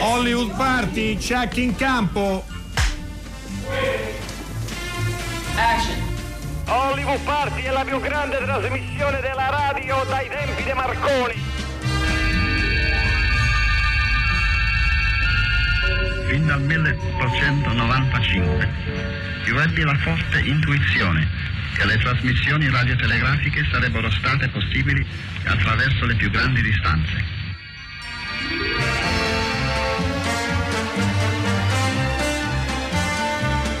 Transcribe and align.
Hollywood 0.00 0.54
Party, 0.56 1.16
check 1.16 1.56
in 1.56 1.74
campo. 1.74 2.44
Action. 5.56 5.96
Hollywood 6.66 7.20
Party 7.24 7.62
è 7.62 7.70
la 7.70 7.84
più 7.84 7.98
grande 8.00 8.36
trasmissione 8.38 9.20
della 9.20 9.48
radio 9.48 10.04
dai 10.08 10.28
tempi 10.28 10.64
di 10.64 10.72
Marconi. 10.72 11.44
Fin 16.28 16.46
dal 16.46 16.60
1895 16.60 18.68
io 19.46 19.60
ebbi 19.60 19.82
la 19.82 19.94
forte 19.94 20.40
intuizione 20.40 21.28
che 21.74 21.86
le 21.86 21.96
trasmissioni 21.98 22.68
radiotelegrafiche 22.68 23.64
sarebbero 23.70 24.10
state 24.10 24.48
possibili 24.48 25.06
attraverso 25.44 26.04
le 26.04 26.16
più 26.16 26.28
grandi 26.30 26.62
distanze. 26.62 27.45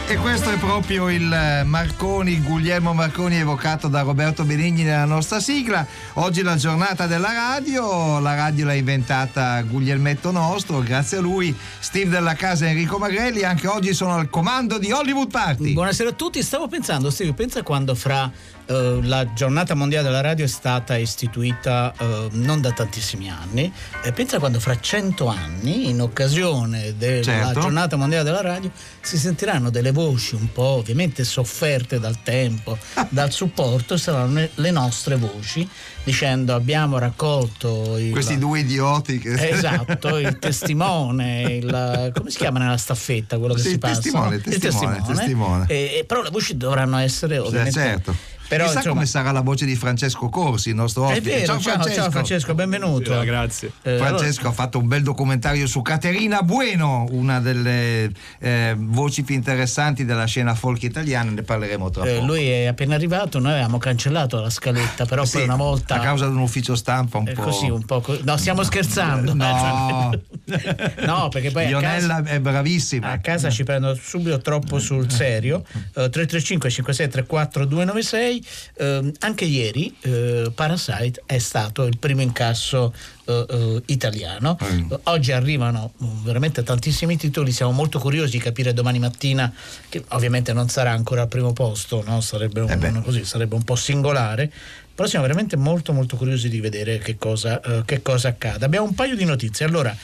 E 0.08 0.16
questo 0.18 0.50
è 0.50 0.56
proprio 0.56 1.10
il 1.10 1.62
Marconi, 1.64 2.40
Guglielmo 2.40 2.94
Marconi 2.94 3.38
evocato 3.38 3.88
da 3.88 4.02
Roberto 4.02 4.44
Benigni 4.44 4.84
nella 4.84 5.04
nostra 5.04 5.40
sigla. 5.40 5.84
Oggi 6.14 6.42
la 6.42 6.54
giornata 6.54 7.08
della 7.08 7.32
radio, 7.32 8.20
la 8.20 8.36
radio 8.36 8.66
l'ha 8.66 8.74
inventata 8.74 9.60
Guglielmetto 9.62 10.30
nostro, 10.30 10.78
grazie 10.78 11.18
a 11.18 11.20
lui. 11.20 11.52
Steve 11.80 12.08
della 12.08 12.34
casa 12.34 12.68
Enrico 12.68 12.98
Magrelli, 12.98 13.42
anche 13.42 13.66
oggi 13.66 13.92
sono 13.92 14.14
al 14.14 14.30
comando 14.30 14.78
di 14.78 14.92
Hollywood 14.92 15.28
Party. 15.28 15.72
Buonasera 15.72 16.10
a 16.10 16.12
tutti, 16.12 16.40
stavo 16.40 16.68
pensando, 16.68 17.10
Steve, 17.10 17.32
pensa 17.32 17.64
quando 17.64 17.96
fra 17.96 18.30
eh, 18.66 18.98
la 19.02 19.32
giornata 19.32 19.74
mondiale 19.74 20.04
della 20.08 20.20
radio 20.20 20.44
è 20.44 20.48
stata 20.48 20.96
istituita 20.96 21.92
eh, 21.98 22.28
non 22.32 22.60
da 22.60 22.72
tantissimi 22.72 23.30
anni, 23.30 23.72
e 24.02 24.12
pensa 24.12 24.38
quando 24.38 24.60
fra 24.60 24.78
cento 24.80 25.26
anni, 25.28 25.88
in 25.88 26.00
occasione 26.00 26.94
della 26.96 27.22
Certo. 27.22 27.60
giornata 27.60 27.96
mondiale 27.96 28.24
della 28.24 28.40
radio, 28.42 28.70
si 29.00 29.18
sentiranno 29.18 29.70
delle 29.70 29.92
voci 29.92 30.34
un 30.34 30.50
po' 30.52 30.62
ovviamente 30.62 31.24
sofferte 31.24 31.98
dal 32.00 32.22
tempo, 32.22 32.76
dal 33.08 33.32
supporto, 33.32 33.96
saranno 33.96 34.48
le- 34.54 34.70
nostre 34.70 35.16
voci 35.16 35.68
dicendo 36.04 36.54
abbiamo 36.54 36.98
raccolto 36.98 37.96
il, 37.98 38.10
Questi 38.12 38.38
due 38.38 38.60
idioti 38.60 39.18
che... 39.18 39.32
Esatto, 39.50 40.18
il 40.18 40.38
testimone, 40.40 41.42
il, 41.54 42.12
come 42.14 42.30
si 42.30 42.36
chiama 42.38 42.58
nella 42.60 42.76
staffetta 42.76 43.38
quello 43.38 43.54
che 43.54 43.60
Sì, 43.60 43.68
si 43.68 43.72
il 43.74 43.78
passa? 43.80 43.94
testimone, 44.00 44.28
no? 44.28 44.34
il 44.36 44.58
testimone, 44.58 44.96
il 44.98 45.02
testimone. 45.04 45.64
E- 45.68 45.96
e 45.98 46.04
però 46.04 46.22
le 46.22 46.30
voci 46.30 46.56
dovranno 46.56 46.98
essere 46.98 47.36
Eh, 47.36 47.38
ovviamente 47.38 47.72
certo. 47.72 48.14
Però, 48.48 48.64
Chissà 48.64 48.76
insomma- 48.78 48.94
come 48.94 49.06
sarà 49.06 49.30
la 49.32 49.40
voce 49.40 49.64
di 49.64 49.74
Francesco 49.74 50.28
Corsi, 50.28 50.68
il 50.70 50.74
nostro 50.76 51.08
È 51.08 51.12
ospite. 51.12 51.30
vero, 51.30 51.46
ciao, 51.46 51.60
ciao, 51.60 51.72
Francesco. 51.74 52.00
ciao 52.00 52.10
Francesco, 52.10 52.54
benvenuto. 52.54 53.20
grazie. 53.20 53.72
Eh, 53.82 53.96
Francesco 53.96 54.48
ha 54.48 54.52
fatto 54.52 54.78
un 54.78 54.86
bel 54.88 55.02
documentario 55.02 55.66
su 55.66 55.82
Caterina 55.82 56.42
Bueno, 56.42 57.06
una 57.10 57.40
delle 57.40 58.10
eh, 58.38 58.74
voci 58.78 59.22
più 59.24 59.34
interessanti 59.34 60.04
della 60.04 60.24
scena 60.26 60.54
folk 60.54 60.82
italiana, 60.84 61.30
ne 61.30 61.42
parleremo 61.42 61.90
tra 61.90 62.02
allora, 62.02 62.16
eh, 62.16 62.20
poco. 62.20 62.32
lui 62.32 62.48
è 62.48 62.66
appena 62.66 62.94
arrivato, 62.94 63.38
noi 63.40 63.52
avevamo 63.52 63.78
cancellato 63.78 64.40
la 64.40 64.50
scaletta, 64.50 65.06
però 65.06 65.24
Sì, 65.24 65.38
poi 65.38 65.44
una 65.44 65.56
volta 65.56 65.96
a 65.96 66.00
causa 66.00 66.26
di 66.26 66.32
un 66.34 66.40
ufficio 66.42 66.74
stampa 66.76 67.18
un 67.18 67.28
eh, 67.28 67.32
po'. 67.32 67.42
così 67.42 67.68
un 67.68 67.84
po' 67.84 68.00
co- 68.00 68.18
no, 68.22 68.36
stiamo 68.36 68.62
scherzando. 68.62 69.34
No. 69.34 70.10
no, 71.04 71.28
perché 71.30 71.50
poi 71.50 71.64
a 71.64 71.68
Lionella 71.68 72.16
casa, 72.22 72.30
è 72.30 72.40
bravissima. 72.40 73.10
a 73.10 73.18
casa 73.18 73.50
ci 73.50 73.64
prendono 73.64 73.94
subito 74.00 74.40
troppo 74.40 74.78
sul 74.78 75.10
serio. 75.10 75.64
Eh, 75.96 76.10
335 76.10 76.68
56 76.70 77.08
34 77.08 77.64
296 77.64 78.35
Eh, 78.74 79.12
anche 79.20 79.44
ieri 79.44 79.94
eh, 80.02 80.50
Parasite 80.54 81.22
è 81.26 81.38
stato 81.38 81.84
il 81.84 81.98
primo 81.98 82.22
incasso 82.22 82.92
eh, 83.26 83.46
eh, 83.48 83.82
italiano. 83.86 84.56
Mm. 84.62 84.92
Oggi 85.04 85.32
arrivano 85.32 85.92
mm, 86.02 86.24
veramente 86.24 86.62
tantissimi 86.62 87.16
titoli, 87.16 87.52
siamo 87.52 87.72
molto 87.72 87.98
curiosi 87.98 88.32
di 88.32 88.38
capire 88.38 88.72
domani 88.72 88.98
mattina, 88.98 89.52
che 89.88 90.04
ovviamente 90.08 90.52
non 90.52 90.68
sarà 90.68 90.92
ancora 90.92 91.22
al 91.22 91.28
primo 91.28 91.52
posto, 91.52 92.02
no? 92.06 92.20
sarebbe, 92.20 92.60
un, 92.60 92.70
Eh 92.70 92.76
beh. 92.76 93.02
così, 93.02 93.24
sarebbe 93.24 93.54
un 93.54 93.64
po' 93.64 93.76
singolare. 93.76 94.52
Però 94.94 95.06
siamo 95.06 95.26
veramente 95.26 95.56
molto 95.56 95.92
molto 95.92 96.16
curiosi 96.16 96.48
di 96.48 96.58
vedere 96.58 96.98
che 96.98 97.18
cosa, 97.18 97.60
eh, 97.60 97.82
che 97.84 98.00
cosa 98.00 98.28
accade. 98.28 98.64
Abbiamo 98.64 98.86
un 98.86 98.94
paio 98.94 99.14
di 99.14 99.24
notizie. 99.24 99.66
Allora, 99.66 99.94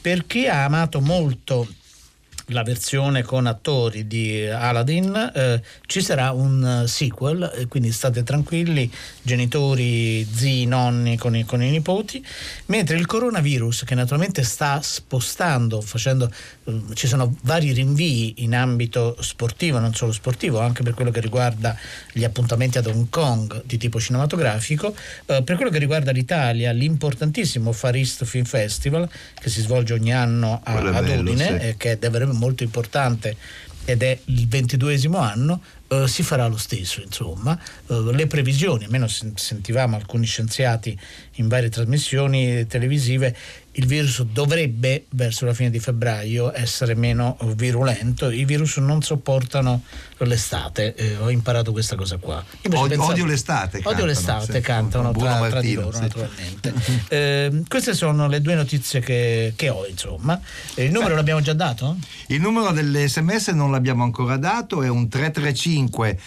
per 0.00 0.26
chi 0.26 0.46
ha 0.46 0.64
amato 0.64 1.00
molto 1.00 1.68
la 2.50 2.62
versione 2.62 3.22
con 3.22 3.46
attori 3.46 4.06
di 4.06 4.46
Aladdin 4.46 5.32
eh, 5.34 5.62
ci 5.86 6.00
sarà 6.00 6.32
un 6.32 6.82
eh, 6.84 6.88
sequel 6.88 7.50
e 7.54 7.66
quindi 7.66 7.92
state 7.92 8.22
tranquilli 8.22 8.90
genitori, 9.22 10.24
zii, 10.24 10.66
nonni 10.66 11.16
con 11.16 11.36
i, 11.36 11.44
con 11.44 11.62
i 11.62 11.70
nipoti 11.70 12.24
mentre 12.66 12.96
il 12.96 13.06
coronavirus 13.06 13.84
che 13.84 13.94
naturalmente 13.94 14.42
sta 14.42 14.80
spostando 14.82 15.80
facendo 15.80 16.30
eh, 16.64 16.80
ci 16.94 17.06
sono 17.06 17.36
vari 17.42 17.72
rinvii 17.72 18.34
in 18.38 18.54
ambito 18.54 19.16
sportivo 19.20 19.78
non 19.78 19.94
solo 19.94 20.12
sportivo 20.12 20.60
anche 20.60 20.82
per 20.82 20.94
quello 20.94 21.10
che 21.10 21.20
riguarda 21.20 21.76
gli 22.12 22.24
appuntamenti 22.24 22.78
ad 22.78 22.86
Hong 22.86 23.08
Kong 23.08 23.62
di 23.64 23.78
tipo 23.78 24.00
cinematografico 24.00 24.94
eh, 25.26 25.42
per 25.42 25.56
quello 25.56 25.70
che 25.70 25.78
riguarda 25.78 26.10
l'Italia 26.10 26.72
l'importantissimo 26.72 27.72
Far 27.72 27.94
East 27.94 28.24
Film 28.24 28.44
Festival 28.44 29.08
che 29.40 29.48
si 29.48 29.60
svolge 29.60 29.94
ogni 29.94 30.12
anno 30.12 30.60
a, 30.64 30.74
ad 30.74 31.04
bello, 31.04 31.30
Udine 31.30 31.46
sì. 31.46 31.66
eh, 31.66 31.74
che 31.76 31.92
è 31.92 31.96
davvero 31.96 32.26
molto 32.40 32.62
importante 32.64 33.36
ed 33.84 34.02
è 34.02 34.18
il 34.26 34.48
ventiduesimo 34.48 35.18
anno, 35.18 35.62
eh, 35.88 36.06
si 36.06 36.22
farà 36.22 36.46
lo 36.46 36.56
stesso, 36.56 37.02
insomma. 37.02 37.58
Eh, 37.88 38.12
le 38.12 38.26
previsioni, 38.26 38.84
almeno 38.84 39.08
sen- 39.08 39.36
sentivamo 39.36 39.96
alcuni 39.96 40.26
scienziati 40.26 40.98
in 41.34 41.48
varie 41.48 41.68
trasmissioni 41.68 42.66
televisive, 42.66 43.36
il 43.74 43.86
virus 43.86 44.22
dovrebbe 44.22 45.06
verso 45.10 45.44
la 45.46 45.54
fine 45.54 45.70
di 45.70 45.78
febbraio 45.78 46.52
essere 46.54 46.94
meno 46.94 47.36
virulento, 47.54 48.28
i 48.30 48.44
virus 48.44 48.78
non 48.78 49.00
sopportano 49.02 49.82
l'estate, 50.18 50.94
eh, 50.94 51.16
ho 51.16 51.30
imparato 51.30 51.70
questa 51.72 51.94
cosa 51.94 52.16
qua. 52.16 52.44
Odio- 52.64 52.88
pensavo- 52.88 53.12
odio 53.12 53.24
l'estate, 53.26 53.78
Odio 53.78 53.82
cantano, 53.90 54.06
l'estate, 54.06 54.52
sì. 54.52 54.60
cantano 54.60 55.12
tra, 55.12 55.36
tra 55.36 55.60
di 55.60 55.76
Martino, 55.76 55.80
loro 55.82 55.96
sì. 55.96 56.00
naturalmente. 56.02 56.74
Eh, 57.10 57.62
queste 57.66 57.94
sono 57.94 58.28
le 58.28 58.40
due 58.40 58.54
notizie 58.54 59.00
che, 59.00 59.52
che 59.56 59.68
ho, 59.68 59.86
insomma. 59.86 60.40
Eh, 60.74 60.84
Il 60.84 60.92
numero 60.92 61.14
l'abbiamo 61.14 61.40
già 61.40 61.54
dato? 61.54 61.96
Il 62.28 62.40
numero 62.40 62.70
dell'SMS 62.72 63.48
non 63.48 63.70
l'abbiamo 63.70 64.04
ancora 64.04 64.36
dato, 64.36 64.82
è 64.82 64.88
un 64.88 65.08
335 65.08 66.18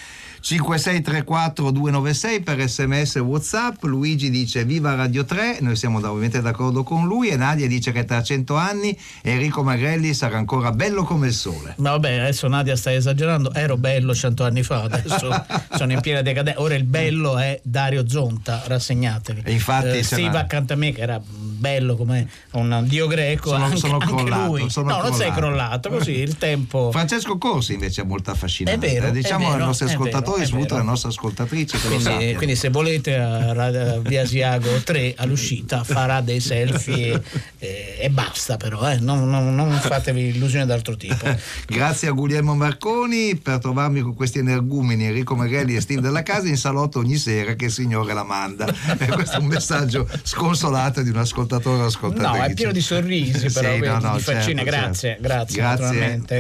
5634 0.43 1.71
296 1.71 2.41
per 2.41 2.67
sms 2.67 3.15
e 3.15 3.19
whatsapp 3.21 3.81
Luigi 3.83 4.29
dice 4.29 4.65
viva 4.65 4.93
Radio 4.93 5.23
3 5.23 5.59
noi 5.61 5.77
siamo 5.77 6.01
da- 6.01 6.09
ovviamente 6.09 6.41
d'accordo 6.41 6.83
con 6.83 7.07
lui 7.07 7.29
e 7.29 7.37
Nadia 7.37 7.65
dice 7.65 7.93
che 7.93 8.03
tra 8.03 8.21
100 8.21 8.53
anni 8.57 8.97
Enrico 9.21 9.63
Magrelli 9.63 10.13
sarà 10.13 10.35
ancora 10.37 10.71
bello 10.73 11.05
come 11.05 11.27
il 11.27 11.33
sole 11.33 11.75
Ma 11.77 11.91
vabbè, 11.91 12.17
adesso 12.19 12.49
Nadia 12.49 12.75
sta 12.75 12.91
esagerando. 12.93 13.53
Ero 13.53 13.77
bello 13.77 14.13
cento 14.13 14.43
anni 14.43 14.63
fa, 14.63 14.81
adesso 14.83 15.29
sono 15.77 15.91
in 15.93 16.01
piena 16.01 16.21
decadenza. 16.21 16.59
Ora 16.59 16.75
il 16.75 16.83
bello 16.83 17.37
è 17.37 17.61
Dario 17.63 18.07
Zonta, 18.09 18.63
rassegnatevi. 18.65 19.43
E 19.45 19.51
infatti 19.53 19.97
Eh, 19.99 20.03
Steve 20.03 20.37
accanto 20.37 20.73
a 20.73 20.75
me, 20.75 20.91
che 20.91 21.01
era 21.01 21.21
bello 21.23 21.95
come 21.95 22.27
un 22.51 22.83
dio 22.87 23.07
greco. 23.07 23.49
Sono- 23.49 23.63
anche, 23.63 23.77
sono 23.77 23.93
anche 23.93 24.13
crollato, 24.13 24.45
lui. 24.45 24.69
sono 24.69 24.89
no, 24.89 25.01
non 25.03 25.13
sei 25.13 25.31
crollato. 25.31 25.87
crollato, 25.87 25.89
così 25.89 26.11
il 26.17 26.37
tempo. 26.37 26.91
Francesco 26.91 27.37
Corsi 27.37 27.73
invece 27.73 28.01
è 28.01 28.05
molto 28.05 28.31
affascinante 28.31 28.85
È 28.85 28.91
vero, 28.91 29.09
diciamo 29.11 29.45
è 29.45 29.47
vero, 29.51 29.59
ai 29.61 29.65
nostri 29.67 29.85
ascoltatori 29.87 30.32
alle 30.37 30.83
nostre 30.83 31.09
ascoltatrici 31.09 31.77
che 31.77 31.87
lo 31.89 31.95
Quindi, 31.97 32.33
quindi 32.35 32.55
se 32.55 32.69
volete 32.69 33.15
a, 33.15 33.53
Ra- 33.53 33.65
a 33.93 33.99
Via 33.99 34.21
Asiago 34.23 34.81
3 34.83 35.13
all'uscita 35.17 35.83
farà 35.83 36.21
dei 36.21 36.39
selfie 36.39 37.21
e, 37.59 37.97
e 37.99 38.09
basta 38.09 38.57
però, 38.57 38.89
eh. 38.89 38.97
non, 38.99 39.29
non- 39.29 39.53
non 39.55 39.71
fatevi 39.79 40.27
illusioni 40.29 40.65
d'altro 40.65 40.95
tipo. 40.95 41.25
Grazie 41.67 42.07
a 42.09 42.11
Guglielmo 42.11 42.55
Marconi 42.55 43.35
per 43.35 43.59
trovarmi 43.59 44.01
con 44.01 44.15
questi 44.15 44.39
energumeni 44.39 45.05
Enrico 45.05 45.35
Magrelli 45.35 45.75
e 45.75 45.81
Steve 45.81 46.01
della 46.01 46.23
casa 46.23 46.47
in 46.47 46.57
salotto 46.57 46.99
ogni 46.99 47.17
sera 47.17 47.53
che 47.55 47.65
il 47.65 47.71
Signore 47.71 48.13
la 48.13 48.23
manda. 48.23 48.65
E 48.97 49.05
questo 49.07 49.37
è 49.37 49.39
un 49.39 49.47
messaggio 49.47 50.07
sconsolato 50.23 51.01
di 51.01 51.09
un 51.09 51.17
ascoltatore 51.17 51.83
o 51.83 51.85
ascoltatrice. 51.85 52.37
No, 52.37 52.43
è 52.43 52.53
pieno 52.53 52.71
di 52.71 52.81
sorrisi, 52.81 53.49
Sì, 53.49 53.53
però, 53.53 53.69
no, 53.73 53.79
vedi, 53.79 54.03
no, 54.03 54.15
di 54.15 54.21
faccine. 54.21 54.63
certo, 54.63 54.63
grazie, 54.63 55.09
certo. 55.09 55.21
grazie, 55.21 55.55
Grazie, 55.61 55.61
naturalmente. 55.61 56.39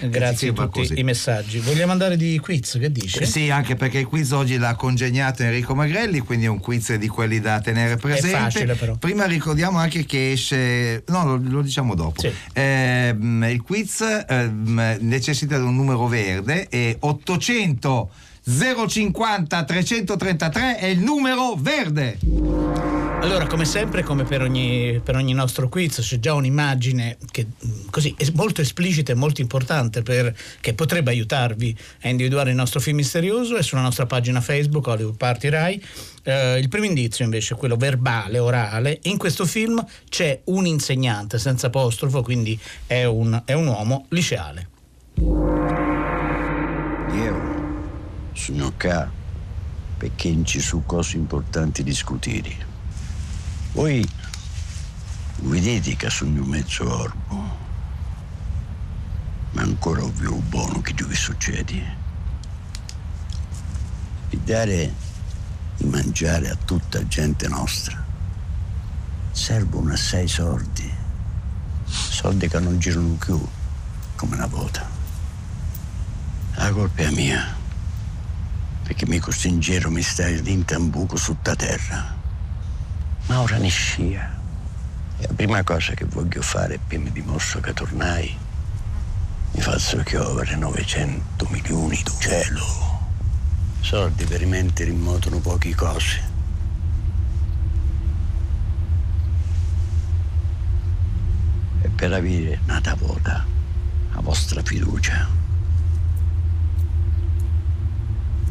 R, 0.00 0.08
grazie 0.08 0.48
a 0.48 0.52
tutti 0.52 0.80
così. 0.80 0.98
i 0.98 1.02
messaggi. 1.04 1.58
Vogliamo 1.60 1.92
andare 1.92 2.16
di 2.16 2.38
quiz? 2.38 2.76
Che 2.80 2.90
dici? 2.92 3.19
Sì, 3.26 3.50
anche 3.50 3.76
perché 3.76 3.98
il 3.98 4.06
quiz 4.06 4.30
oggi 4.32 4.56
l'ha 4.56 4.74
congegnato 4.74 5.42
Enrico 5.42 5.74
Magrelli, 5.74 6.20
quindi 6.20 6.46
è 6.46 6.48
un 6.48 6.60
quiz 6.60 6.94
di 6.94 7.08
quelli 7.08 7.40
da 7.40 7.60
tenere 7.60 7.96
presente. 7.96 8.36
facile, 8.36 8.74
però. 8.74 8.96
Prima 8.96 9.24
ricordiamo 9.26 9.78
anche 9.78 10.04
che 10.04 10.32
esce, 10.32 11.04
no, 11.06 11.24
lo, 11.24 11.40
lo 11.42 11.62
diciamo 11.62 11.94
dopo. 11.94 12.20
Sì. 12.20 12.32
Ehm, 12.52 13.46
il 13.50 13.62
quiz 13.62 14.24
ehm, 14.28 14.98
necessita 15.00 15.56
di 15.58 15.64
un 15.64 15.74
numero 15.74 16.06
verde 16.06 16.68
e 16.68 16.96
800 16.98 18.10
050 18.50 19.64
333 19.64 20.78
è 20.78 20.86
il 20.86 20.98
numero 20.98 21.54
verde. 21.54 22.18
Allora, 23.20 23.46
come 23.46 23.64
sempre, 23.66 24.02
come 24.02 24.24
per 24.24 24.40
ogni, 24.40 25.00
per 25.04 25.14
ogni, 25.14 25.34
nostro 25.34 25.68
quiz, 25.68 26.00
c'è 26.00 26.18
già 26.18 26.32
un'immagine 26.32 27.18
che 27.30 27.46
mm, 27.46 27.88
così 27.90 28.14
è 28.16 28.26
molto 28.34 28.62
esplicita 28.62 29.12
e 29.12 29.14
molto 29.14 29.42
importante 29.42 30.02
per, 30.02 30.34
che 30.60 30.72
potrebbe 30.72 31.10
aiutarvi 31.10 31.76
a 32.02 32.08
individuare 32.08 32.50
il 32.50 32.56
nostro 32.56 32.80
film 32.80 32.96
misterioso. 32.96 33.56
È 33.56 33.62
sulla 33.62 33.82
nostra 33.82 34.06
pagina 34.06 34.40
Facebook, 34.40 34.86
Hollywood 34.86 35.16
Party 35.16 35.48
Rai. 35.50 35.84
Eh, 36.22 36.58
il 36.58 36.68
primo 36.68 36.86
indizio 36.86 37.24
invece 37.24 37.54
è 37.54 37.56
quello 37.58 37.76
verbale, 37.76 38.38
orale. 38.38 38.98
In 39.02 39.18
questo 39.18 39.44
film 39.44 39.84
c'è 40.08 40.40
un 40.44 40.66
insegnante 40.66 41.38
senza 41.38 41.66
apostrofo, 41.68 42.22
quindi 42.22 42.58
è 42.86 43.04
un, 43.04 43.42
è 43.44 43.52
un 43.52 43.66
uomo 43.66 44.06
liceale. 44.08 44.68
Io 47.12 47.49
sono 48.32 48.72
qua 48.78 49.10
perché 49.96 50.30
non 50.30 50.44
ci 50.44 50.60
sono 50.60 50.82
cose 50.86 51.16
importanti 51.16 51.82
da 51.82 51.90
discutere. 51.90 52.56
Voi 53.72 54.06
vedete 55.42 55.96
che 55.96 56.10
sono 56.10 56.42
mezzo 56.44 56.90
orbo, 56.90 57.56
ma 59.52 59.62
ancora 59.62 60.02
ovvio 60.02 60.36
buono 60.36 60.80
che 60.80 60.94
deve 60.94 61.14
succede. 61.14 61.98
Per 64.28 64.38
dare 64.40 64.94
di 65.76 65.84
mangiare 65.84 66.50
a 66.50 66.56
tutta 66.64 67.06
gente 67.06 67.48
nostra 67.48 68.02
servono 69.32 69.92
assai 69.92 70.28
soldi, 70.28 70.90
soldi 71.84 72.48
che 72.48 72.58
non 72.58 72.78
girano 72.78 73.14
più 73.14 73.40
come 74.16 74.34
una 74.34 74.46
volta. 74.46 74.88
La 76.54 76.70
colpa 76.70 77.02
è 77.02 77.10
mia, 77.10 77.56
perché 78.90 79.06
mi 79.06 79.20
costringerono 79.20 79.98
a 79.98 80.02
stare 80.02 80.42
dentro 80.42 80.76
un 80.76 80.90
buco 80.90 81.16
sotto 81.16 81.54
terra 81.54 82.18
ma 83.26 83.40
ora 83.40 83.56
ne 83.58 83.68
scia. 83.68 84.28
E 85.16 85.26
la 85.28 85.32
prima 85.32 85.62
cosa 85.62 85.94
che 85.94 86.04
voglio 86.06 86.42
fare 86.42 86.74
appena 86.74 87.04
mi 87.04 87.12
dimostro 87.12 87.60
che 87.60 87.72
tornai, 87.72 88.36
mi 89.52 89.60
faccio 89.60 90.02
piovere 90.02 90.56
900 90.56 91.46
milioni 91.50 92.02
di 92.02 92.12
cielo. 92.18 92.64
Soldi 93.78 94.26
in 94.90 95.00
moto 95.00 95.30
poche 95.38 95.72
cose. 95.76 96.22
E 101.82 101.88
per 101.90 102.12
avere 102.12 102.58
nata 102.64 102.96
vota 102.96 103.46
la 104.12 104.20
vostra 104.20 104.60
fiducia. 104.64 105.39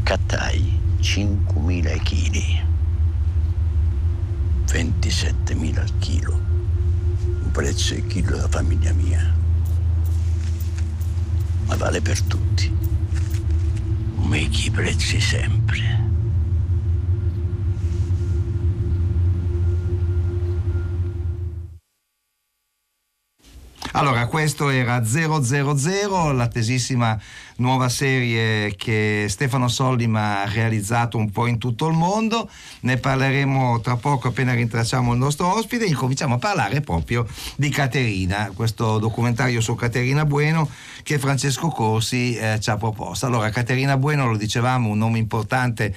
Cattai 0.10 0.80
5.000 1.02 2.02
chili. 2.02 2.60
27.000 4.66 5.78
al 5.78 5.98
chilo, 6.00 6.34
un 6.34 7.52
prezzo 7.52 7.94
il 7.94 8.08
chilo 8.08 8.32
della 8.32 8.48
famiglia 8.48 8.92
mia, 8.94 9.36
ma 11.68 11.76
vale 11.76 12.02
per 12.02 12.20
tutti. 12.24 12.76
Make 14.16 14.66
i 14.66 14.72
prezzi 14.72 15.22
sempre. 15.22 16.08
Allora, 23.92 24.28
questo 24.28 24.70
era 24.70 25.04
000, 25.78 26.32
l'attesissima 26.32 27.20
nuova 27.60 27.90
serie 27.90 28.76
che 28.76 29.26
Stefano 29.30 29.68
Sollima 29.68 30.42
ha 30.42 30.50
realizzato 30.50 31.18
un 31.18 31.30
po' 31.30 31.48
in 31.48 31.58
tutto 31.58 31.88
il 31.88 31.96
mondo. 31.96 32.50
Ne 32.82 32.98
parleremo 32.98 33.80
tra 33.82 33.96
poco 33.96 34.30
appena 34.30 34.54
rintracciamo 34.54 35.14
il 35.14 35.20
nostro 35.20 35.54
ospite. 35.54 35.86
Incominciamo 35.86 36.36
a 36.36 36.38
parlare 36.40 36.82
proprio 36.82 37.26
di 37.56 37.70
Caterina, 37.70 38.52
questo 38.54 38.98
documentario 39.00 39.62
su 39.62 39.76
Caterina 39.76 40.26
Bueno 40.26 40.70
che 41.04 41.20
Francesco 41.20 41.70
Corsi 41.70 42.36
eh, 42.36 42.60
ci 42.60 42.70
ha 42.70 42.78
proposto. 42.78 43.26
Allora, 43.26 43.50
Caterina 43.50 43.98
Bueno, 43.98 44.28
lo 44.28 44.38
dicevamo, 44.38 44.90
un 44.90 44.98
nome 44.98 45.18
importante 45.18 45.96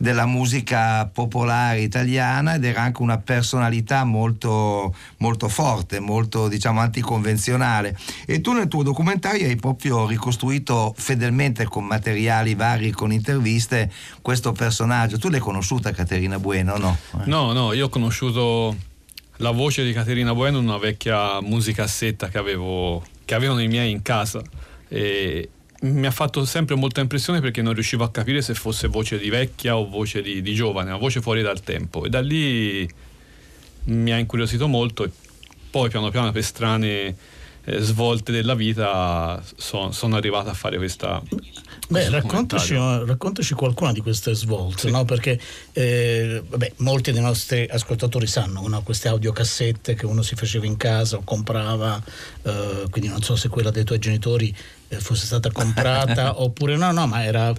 della 0.00 0.24
musica 0.24 1.04
popolare 1.12 1.80
italiana 1.80 2.54
ed 2.54 2.64
era 2.64 2.80
anche 2.80 3.02
una 3.02 3.18
personalità 3.18 4.04
molto, 4.04 4.94
molto 5.18 5.48
forte, 5.50 6.00
molto 6.00 6.48
diciamo 6.48 6.80
anticonvenzionale. 6.80 7.94
E 8.24 8.40
tu 8.40 8.52
nel 8.52 8.66
tuo 8.66 8.82
documentario 8.82 9.46
hai 9.46 9.56
proprio 9.56 10.06
ricostruito 10.06 10.94
fedelmente 10.96 11.64
con 11.64 11.84
materiali 11.84 12.54
vari, 12.54 12.92
con 12.92 13.12
interviste, 13.12 13.92
questo 14.22 14.52
personaggio. 14.52 15.18
Tu 15.18 15.28
l'hai 15.28 15.38
conosciuta 15.38 15.92
Caterina 15.92 16.38
Bueno, 16.38 16.78
no? 16.78 16.96
No, 17.26 17.52
no, 17.52 17.74
io 17.74 17.84
ho 17.84 17.88
conosciuto 17.90 18.74
la 19.36 19.50
voce 19.50 19.84
di 19.84 19.92
Caterina 19.92 20.32
Bueno 20.32 20.60
in 20.60 20.64
una 20.64 20.78
vecchia 20.78 21.42
musicassetta 21.42 22.28
che, 22.28 22.38
avevo, 22.38 23.04
che 23.26 23.34
avevano 23.34 23.60
i 23.60 23.68
miei 23.68 23.90
in 23.90 24.00
casa. 24.00 24.42
E, 24.88 25.50
mi 25.80 26.06
ha 26.06 26.10
fatto 26.10 26.44
sempre 26.44 26.74
molta 26.74 27.00
impressione 27.00 27.40
perché 27.40 27.62
non 27.62 27.72
riuscivo 27.72 28.04
a 28.04 28.10
capire 28.10 28.42
se 28.42 28.54
fosse 28.54 28.88
voce 28.88 29.18
di 29.18 29.30
vecchia 29.30 29.76
o 29.76 29.88
voce 29.88 30.20
di, 30.20 30.42
di 30.42 30.54
giovane, 30.54 30.90
una 30.90 30.98
voce 30.98 31.20
fuori 31.20 31.42
dal 31.42 31.60
tempo. 31.62 32.04
E 32.04 32.10
da 32.10 32.20
lì 32.20 32.88
mi 33.84 34.12
ha 34.12 34.18
incuriosito 34.18 34.68
molto 34.68 35.04
e 35.04 35.10
poi 35.70 35.88
piano 35.88 36.10
piano 36.10 36.32
per 36.32 36.44
strane 36.44 37.16
eh, 37.64 37.78
svolte 37.80 38.32
della 38.32 38.54
vita 38.54 39.42
so, 39.56 39.90
sono 39.92 40.16
arrivato 40.16 40.48
a 40.48 40.54
fare 40.54 40.76
questa 40.76 41.22
Beh, 41.88 42.08
raccontaci, 42.08 42.74
raccontaci, 42.74 43.54
qualcuna 43.54 43.92
di 43.92 44.00
queste 44.00 44.32
svolte, 44.34 44.86
sì. 44.86 44.90
no? 44.90 45.04
perché 45.04 45.40
eh, 45.72 46.40
vabbè, 46.46 46.74
molti 46.76 47.10
dei 47.10 47.20
nostri 47.20 47.66
ascoltatori 47.68 48.28
sanno 48.28 48.66
no? 48.66 48.82
queste 48.82 49.08
audiocassette 49.08 49.94
che 49.94 50.06
uno 50.06 50.22
si 50.22 50.36
faceva 50.36 50.66
in 50.66 50.76
casa 50.76 51.16
o 51.16 51.22
comprava, 51.24 52.00
eh, 52.42 52.84
quindi 52.90 53.10
non 53.10 53.22
so 53.22 53.34
se 53.34 53.48
quella 53.48 53.70
dei 53.70 53.82
tuoi 53.82 53.98
genitori 53.98 54.48
eh, 54.48 54.79
fosse 54.98 55.26
stata 55.26 55.50
comprata 55.52 56.40
oppure 56.42 56.76
no, 56.76 56.90
no, 56.90 57.06
ma 57.06 57.24
era 57.24 57.54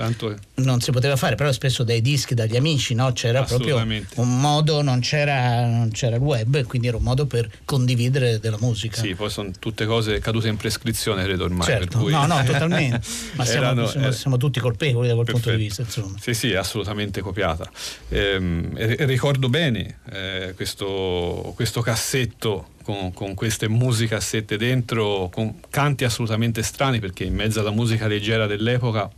non 0.55 0.81
si 0.81 0.91
poteva 0.91 1.15
fare, 1.15 1.35
però 1.35 1.51
spesso 1.51 1.83
dai 1.83 2.01
dischi, 2.01 2.33
dagli 2.33 2.55
amici, 2.55 2.93
no? 2.93 3.11
c'era 3.13 3.43
proprio 3.43 3.77
un 3.77 4.39
modo, 4.39 4.81
non 4.81 4.99
c'era, 4.99 5.65
non 5.65 5.89
c'era 5.91 6.15
il 6.15 6.21
web, 6.21 6.63
quindi 6.65 6.87
era 6.87 6.97
un 6.97 7.03
modo 7.03 7.25
per 7.25 7.49
condividere 7.65 8.39
della 8.39 8.57
musica. 8.59 9.01
Sì, 9.01 9.15
poi 9.15 9.29
sono 9.29 9.51
tutte 9.57 9.85
cose 9.85 10.19
cadute 10.19 10.47
in 10.47 10.57
prescrizione, 10.57 11.23
credo 11.23 11.45
ormai. 11.45 11.65
Certo. 11.65 11.99
Cui... 11.99 12.11
No, 12.11 12.25
no, 12.25 12.43
totalmente. 12.43 13.01
Ma 13.35 13.45
siamo, 13.45 13.65
erano, 13.65 13.87
siamo, 13.87 14.07
er... 14.07 14.13
siamo, 14.13 14.37
tutti 14.37 14.59
colpevoli 14.59 15.07
da 15.07 15.13
quel 15.13 15.25
Perfetto. 15.25 15.49
punto 15.49 15.57
di 15.57 15.67
vista. 15.67 15.81
Insomma. 15.81 16.17
Sì, 16.19 16.33
sì, 16.33 16.53
assolutamente 16.53 17.21
copiata. 17.21 17.69
Ehm, 18.09 18.75
ricordo 19.05 19.49
bene 19.49 19.99
eh, 20.11 20.53
questo, 20.55 21.53
questo 21.55 21.81
cassetto 21.81 22.67
con, 22.83 23.13
con, 23.13 23.33
queste 23.33 23.67
musicassette 23.67 24.57
dentro, 24.57 25.29
con 25.31 25.59
canti 25.69 26.03
assolutamente 26.03 26.63
strani, 26.63 26.99
perché 26.99 27.23
in 27.23 27.33
mezzo 27.33 27.59
alla 27.59 27.71
musica 27.71 28.07
leggera 28.07 28.47
dell'epoca, 28.47 29.09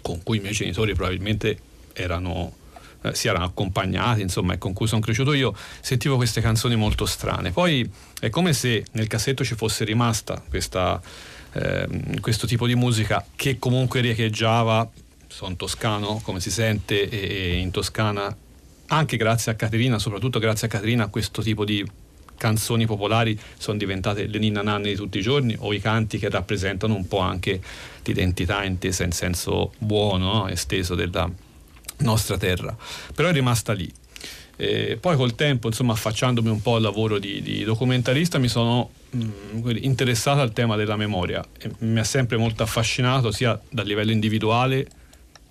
con 0.00 0.22
cui 0.22 0.38
i 0.38 0.40
miei 0.40 0.52
genitori 0.52 0.94
probabilmente 0.94 1.58
erano, 1.92 2.52
eh, 3.02 3.14
si 3.14 3.28
erano 3.28 3.44
accompagnati, 3.44 4.20
insomma, 4.20 4.54
e 4.54 4.58
con 4.58 4.72
cui 4.72 4.86
sono 4.86 5.00
cresciuto 5.00 5.32
io, 5.32 5.54
sentivo 5.80 6.16
queste 6.16 6.40
canzoni 6.40 6.76
molto 6.76 7.06
strane. 7.06 7.52
Poi 7.52 7.88
è 8.20 8.30
come 8.30 8.52
se 8.52 8.84
nel 8.92 9.06
cassetto 9.06 9.44
ci 9.44 9.54
fosse 9.54 9.84
rimasta 9.84 10.42
questa, 10.48 11.00
eh, 11.52 11.88
questo 12.20 12.46
tipo 12.46 12.66
di 12.66 12.74
musica 12.74 13.24
che 13.36 13.58
comunque 13.58 14.00
riecheggiava, 14.00 14.90
sono 15.28 15.56
toscano, 15.56 16.20
come 16.22 16.40
si 16.40 16.50
sente, 16.50 17.08
e 17.08 17.56
in 17.56 17.70
Toscana 17.70 18.36
anche 18.88 19.16
grazie 19.16 19.52
a 19.52 19.54
Caterina, 19.54 19.98
soprattutto 19.98 20.38
grazie 20.38 20.66
a 20.66 20.70
Caterina, 20.70 21.06
questo 21.08 21.40
tipo 21.42 21.64
di 21.64 21.84
canzoni 22.42 22.86
popolari 22.86 23.38
sono 23.56 23.78
diventate 23.78 24.26
le 24.26 24.38
ninna 24.38 24.62
nanne 24.62 24.88
di 24.88 24.96
tutti 24.96 25.18
i 25.18 25.22
giorni 25.22 25.54
o 25.56 25.72
i 25.72 25.80
canti 25.80 26.18
che 26.18 26.28
rappresentano 26.28 26.92
un 26.92 27.06
po' 27.06 27.20
anche 27.20 27.60
l'identità 28.04 28.64
intesa 28.64 29.04
in 29.04 29.12
senso 29.12 29.72
buono, 29.78 30.32
no? 30.32 30.48
esteso 30.48 30.96
della 30.96 31.30
nostra 31.98 32.36
terra. 32.38 32.76
Però 33.14 33.28
è 33.28 33.32
rimasta 33.32 33.72
lì. 33.72 33.88
E 34.56 34.98
poi 35.00 35.16
col 35.16 35.36
tempo, 35.36 35.68
insomma, 35.68 35.92
affacciandomi 35.92 36.48
un 36.48 36.60
po' 36.60 36.74
al 36.74 36.82
lavoro 36.82 37.20
di, 37.20 37.42
di 37.42 37.62
documentarista, 37.62 38.38
mi 38.38 38.48
sono 38.48 38.90
mh, 39.10 39.24
mm, 39.54 39.68
interessato 39.80 40.40
al 40.40 40.52
tema 40.52 40.74
della 40.74 40.96
memoria. 40.96 41.44
E 41.58 41.70
mi 41.78 42.00
ha 42.00 42.04
sempre 42.04 42.36
molto 42.36 42.64
affascinato 42.64 43.30
sia 43.30 43.58
dal 43.70 43.86
livello 43.86 44.10
individuale 44.10 44.88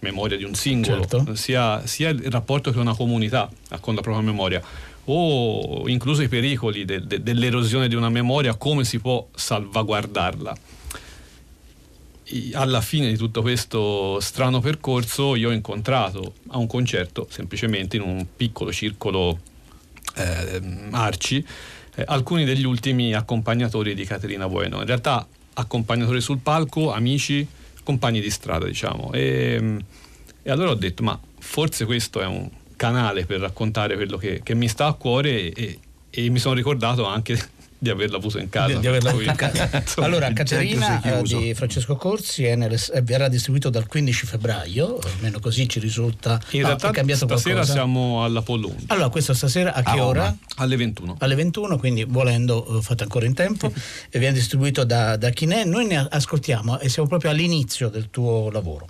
memoria 0.02 0.36
di 0.36 0.44
un 0.44 0.56
singolo, 0.56 1.06
certo. 1.06 1.36
sia, 1.36 1.86
sia, 1.86 2.10
il 2.10 2.32
rapporto 2.32 2.72
che 2.72 2.80
una 2.80 2.96
comunità 2.96 3.50
ha 3.70 3.80
con 3.80 3.96
la 3.96 4.02
propria 4.02 4.24
memoria, 4.24 4.62
o 5.12 5.88
incluso 5.90 6.22
i 6.22 6.28
pericoli 6.28 6.86
de, 6.86 7.06
de, 7.06 7.22
dell'erosione 7.22 7.88
di 7.88 7.96
una 7.96 8.10
memoria, 8.10 8.56
come 8.56 8.84
si 8.84 9.00
può 9.00 9.28
salvaguardarla. 9.34 10.56
Alla 12.54 12.82
fine 12.82 13.10
di 13.10 13.18
tutto 13.18 13.42
questo 13.42 14.20
strano 14.22 14.62
percorso 14.62 15.36
io 15.36 15.50
ho 15.50 15.52
incontrato 15.52 16.36
a 16.50 16.58
un 16.58 16.68
concerto, 16.68 17.28
semplicemente 17.30 17.98
in 17.98 18.04
un 18.04 18.26
piccolo 18.36 18.72
circolo 18.72 19.38
eh, 20.16 20.62
Arci, 20.92 21.46
eh, 21.96 22.04
alcuni 22.08 22.46
degli 22.46 22.66
ultimi 22.66 23.14
accompagnatori 23.14 23.94
di 23.94 24.06
Caterina 24.06 24.48
Bueno. 24.48 24.80
In 24.80 24.86
realtà 24.86 25.28
accompagnatori 25.54 26.22
sul 26.22 26.40
palco, 26.40 26.94
amici, 26.94 27.46
compagni 27.84 28.22
di 28.22 28.30
strada, 28.30 28.66
diciamo. 28.66 29.12
E, 29.12 29.84
E 30.44 30.50
allora 30.50 30.72
ho 30.72 30.76
detto, 30.76 31.04
ma 31.04 31.20
forse 31.40 31.86
questo 31.86 32.20
è 32.20 32.26
un 32.26 32.50
canale 32.82 33.28
per 33.28 33.42
raccontare 33.42 33.94
quello 33.96 34.18
che, 34.18 34.42
che 34.42 34.56
mi 34.56 34.68
sta 34.68 34.88
a 34.88 34.94
cuore 34.94 35.52
e, 35.52 35.78
e 36.10 36.30
mi 36.30 36.40
sono 36.40 36.56
ricordato 36.56 37.06
anche 37.06 37.40
di 37.78 37.92
averla 37.92 38.18
avuto 38.18 38.40
in 38.40 38.50
casa. 38.50 38.74
Di, 38.74 38.80
di 38.80 38.88
averla 38.88 39.12
avuto 39.12 39.30
in 39.30 39.36
casa. 39.36 39.70
allora, 40.02 40.34
Caterina 40.34 41.00
eh, 41.00 41.22
di 41.22 41.54
Francesco 41.54 41.96
Corsi 41.96 42.44
è 42.44 42.58
eh, 42.60 43.02
verrà 43.04 43.28
distribuito 43.28 43.70
dal 43.70 43.86
15 43.86 44.26
febbraio, 44.26 44.98
almeno 44.98 45.40
così 45.40 45.70
ci 45.70 45.80
risulta. 45.80 46.40
In 46.52 46.62
No, 46.62 46.68
realtà 46.68 46.90
è 46.90 46.92
cambiato 46.92 47.28
stasera 47.28 47.54
qualcosa? 47.54 47.74
siamo 47.74 48.24
all'Apollo 48.24 48.70
11, 48.70 48.86
Allora, 48.88 49.10
questo 49.10 49.36
stasera 49.36 49.74
a 49.76 49.84
che 49.84 50.00
A 50.00 50.04
ora? 50.04 50.36
Alle 50.56 50.76
21. 50.76 51.18
Alle 51.20 51.36
21, 51.36 51.78
quindi 51.78 52.04
volendo 52.04 52.80
eh, 52.80 52.82
fate 52.82 53.04
ancora 53.04 53.28
in 53.28 53.36
tempo, 53.36 53.72
e 54.10 54.18
viene 54.18 54.34
distribuito 54.34 54.84
da, 54.86 55.18
da 55.18 55.30
Chinè. 55.30 55.66
Noi 55.66 55.86
ne 55.86 56.08
ascoltiamo 56.10 56.80
e 56.80 56.90
siamo 56.90 57.08
proprio 57.08 57.30
all'inizio 57.30 57.90
del 57.90 58.10
tuo 58.10 58.50
lavoro. 58.50 58.88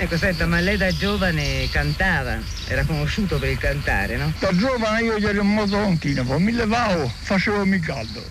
Ecco, 0.00 0.16
senta, 0.16 0.46
ma 0.46 0.60
lei 0.60 0.76
da 0.76 0.94
giovane 0.94 1.68
cantava, 1.72 2.38
era 2.68 2.84
conosciuto 2.84 3.36
per 3.40 3.48
il 3.48 3.58
cantare, 3.58 4.16
no? 4.16 4.32
Da 4.38 4.54
giovane 4.54 5.02
io 5.02 5.16
ero 5.16 5.42
in 5.42 5.48
motoncino, 5.48 6.22
poi 6.22 6.40
mi 6.40 6.52
levavo, 6.52 7.10
facevo 7.22 7.64
mi 7.66 7.80
caldo. 7.80 8.22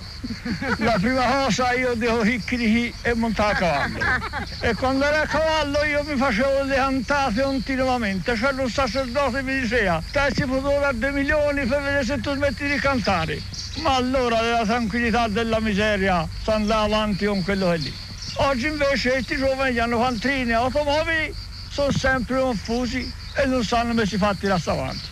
La 0.77 0.97
prima 0.97 1.25
cosa 1.25 1.74
io 1.74 1.93
devo 1.95 2.21
ricchi 2.21 2.93
e 3.01 3.13
montare 3.15 3.51
a 3.51 3.55
cavallo. 3.57 4.00
E 4.62 4.74
quando 4.75 5.03
ero 5.03 5.21
a 5.21 5.25
cavallo 5.25 5.83
io 5.83 6.03
mi 6.05 6.15
facevo 6.15 6.63
le 6.63 6.75
cantate 6.75 7.41
continuamente. 7.41 8.33
C'era 8.33 8.62
un 8.62 8.69
sacerdote 8.69 9.41
mi 9.41 9.59
diceva, 9.59 10.01
te 10.09 10.31
ci 10.33 10.45
potrò 10.45 10.79
dare 10.79 10.97
dei 10.97 11.12
milioni 11.12 11.65
per 11.65 11.81
vedere 11.81 12.05
se 12.05 12.21
tu 12.21 12.33
smetti 12.33 12.65
di 12.65 12.79
cantare. 12.79 13.41
Ma 13.81 13.95
allora 13.95 14.39
nella 14.39 14.63
tranquillità 14.63 15.27
della 15.27 15.59
miseria 15.59 16.25
si 16.41 16.50
andava 16.50 16.83
avanti 16.83 17.25
con 17.25 17.43
quello 17.43 17.67
che 17.67 17.74
è 17.74 17.77
lì. 17.77 17.93
Oggi 18.36 18.67
invece 18.67 19.09
questi 19.09 19.36
giovani 19.36 19.77
hanno 19.79 19.97
quantrini 19.97 20.51
e 20.51 20.53
automobili 20.53 21.45
sono 21.77 21.91
sempre 21.91 22.39
confusi 22.39 23.07
e 23.36 23.46
non 23.46 23.63
sanno 23.63 23.89
come 23.89 24.07
si 24.07 24.17
fatti 24.17 24.48
là 24.48 24.60
avanti. 24.65 25.10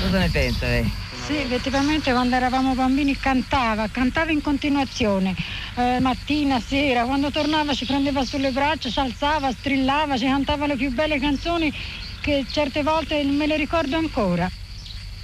Cosa 0.00 0.18
ne 0.18 0.30
pensa 0.30 0.66
lei? 0.66 0.90
Sì, 1.12 1.36
effettivamente 1.36 2.10
quando 2.10 2.36
eravamo 2.36 2.72
bambini 2.74 3.18
cantava, 3.18 3.86
cantava 3.88 4.30
in 4.30 4.40
continuazione, 4.40 5.34
eh, 5.76 6.00
mattina, 6.00 6.58
sera, 6.58 7.04
quando 7.04 7.28
tornava 7.30 7.74
ci 7.74 7.84
prendeva 7.84 8.24
sulle 8.24 8.50
braccia, 8.50 8.88
ci 8.88 8.98
alzava, 8.98 9.52
strillava, 9.52 10.16
ci 10.16 10.24
cantava 10.24 10.66
le 10.66 10.76
più 10.76 10.90
belle 10.90 11.18
canzoni 11.18 11.70
che 12.18 12.46
certe 12.50 12.82
volte 12.82 13.22
me 13.24 13.46
le 13.46 13.58
ricordo 13.58 13.98
ancora. 13.98 14.50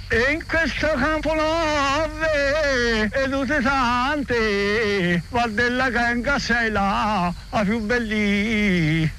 E 0.09 0.31
in 0.31 0.45
questo 0.47 0.87
campo 0.95 1.33
nove 1.33 3.09
e 3.11 3.29
tutte 3.29 3.61
tante, 3.61 5.21
guarda 5.27 5.89
ganga 5.89 6.39
sei 6.39 6.71
la, 6.71 7.33
la 7.49 7.63
più 7.63 7.79
bellina. 7.79 9.11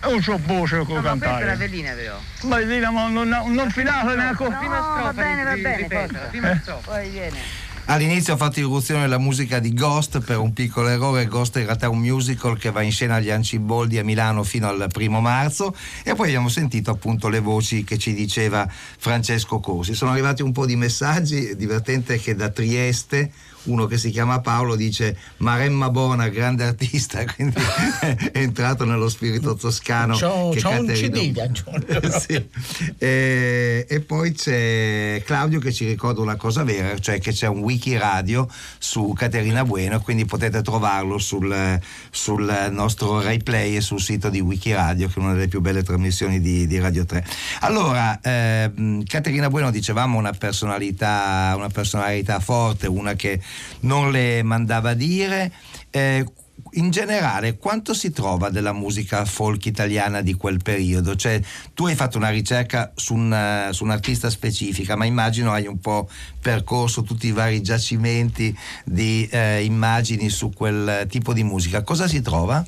È 0.00 0.06
un 0.06 0.22
suo 0.22 0.38
voce 0.44 0.84
con 0.84 0.96
No, 0.96 1.00
ma 1.00 1.10
questa 1.10 1.26
è 1.26 1.30
la 1.30 1.46
cantare. 1.46 1.56
velina 1.56 1.92
però. 1.92 2.18
Bellina, 2.42 2.90
ma 2.90 3.08
non, 3.08 3.28
non 3.28 3.70
finata 3.70 4.14
neanche. 4.14 4.44
Strofa, 4.44 5.00
va 5.02 5.12
bene, 5.14 5.44
va 5.44 5.52
bene, 5.54 5.76
ripeto. 5.76 6.12
la 6.12 6.18
prima 6.28 6.58
strofa. 6.60 6.90
Poi 6.90 7.08
viene. 7.08 7.38
All'inizio 7.86 8.34
ho 8.34 8.36
fatto 8.36 8.60
irruzione 8.60 9.08
la 9.08 9.18
musica 9.18 9.58
di 9.58 9.74
Ghost 9.74 10.20
per 10.20 10.38
un 10.38 10.52
piccolo 10.52 10.88
errore. 10.88 11.26
Ghost 11.26 11.56
è 11.56 11.60
in 11.60 11.66
realtà 11.66 11.88
un 11.88 11.98
musical 11.98 12.56
che 12.56 12.70
va 12.70 12.82
in 12.82 12.92
scena 12.92 13.16
agli 13.16 13.30
Anciboldi 13.30 13.98
a 13.98 14.04
Milano 14.04 14.44
fino 14.44 14.68
al 14.68 14.86
primo 14.92 15.20
marzo 15.20 15.74
e 16.04 16.14
poi 16.14 16.28
abbiamo 16.28 16.48
sentito 16.48 16.92
appunto 16.92 17.28
le 17.28 17.40
voci 17.40 17.82
che 17.82 17.98
ci 17.98 18.14
diceva 18.14 18.68
Francesco 18.70 19.58
Corsi. 19.58 19.94
Sono 19.94 20.12
arrivati 20.12 20.42
un 20.42 20.52
po' 20.52 20.66
di 20.66 20.76
messaggi, 20.76 21.46
è 21.46 21.56
divertente 21.56 22.20
che 22.20 22.36
da 22.36 22.48
Trieste 22.50 23.32
uno 23.64 23.86
che 23.86 23.98
si 23.98 24.10
chiama 24.10 24.40
Paolo 24.40 24.76
dice 24.76 25.16
Maremma 25.38 25.90
Bona, 25.90 26.28
grande 26.28 26.64
artista, 26.64 27.24
quindi 27.34 27.56
è 28.00 28.38
entrato 28.38 28.84
nello 28.84 29.08
spirito 29.08 29.54
toscano. 29.54 30.16
C'ho, 30.16 30.50
che 30.50 30.60
c'ho 30.60 30.70
un 30.70 30.86
CD 30.86 31.30
di 31.30 31.40
Angione. 31.40 31.86
Sì. 32.18 32.48
E, 32.98 33.86
e 33.88 34.00
poi 34.00 34.32
c'è 34.32 35.22
Claudio 35.24 35.58
che 35.58 35.72
ci 35.72 35.86
ricorda 35.86 36.20
una 36.20 36.36
cosa 36.36 36.64
vera, 36.64 36.98
cioè 36.98 37.18
che 37.18 37.32
c'è 37.32 37.46
un 37.46 37.60
wiki 37.60 37.96
radio 37.96 38.48
su 38.78 39.14
Caterina 39.16 39.64
Bueno, 39.64 40.00
quindi 40.00 40.24
potete 40.24 40.60
trovarlo 40.62 41.18
sul, 41.18 41.80
sul 42.10 42.68
nostro 42.70 43.20
replay 43.20 43.76
e 43.76 43.80
sul 43.80 44.00
sito 44.00 44.28
di 44.28 44.40
Wikiradio, 44.40 45.08
che 45.08 45.14
è 45.14 45.18
una 45.22 45.32
delle 45.32 45.48
più 45.48 45.60
belle 45.60 45.82
trasmissioni 45.82 46.40
di, 46.40 46.66
di 46.66 46.78
Radio 46.78 47.04
3. 47.04 47.24
Allora, 47.60 48.18
ehm, 48.20 49.04
Caterina 49.04 49.48
Bueno 49.48 49.70
dicevamo 49.70 50.18
una 50.18 50.32
personalità, 50.32 51.54
una 51.56 51.68
personalità 51.68 52.40
forte, 52.40 52.86
una 52.86 53.14
che 53.14 53.40
non 53.80 54.10
le 54.10 54.42
mandava 54.42 54.94
dire. 54.94 55.52
Eh, 55.90 56.24
in 56.72 56.90
generale, 56.90 57.56
quanto 57.56 57.94
si 57.94 58.12
trova 58.12 58.50
della 58.50 58.72
musica 58.72 59.24
folk 59.24 59.66
italiana 59.66 60.20
di 60.20 60.34
quel 60.34 60.60
periodo? 60.62 61.16
Cioè, 61.16 61.40
tu 61.74 61.86
hai 61.86 61.94
fatto 61.94 62.16
una 62.16 62.28
ricerca 62.28 62.92
su, 62.94 63.14
un, 63.14 63.68
su 63.72 63.84
un'artista 63.84 64.30
specifica, 64.30 64.94
ma 64.96 65.04
immagino 65.04 65.52
hai 65.52 65.66
un 65.66 65.80
po' 65.80 66.08
percorso 66.40 67.02
tutti 67.02 67.26
i 67.26 67.32
vari 67.32 67.62
giacimenti 67.62 68.56
di 68.84 69.28
eh, 69.30 69.64
immagini 69.64 70.28
su 70.28 70.52
quel 70.52 71.06
tipo 71.08 71.32
di 71.32 71.42
musica. 71.42 71.82
Cosa 71.82 72.06
si 72.06 72.20
trova? 72.20 72.64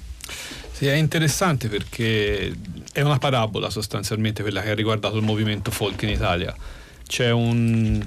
Sì, 0.73 0.87
è 0.87 0.95
interessante 0.95 1.69
perché 1.69 2.53
è 2.93 3.03
una 3.03 3.19
parabola 3.19 3.71
sostanzialmente 3.71 4.43
quella 4.43 4.63
che 4.63 4.71
ha 4.71 4.75
riguardato 4.75 5.17
il 5.17 5.23
movimento 5.23 5.71
folk 5.71 6.03
in 6.03 6.09
Italia. 6.09 6.55
C'è 7.07 7.31
un 7.31 8.05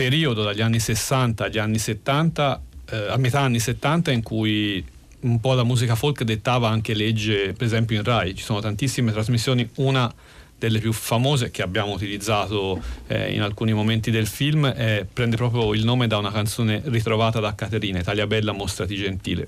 periodo 0.00 0.42
dagli 0.42 0.62
anni 0.62 0.80
60 0.80 1.44
agli 1.44 1.58
anni 1.58 1.78
70, 1.78 2.62
eh, 2.90 2.96
a 3.08 3.18
metà 3.18 3.40
anni 3.40 3.60
70, 3.60 4.10
in 4.12 4.22
cui 4.22 4.82
un 5.20 5.40
po' 5.40 5.52
la 5.52 5.62
musica 5.62 5.94
folk 5.94 6.22
dettava 6.22 6.70
anche 6.70 6.94
legge, 6.94 7.52
per 7.52 7.66
esempio 7.66 7.98
in 7.98 8.02
Rai, 8.02 8.34
ci 8.34 8.42
sono 8.42 8.60
tantissime 8.60 9.12
trasmissioni, 9.12 9.68
una 9.74 10.10
delle 10.56 10.78
più 10.78 10.94
famose 10.94 11.50
che 11.50 11.60
abbiamo 11.60 11.92
utilizzato 11.92 12.80
eh, 13.08 13.34
in 13.34 13.42
alcuni 13.42 13.74
momenti 13.74 14.10
del 14.10 14.26
film 14.26 14.64
eh, 14.74 15.06
prende 15.10 15.36
proprio 15.36 15.74
il 15.74 15.84
nome 15.84 16.06
da 16.06 16.16
una 16.16 16.32
canzone 16.32 16.80
ritrovata 16.86 17.38
da 17.38 17.54
Caterina, 17.54 17.98
Italia 17.98 18.26
Bella, 18.26 18.52
mostrati 18.52 18.96
gentile. 18.96 19.46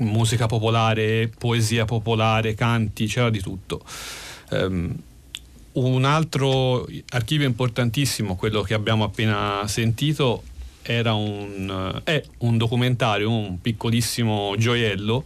Musica 0.00 0.44
popolare, 0.44 1.30
poesia 1.38 1.86
popolare, 1.86 2.52
canti, 2.52 3.06
c'era 3.06 3.30
di 3.30 3.40
tutto. 3.40 3.82
Ehm, 4.50 4.94
un 5.72 6.04
altro 6.04 6.86
archivio 7.10 7.46
importantissimo, 7.46 8.36
quello 8.36 8.62
che 8.62 8.74
abbiamo 8.74 9.04
appena 9.04 9.62
sentito, 9.66 10.42
era 10.82 11.14
un, 11.14 12.00
è 12.04 12.22
un 12.38 12.56
documentario, 12.56 13.30
un 13.30 13.60
piccolissimo 13.60 14.54
gioiello 14.56 15.24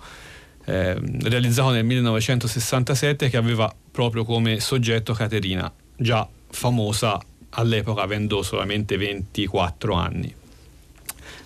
eh, 0.67 0.99
realizzato 1.23 1.71
nel 1.71 1.85
1967 1.85 3.29
che 3.29 3.37
aveva 3.37 3.73
proprio 3.91 4.25
come 4.25 4.61
soggetto 4.61 5.13
Caterina, 5.13 5.71
già 5.97 6.27
famosa 6.51 7.21
all'epoca 7.51 8.03
avendo 8.03 8.43
solamente 8.43 8.97
24 8.97 9.95
anni. 9.95 10.35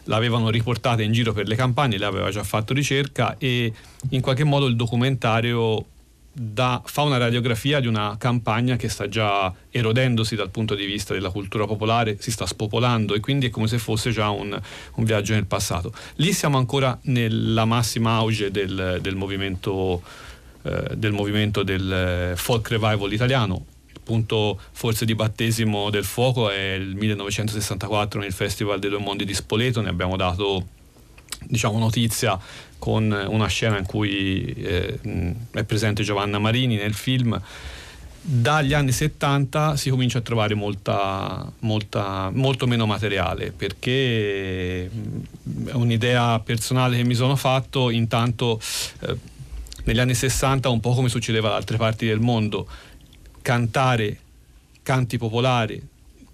L'avevano 0.04 0.48
riportata 0.48 1.02
in 1.02 1.12
giro 1.12 1.32
per 1.32 1.46
le 1.46 1.54
campagne, 1.54 1.98
lei 1.98 2.08
aveva 2.08 2.30
già 2.30 2.42
fatto 2.42 2.72
ricerca 2.72 3.36
e 3.38 3.72
in 4.10 4.20
qualche 4.20 4.44
modo 4.44 4.66
il 4.66 4.76
documentario 4.76 5.84
da, 6.32 6.80
fa 6.84 7.02
una 7.02 7.16
radiografia 7.16 7.80
di 7.80 7.86
una 7.86 8.16
campagna 8.18 8.76
che 8.76 8.88
sta 8.88 9.08
già 9.08 9.52
erodendosi 9.70 10.36
dal 10.36 10.50
punto 10.50 10.74
di 10.74 10.86
vista 10.86 11.12
della 11.12 11.30
cultura 11.30 11.66
popolare, 11.66 12.16
si 12.20 12.30
sta 12.30 12.46
spopolando 12.46 13.14
e 13.14 13.20
quindi 13.20 13.46
è 13.46 13.50
come 13.50 13.66
se 13.66 13.78
fosse 13.78 14.10
già 14.10 14.30
un, 14.30 14.58
un 14.94 15.04
viaggio 15.04 15.34
nel 15.34 15.46
passato. 15.46 15.92
Lì 16.16 16.32
siamo 16.32 16.58
ancora 16.58 16.98
nella 17.02 17.64
massima 17.64 18.14
auge 18.14 18.50
del, 18.50 18.98
del 19.00 19.16
movimento, 19.16 20.02
eh, 20.62 20.94
del, 20.94 21.12
movimento 21.12 21.62
del 21.62 22.32
folk 22.36 22.68
revival 22.68 23.12
italiano. 23.12 23.64
Il 23.92 24.00
punto 24.04 24.60
forse 24.72 25.04
di 25.04 25.14
battesimo 25.14 25.90
del 25.90 26.04
fuoco 26.04 26.50
è 26.50 26.74
il 26.74 26.94
1964 26.94 28.20
nel 28.20 28.32
Festival 28.32 28.78
dei 28.78 28.90
Due 28.90 29.00
Mondi 29.00 29.24
di 29.24 29.34
Spoleto, 29.34 29.80
ne 29.80 29.88
abbiamo 29.88 30.16
dato 30.16 30.76
diciamo, 31.44 31.78
notizia 31.78 32.38
con 32.78 33.10
una 33.28 33.46
scena 33.46 33.78
in 33.78 33.84
cui 33.84 34.44
eh, 34.44 34.98
è 35.50 35.64
presente 35.64 36.02
Giovanna 36.02 36.38
Marini 36.38 36.76
nel 36.76 36.94
film. 36.94 37.40
Dagli 38.20 38.74
anni 38.74 38.92
70 38.92 39.76
si 39.76 39.90
comincia 39.90 40.18
a 40.18 40.20
trovare 40.20 40.54
molta, 40.54 41.50
molta, 41.60 42.30
molto 42.32 42.66
meno 42.66 42.84
materiale 42.84 43.52
perché 43.52 44.84
è 44.84 45.72
un'idea 45.72 46.38
personale 46.40 46.96
che 46.96 47.04
mi 47.04 47.14
sono 47.14 47.36
fatto. 47.36 47.90
Intanto 47.90 48.60
eh, 49.00 49.16
negli 49.84 49.98
anni 49.98 50.14
60, 50.14 50.68
un 50.68 50.80
po' 50.80 50.94
come 50.94 51.08
succedeva 51.08 51.48
da 51.48 51.56
altre 51.56 51.78
parti 51.78 52.06
del 52.06 52.20
mondo, 52.20 52.68
cantare 53.40 54.18
canti 54.82 55.16
popolari, 55.16 55.82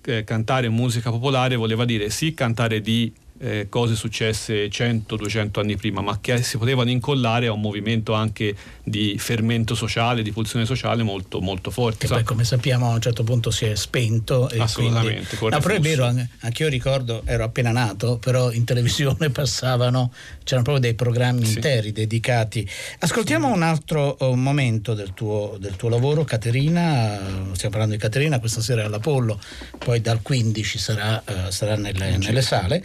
eh, 0.04 0.24
cantare 0.24 0.68
musica 0.68 1.10
popolare 1.10 1.56
voleva 1.56 1.84
dire 1.84 2.10
sì 2.10 2.34
cantare 2.34 2.80
di 2.80 3.12
eh, 3.44 3.66
cose 3.68 3.94
successe 3.94 4.68
100-200 4.68 5.60
anni 5.60 5.76
prima, 5.76 6.00
ma 6.00 6.18
che 6.18 6.42
si 6.42 6.56
potevano 6.56 6.88
incollare 6.88 7.46
a 7.46 7.52
un 7.52 7.60
movimento 7.60 8.14
anche 8.14 8.56
di 8.82 9.16
fermento 9.18 9.74
sociale, 9.74 10.22
di 10.22 10.32
pulsione 10.32 10.64
sociale 10.64 11.02
molto, 11.02 11.40
molto 11.40 11.70
forte. 11.70 12.06
Che 12.06 12.14
poi 12.14 12.22
come 12.22 12.44
sappiamo 12.44 12.90
a 12.90 12.94
un 12.94 13.00
certo 13.02 13.22
punto 13.22 13.50
si 13.50 13.66
è 13.66 13.74
spento. 13.74 14.48
E 14.48 14.58
Assolutamente. 14.58 15.36
Quindi... 15.36 15.56
No, 15.56 15.60
però 15.60 15.74
è 15.74 15.80
vero, 15.80 16.04
anche 16.40 16.62
io 16.62 16.68
ricordo, 16.70 17.22
ero 17.26 17.44
appena 17.44 17.70
nato, 17.70 18.16
però 18.16 18.50
in 18.50 18.64
televisione 18.64 19.28
passavano, 19.30 20.10
c'erano 20.42 20.62
proprio 20.62 20.78
dei 20.78 20.94
programmi 20.94 21.44
sì. 21.44 21.56
interi 21.56 21.92
dedicati. 21.92 22.66
Ascoltiamo 23.00 23.52
un 23.52 23.62
altro 23.62 24.16
uh, 24.20 24.32
momento 24.32 24.94
del 24.94 25.12
tuo, 25.12 25.56
del 25.60 25.76
tuo 25.76 25.90
lavoro, 25.90 26.24
Caterina, 26.24 27.18
stiamo 27.52 27.70
parlando 27.70 27.94
di 27.94 28.00
Caterina, 28.00 28.38
questa 28.38 28.62
sera 28.62 28.82
è 28.82 28.84
all'Apollo, 28.86 29.38
poi 29.78 30.00
dal 30.00 30.22
15 30.22 30.78
sarà, 30.78 31.22
uh, 31.26 31.50
sarà 31.50 31.76
nelle, 31.76 32.16
nelle 32.16 32.40
sale. 32.40 32.82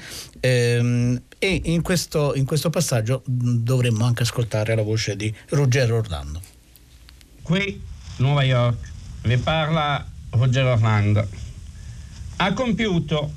Ehm, 0.49 1.21
e 1.37 1.61
in 1.65 1.81
questo, 1.81 2.33
in 2.35 2.45
questo 2.45 2.69
passaggio 2.69 3.21
dovremmo 3.25 4.05
anche 4.05 4.23
ascoltare 4.23 4.75
la 4.75 4.81
voce 4.81 5.15
di 5.15 5.33
Ruggero 5.49 5.97
Orlando. 5.97 6.41
Qui, 7.43 7.81
Nuova 8.17 8.43
York, 8.43 8.91
vi 9.23 9.37
parla 9.37 10.05
Ruggero 10.31 10.71
Orlando. 10.71 11.27
Ha 12.37 12.53
compiuto 12.53 13.33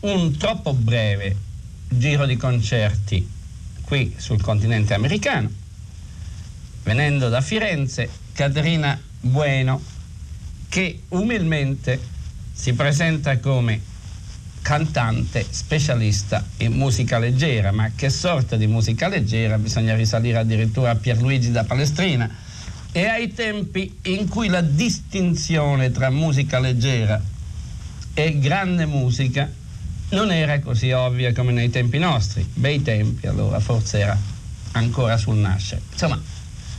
un 0.00 0.36
troppo 0.36 0.72
breve 0.72 1.36
giro 1.88 2.26
di 2.26 2.36
concerti 2.36 3.28
qui 3.82 4.14
sul 4.16 4.40
continente 4.40 4.94
americano. 4.94 5.50
Venendo 6.82 7.28
da 7.28 7.40
Firenze, 7.40 8.08
Caterina 8.32 8.98
Bueno, 9.20 9.82
che 10.68 11.02
umilmente 11.08 12.00
si 12.52 12.72
presenta 12.72 13.38
come 13.38 13.94
cantante 14.66 15.46
specialista 15.48 16.44
in 16.56 16.72
musica 16.72 17.20
leggera, 17.20 17.70
ma 17.70 17.92
che 17.94 18.10
sorta 18.10 18.56
di 18.56 18.66
musica 18.66 19.06
leggera 19.06 19.58
bisogna 19.58 19.94
risalire 19.94 20.38
addirittura 20.38 20.90
a 20.90 20.96
Pierluigi 20.96 21.52
da 21.52 21.62
Palestrina. 21.62 22.28
E 22.90 23.04
ai 23.06 23.32
tempi 23.32 23.96
in 24.06 24.26
cui 24.26 24.48
la 24.48 24.62
distinzione 24.62 25.92
tra 25.92 26.10
musica 26.10 26.58
leggera 26.58 27.22
e 28.12 28.38
grande 28.40 28.86
musica 28.86 29.48
non 30.08 30.32
era 30.32 30.58
così 30.58 30.90
ovvia 30.90 31.32
come 31.32 31.52
nei 31.52 31.70
tempi 31.70 31.98
nostri, 31.98 32.44
bei 32.52 32.82
tempi 32.82 33.28
allora 33.28 33.60
forse 33.60 34.00
era 34.00 34.18
ancora 34.72 35.16
sul 35.16 35.36
nascere. 35.36 35.82
Insomma, 35.92 36.20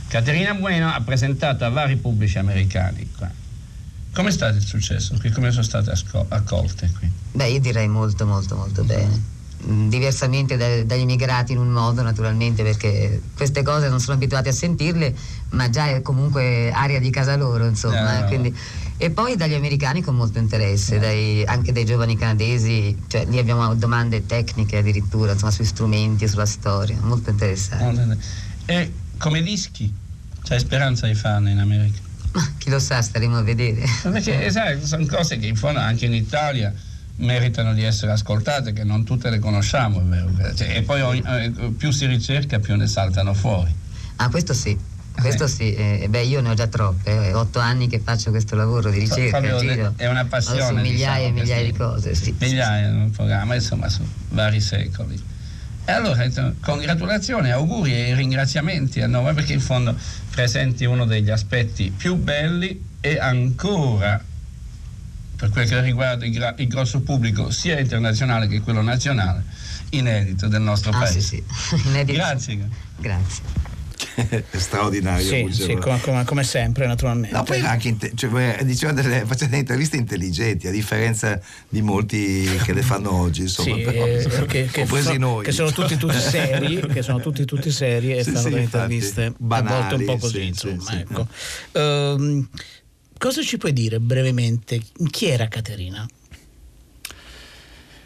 Caterina 0.08 0.52
Bueno 0.52 0.92
ha 0.92 1.00
presentato 1.00 1.64
a 1.64 1.70
vari 1.70 1.96
pubblici 1.96 2.36
americani 2.36 3.08
Com'è 4.12 4.30
stato 4.30 4.56
il 4.56 4.64
successo 4.64 5.16
qui? 5.18 5.30
Come 5.30 5.50
sono 5.50 5.62
state 5.62 5.92
accolte 6.28 6.90
qui? 6.98 7.10
Beh, 7.32 7.48
io 7.48 7.60
direi 7.60 7.88
molto, 7.88 8.26
molto, 8.26 8.56
molto 8.56 8.82
bene. 8.84 9.36
Mm, 9.66 9.88
diversamente 9.88 10.56
da, 10.56 10.84
dagli 10.84 11.00
immigrati 11.00 11.52
in 11.52 11.58
un 11.58 11.68
modo, 11.68 12.02
naturalmente, 12.02 12.62
perché 12.62 13.20
queste 13.36 13.62
cose 13.62 13.88
non 13.88 14.00
sono 14.00 14.14
abituati 14.14 14.48
a 14.48 14.52
sentirle, 14.52 15.14
ma 15.50 15.68
già 15.68 15.88
è 15.88 16.00
comunque 16.00 16.70
aria 16.72 17.00
di 17.00 17.10
casa 17.10 17.36
loro, 17.36 17.66
insomma. 17.66 18.18
Eh, 18.18 18.20
no. 18.20 18.26
quindi, 18.26 18.56
e 18.96 19.10
poi 19.10 19.36
dagli 19.36 19.54
americani 19.54 20.02
con 20.02 20.14
molto 20.14 20.38
interesse, 20.38 20.96
eh. 20.96 20.98
dai, 20.98 21.44
anche 21.44 21.72
dai 21.72 21.84
giovani 21.84 22.16
canadesi, 22.16 22.96
cioè 23.08 23.26
lì 23.26 23.38
abbiamo 23.38 23.74
domande 23.74 24.26
tecniche 24.26 24.78
addirittura, 24.78 25.32
insomma, 25.32 25.50
sui 25.50 25.64
strumenti, 25.64 26.26
sulla 26.28 26.46
storia, 26.46 26.96
molto 27.00 27.30
interessante. 27.30 28.16
E 28.64 28.92
come 29.18 29.42
dischi? 29.42 29.92
C'hai 30.42 30.60
speranza 30.60 31.06
di 31.06 31.14
farne 31.14 31.50
in 31.50 31.58
America? 31.58 32.07
Ma 32.32 32.52
chi 32.58 32.70
lo 32.70 32.78
sa, 32.78 33.02
staremo 33.02 33.38
a 33.38 33.42
vedere. 33.42 33.84
Perché 34.02 34.50
sai, 34.50 34.84
sono 34.84 35.06
cose 35.06 35.38
che 35.38 35.46
in 35.46 35.56
fondo 35.56 35.80
anche 35.80 36.06
in 36.06 36.14
Italia 36.14 36.72
meritano 37.16 37.74
di 37.74 37.82
essere 37.82 38.12
ascoltate, 38.12 38.72
che 38.72 38.84
non 38.84 39.04
tutte 39.04 39.30
le 39.30 39.38
conosciamo, 39.38 40.00
è 40.00 40.04
vero. 40.04 40.54
Cioè, 40.54 40.76
e 40.76 40.82
poi 40.82 41.22
eh, 41.24 41.50
più 41.76 41.90
si 41.90 42.06
ricerca, 42.06 42.58
più 42.58 42.76
ne 42.76 42.86
saltano 42.86 43.34
fuori. 43.34 43.74
Ah, 44.16 44.28
questo 44.28 44.52
sì. 44.52 44.76
Questo 45.20 45.44
eh. 45.44 45.48
sì, 45.48 45.74
eh, 45.74 46.06
beh 46.08 46.22
io 46.22 46.40
ne 46.40 46.50
ho 46.50 46.54
già 46.54 46.68
troppe, 46.68 47.10
eh, 47.10 47.34
otto 47.34 47.58
anni 47.58 47.88
che 47.88 47.98
faccio 47.98 48.30
questo 48.30 48.54
lavoro 48.54 48.88
di 48.88 49.00
ricerca, 49.00 49.40
Fabio, 49.40 49.58
giro, 49.58 49.94
è 49.96 50.06
una 50.06 50.24
passione. 50.26 50.62
Su 50.62 50.74
migliaia 50.74 51.16
diciamo, 51.16 51.26
e 51.26 51.30
migliaia 51.40 51.64
di 51.64 51.72
cose, 51.72 52.14
sì. 52.14 52.34
Migliaia 52.38 52.88
in 52.88 53.00
un 53.00 53.10
programma, 53.10 53.56
insomma, 53.56 53.88
su 53.88 54.06
vari 54.28 54.60
secoli. 54.60 55.20
E 55.84 55.92
allora, 55.92 56.24
congratulazioni, 56.60 57.50
auguri 57.50 57.94
e 57.94 58.14
ringraziamenti 58.14 59.00
a 59.00 59.06
noi 59.06 59.34
perché 59.34 59.54
in 59.54 59.60
fondo 59.60 59.96
presenti 60.38 60.84
uno 60.84 61.04
degli 61.04 61.30
aspetti 61.30 61.90
più 61.90 62.14
belli 62.14 62.80
e 63.00 63.18
ancora 63.18 64.22
per 65.34 65.50
quel 65.50 65.68
che 65.68 65.80
riguarda 65.80 66.24
il, 66.24 66.32
gra- 66.32 66.54
il 66.58 66.68
grosso 66.68 67.00
pubblico 67.00 67.50
sia 67.50 67.80
internazionale 67.80 68.46
che 68.46 68.60
quello 68.60 68.80
nazionale 68.80 69.42
inedito 69.90 70.46
del 70.46 70.60
nostro 70.60 70.92
ah, 70.92 70.98
paese. 70.98 71.20
Sì, 71.20 71.42
sì. 71.50 72.04
Grazie. 72.04 72.68
Grazie. 72.98 73.67
È 74.14 74.58
straordinario. 74.58 75.26
Sì, 75.26 75.48
sì 75.50 75.74
come, 75.74 76.00
come, 76.00 76.24
come, 76.24 76.44
sempre, 76.44 76.86
naturalmente. 76.86 77.36
No, 77.36 77.42
poi 77.42 77.60
anche 77.60 77.96
cioè, 78.14 78.64
diceva 78.64 78.92
delle, 78.92 79.24
faceva 79.26 79.46
delle 79.46 79.58
interviste 79.58 79.96
intelligenti, 79.96 80.68
a 80.68 80.70
differenza 80.70 81.40
di 81.68 81.82
molti 81.82 82.48
che 82.62 82.72
le 82.72 82.82
fanno 82.82 83.12
oggi, 83.12 83.42
insomma. 83.42 83.76
Sì, 83.76 83.82
però, 83.82 84.06
eh, 84.06 84.46
che, 84.46 84.66
che, 84.66 84.86
so, 84.86 85.16
noi, 85.16 85.44
che 85.44 85.52
sono 85.52 85.72
tutti, 85.72 85.96
tutti 85.96 86.18
seri, 86.20 86.80
che 86.92 87.02
sono 87.02 87.20
tutti, 87.20 87.44
tutti 87.44 87.70
seri 87.70 88.12
e 88.12 88.22
sì, 88.22 88.30
fanno 88.30 88.44
sì, 88.44 88.48
delle 88.50 88.62
interviste 88.62 89.34
banali, 89.36 89.74
a 89.74 89.78
volte 89.78 89.94
un 89.94 90.04
po' 90.04 90.16
così, 90.18 90.46
insomma. 90.46 91.00
ecco. 91.00 91.26
um, 91.72 92.48
cosa 93.18 93.42
ci 93.42 93.56
puoi 93.56 93.72
dire 93.72 93.98
brevemente? 93.98 94.80
Chi 95.10 95.26
era 95.26 95.48
Caterina? 95.48 96.08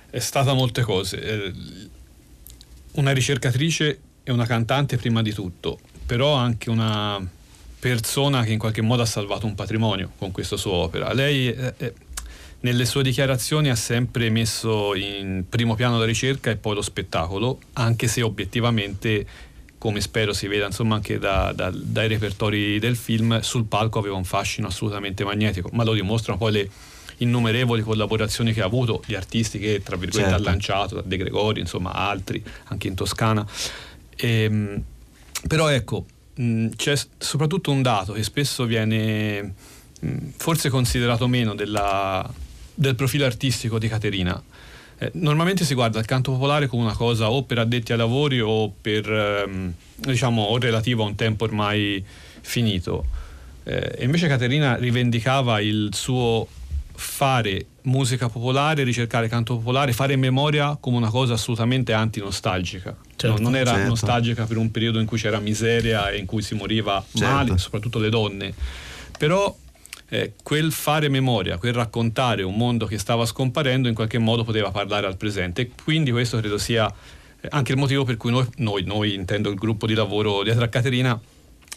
È 0.09 0.19
stata 0.19 0.53
molte 0.55 0.83
cose. 0.83 1.21
Eh, 1.21 1.53
una 2.93 3.13
ricercatrice 3.13 3.99
e 4.25 4.33
una 4.33 4.47
cantante 4.47 4.97
prima 4.97 5.23
di 5.23 5.33
tutto, 5.33 5.79
però 6.07 6.35
anche 6.35 6.71
una 6.71 7.21
persona 7.79 8.45
che 8.45 8.53
in 8.53 8.59
qualche 8.59 8.83
modo 8.83 9.03
ha 9.03 9.07
salvato 9.07 9.47
un 9.47 9.55
patrimonio 9.55 10.13
con 10.17 10.31
questa 10.31 10.57
sua 10.57 10.73
opera. 10.73 11.13
Lei 11.13 11.49
eh, 11.49 11.75
eh, 11.79 11.95
nelle 12.61 12.85
sue 12.85 13.03
dichiarazioni 13.03 13.71
ha 13.71 13.75
sempre 13.75 14.31
messo 14.31 14.95
in 14.95 15.45
primo 15.49 15.75
piano 15.75 15.99
la 15.99 16.05
ricerca 16.05 16.51
e 16.51 16.57
poi 16.57 16.77
lo 16.77 16.83
spettacolo, 16.83 17.59
anche 17.73 18.07
se 18.07 18.23
obiettivamente, 18.23 19.27
come 19.79 20.01
spero 20.01 20.33
si 20.33 20.47
veda 20.47 20.67
insomma 20.67 20.95
anche 20.95 21.19
da, 21.19 21.53
da, 21.53 21.73
dai 21.75 22.07
repertori 22.07 22.79
del 22.79 22.95
film, 22.95 23.41
sul 23.41 23.65
palco 23.65 23.99
aveva 23.99 24.15
un 24.15 24.25
fascino 24.25 24.69
assolutamente 24.69 25.25
magnetico, 25.25 25.71
ma 25.73 25.83
lo 25.83 25.95
dimostrano 25.95 26.39
poi 26.39 26.53
le 26.53 26.71
innumerevoli 27.19 27.83
collaborazioni 27.83 28.53
che 28.53 28.63
ha 28.63 28.67
avuto 28.67 29.03
di 29.07 29.15
artisti 29.15 29.59
che 29.59 29.83
tra 29.83 29.97
virgolette 29.97 30.31
certo. 30.31 30.49
ha 30.49 30.51
lanciato, 30.51 31.03
De 31.05 31.17
Gregori, 31.17 31.61
insomma 31.61 31.93
altri, 31.93 32.43
anche 32.65 32.89
in 32.89 32.95
Toscana. 32.95 33.47
E, 34.17 34.43
ehm, 34.43 34.83
però 35.47 35.69
ecco, 35.69 36.07
mh, 36.35 36.69
c'è 36.77 36.95
soprattutto 37.19 37.71
un 37.71 37.83
dato 37.83 38.13
che 38.13 38.23
spesso 38.23 38.65
viene 38.65 39.55
mh, 40.01 40.17
forse 40.37 40.69
considerato 40.69 41.27
meno 41.29 41.55
della, 41.55 42.29
del 42.75 42.95
profilo 42.95 43.25
artistico 43.25 43.79
di 43.79 43.89
Caterina. 43.89 44.43
Eh, 44.99 45.11
normalmente 45.15 45.65
si 45.65 45.75
guarda 45.75 45.99
il 45.99 46.07
canto 46.07 46.33
popolare 46.33 46.67
come 46.69 46.83
una 46.83 46.95
cosa 46.95 47.31
o 47.31 47.43
per 47.43 47.59
addetti 47.59 47.93
ai 47.93 47.99
lavori 47.99 48.41
o 48.41 48.71
per 48.71 49.11
ehm, 49.11 49.73
diciamo 49.97 50.43
o 50.43 50.59
relativo 50.59 51.03
a 51.03 51.07
un 51.07 51.17
tempo 51.17 51.45
ormai 51.45 52.05
finito. 52.41 53.05
Eh, 53.65 53.99
invece 54.01 54.29
Caterina 54.29 54.77
rivendicava 54.77 55.61
il 55.61 55.91
suo 55.93 56.47
fare 56.95 57.67
musica 57.83 58.29
popolare, 58.29 58.85
ricercare 58.85 59.29
canto 59.29 59.57
popolare, 59.57 59.93
fare 59.93 60.17
memoria 60.17 60.77
come 60.79 60.97
una 60.97 61.11
cosa 61.11 61.35
assolutamente 61.35 61.93
antinostalgica. 61.93 62.97
Certo, 63.17 63.41
non 63.41 63.57
era 63.57 63.73
certo. 63.73 63.89
nostalgica 63.89 64.45
per 64.47 64.57
un 64.57 64.71
periodo 64.71 65.01
in 65.01 65.07
cui 65.07 65.19
c'era 65.19 65.39
miseria 65.39 66.11
e 66.11 66.19
in 66.19 66.27
cui 66.27 66.43
si 66.43 66.55
moriva 66.55 67.05
certo. 67.13 67.35
male, 67.35 67.59
soprattutto 67.59 67.99
le 67.99 68.09
donne. 68.09 68.53
Però 69.19 69.57
eh, 70.09 70.35
quel 70.43 70.73
fare 70.73 71.09
memoria, 71.09 71.57
quel 71.57 71.73
raccontare 71.73 72.43
un 72.43 72.57
mondo 72.57 72.87
che 72.87 72.99
stava 72.99 73.25
scomparendo 73.25 73.89
in 73.89 73.95
qualche 73.95 74.19
modo 74.19 74.45
poteva 74.45 74.71
parlare 74.71 75.07
al 75.07 75.17
presente. 75.17 75.71
Quindi 75.83 76.11
questo 76.11 76.39
credo 76.39 76.59
sia 76.59 76.93
eh, 77.41 77.49
anche 77.51 77.73
il 77.73 77.79
motivo 77.79 78.05
per 78.05 78.17
cui 78.17 78.31
noi, 78.31 78.47
noi, 78.57 78.85
noi 78.85 79.15
intendo 79.15 79.49
il 79.49 79.57
gruppo 79.57 79.87
di 79.87 79.95
lavoro 79.95 80.43
dietro 80.43 80.65
a 80.65 80.69
Caterina, 80.69 81.19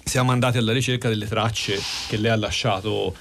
siamo 0.03 0.31
andati 0.31 0.57
alla 0.57 0.71
ricerca 0.71 1.09
delle 1.09 1.27
tracce 1.27 1.79
che 2.07 2.17
lei 2.17 2.29
ha 2.29 2.35
lasciato 2.35 3.15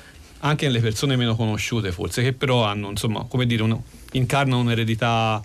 anche 0.44 0.66
nelle 0.66 0.80
persone 0.80 1.16
meno 1.16 1.36
conosciute 1.36 1.90
forse, 1.90 2.22
che 2.22 2.32
però 2.32 2.64
hanno, 2.64 2.90
insomma, 2.90 3.24
come 3.24 3.46
dire, 3.46 3.62
uno, 3.62 3.84
incarnano 4.12 4.60
un'eredità 4.60 5.42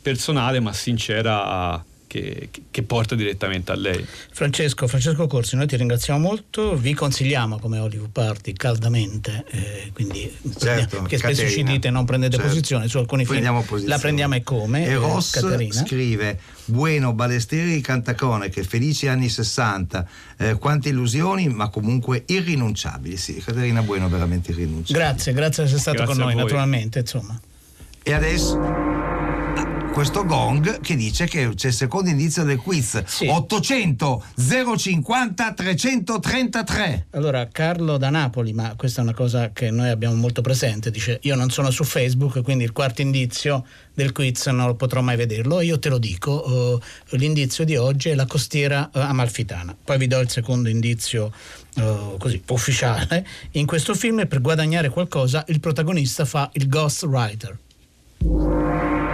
personale 0.00 0.60
ma 0.60 0.72
sincera 0.72 1.84
che, 2.08 2.48
che, 2.70 2.82
porta 2.82 3.14
direttamente 3.14 3.70
a 3.70 3.76
lei. 3.76 4.04
Francesco, 4.32 4.88
Francesco 4.88 5.28
Corsi, 5.28 5.54
noi 5.54 5.68
ti 5.68 5.76
ringraziamo 5.76 6.18
molto, 6.18 6.74
vi 6.74 6.94
consigliamo 6.94 7.60
come 7.60 7.78
Hollywood 7.78 8.10
Party 8.10 8.52
caldamente, 8.54 9.44
eh, 9.50 9.90
quindi 9.92 10.34
certo, 10.58 11.02
perché 11.02 11.18
spesso 11.18 11.48
ci 11.48 11.62
dite 11.62 11.90
non 11.90 12.04
prendete 12.04 12.34
certo. 12.36 12.48
posizione 12.48 12.88
su 12.88 12.98
alcuni 12.98 13.24
film, 13.24 13.54
posizione. 13.60 13.86
la 13.86 13.98
prendiamo 13.98 14.34
e 14.34 14.42
come. 14.42 14.86
E 14.86 14.90
eh, 14.90 14.94
Ross 14.96 15.30
Caterina. 15.30 15.72
scrive 15.72 16.40
Bueno, 16.64 17.12
Balestieri, 17.12 17.80
Cantacone, 17.80 18.48
che 18.48 18.64
felici 18.64 19.06
anni 19.06 19.28
60, 19.28 20.08
eh, 20.38 20.54
quante 20.58 20.88
illusioni 20.88 21.48
ma 21.48 21.68
comunque 21.68 22.24
irrinunciabili, 22.26 23.16
sì, 23.16 23.34
Caterina 23.34 23.82
Bueno 23.82 24.08
veramente 24.08 24.50
irrinunciabile. 24.50 24.98
Grazie, 24.98 25.32
grazie 25.32 25.62
di 25.62 25.68
essere 25.68 25.80
stato 25.80 26.04
grazie 26.04 26.14
con 26.14 26.24
noi 26.24 26.34
naturalmente, 26.34 26.98
insomma. 27.00 27.38
E 28.02 28.12
adesso 28.12 28.87
questo 29.98 30.24
gong 30.24 30.78
che 30.80 30.94
dice 30.94 31.26
che 31.26 31.50
c'è 31.56 31.66
il 31.66 31.72
secondo 31.72 32.08
indizio 32.08 32.44
del 32.44 32.58
quiz 32.58 33.02
800 33.26 34.24
050 34.76 35.52
333 35.54 37.06
Allora, 37.10 37.48
Carlo 37.48 37.96
da 37.96 38.08
Napoli, 38.08 38.52
ma 38.52 38.74
questa 38.76 39.00
è 39.00 39.02
una 39.02 39.12
cosa 39.12 39.50
che 39.50 39.72
noi 39.72 39.88
abbiamo 39.88 40.14
molto 40.14 40.40
presente, 40.40 40.92
dice 40.92 41.18
io 41.22 41.34
non 41.34 41.50
sono 41.50 41.72
su 41.72 41.82
Facebook, 41.82 42.44
quindi 42.44 42.62
il 42.62 42.70
quarto 42.70 43.02
indizio 43.02 43.66
del 43.92 44.12
quiz 44.12 44.46
non 44.46 44.68
lo 44.68 44.76
potrò 44.76 45.00
mai 45.00 45.16
vederlo. 45.16 45.60
Io 45.62 45.80
te 45.80 45.88
lo 45.88 45.98
dico, 45.98 46.78
eh, 46.80 47.16
l'indizio 47.16 47.64
di 47.64 47.74
oggi 47.74 48.10
è 48.10 48.14
la 48.14 48.26
costiera 48.26 48.88
eh, 48.94 49.00
amalfitana. 49.00 49.76
Poi 49.82 49.98
vi 49.98 50.06
do 50.06 50.20
il 50.20 50.30
secondo 50.30 50.68
indizio 50.68 51.32
eh, 51.74 52.14
così 52.20 52.40
ufficiale. 52.46 53.26
In 53.52 53.66
questo 53.66 53.96
film 53.96 54.28
per 54.28 54.40
guadagnare 54.40 54.90
qualcosa 54.90 55.44
il 55.48 55.58
protagonista 55.58 56.24
fa 56.24 56.48
il 56.52 56.68
ghostwriter. 56.68 57.58
Arriva 58.20 59.07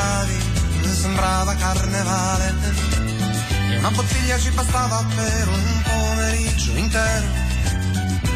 cantavi 0.00 0.38
sembrava 0.94 1.54
carnevale. 1.54 2.54
E 3.70 3.76
una 3.78 3.90
bottiglia 3.90 4.38
ci 4.38 4.50
bastava 4.50 5.04
per 5.14 5.48
un 5.48 5.82
pomeriggio 5.82 6.72
intero. 6.76 7.26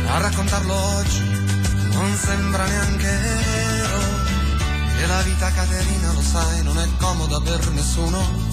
A 0.06 0.18
raccontarlo 0.18 0.74
oggi 0.74 1.22
non 1.92 2.14
sembra 2.16 2.64
neanche 2.66 3.06
vero. 3.06 3.98
E 4.98 5.06
la 5.06 5.22
vita 5.22 5.50
Caterina, 5.50 6.12
lo 6.12 6.22
sai, 6.22 6.62
non 6.62 6.78
è 6.78 6.88
comoda 6.98 7.40
per 7.40 7.70
nessuno. 7.70 8.52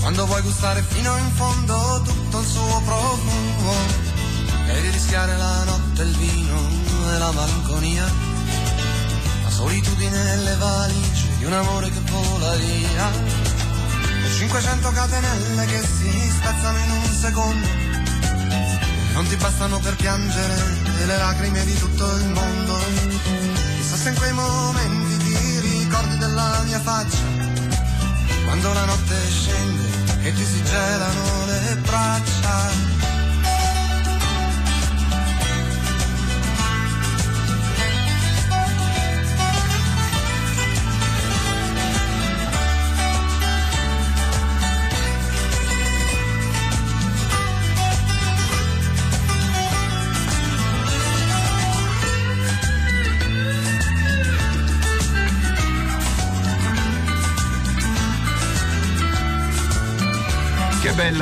Quando 0.00 0.26
vuoi 0.26 0.42
gustare 0.42 0.82
fino 0.82 1.16
in 1.16 1.30
fondo 1.32 2.02
tutto 2.04 2.40
il 2.40 2.46
suo 2.46 2.82
profumo. 2.84 4.10
Di 4.66 4.90
rischiare 4.90 5.36
la 5.36 5.64
notte, 5.64 6.02
il 6.02 6.16
vino 6.16 6.58
e 7.14 7.18
la 7.18 7.30
malinconia. 7.30 8.31
Solitudine 9.62 10.32
e 10.32 10.36
le 10.38 10.56
valigie 10.56 11.36
di 11.38 11.44
un 11.44 11.52
amore 11.52 11.88
che 11.88 12.00
vola 12.10 12.56
via. 12.56 13.10
500 14.36 14.90
catenelle 14.90 15.66
che 15.66 15.78
si 15.78 16.10
spezzano 16.30 16.78
in 16.78 16.90
un 16.90 17.04
secondo. 17.04 17.66
Non 19.12 19.24
ti 19.28 19.36
bastano 19.36 19.78
per 19.78 19.94
piangere 19.94 20.56
le 21.06 21.16
lacrime 21.16 21.64
di 21.64 21.78
tutto 21.78 22.04
il 22.16 22.28
mondo. 22.30 22.76
Chissà 23.76 23.96
se 23.98 24.08
in 24.08 24.16
quei 24.16 24.32
momenti 24.32 25.16
ti 25.18 25.60
ricordi 25.60 26.18
della 26.18 26.62
mia 26.64 26.80
faccia. 26.80 27.22
Quando 28.44 28.72
la 28.72 28.84
notte 28.84 29.14
scende 29.30 29.88
e 30.24 30.32
ti 30.32 30.44
si 30.44 30.60
gelano 30.64 31.46
le 31.46 31.76
braccia. 31.82 33.01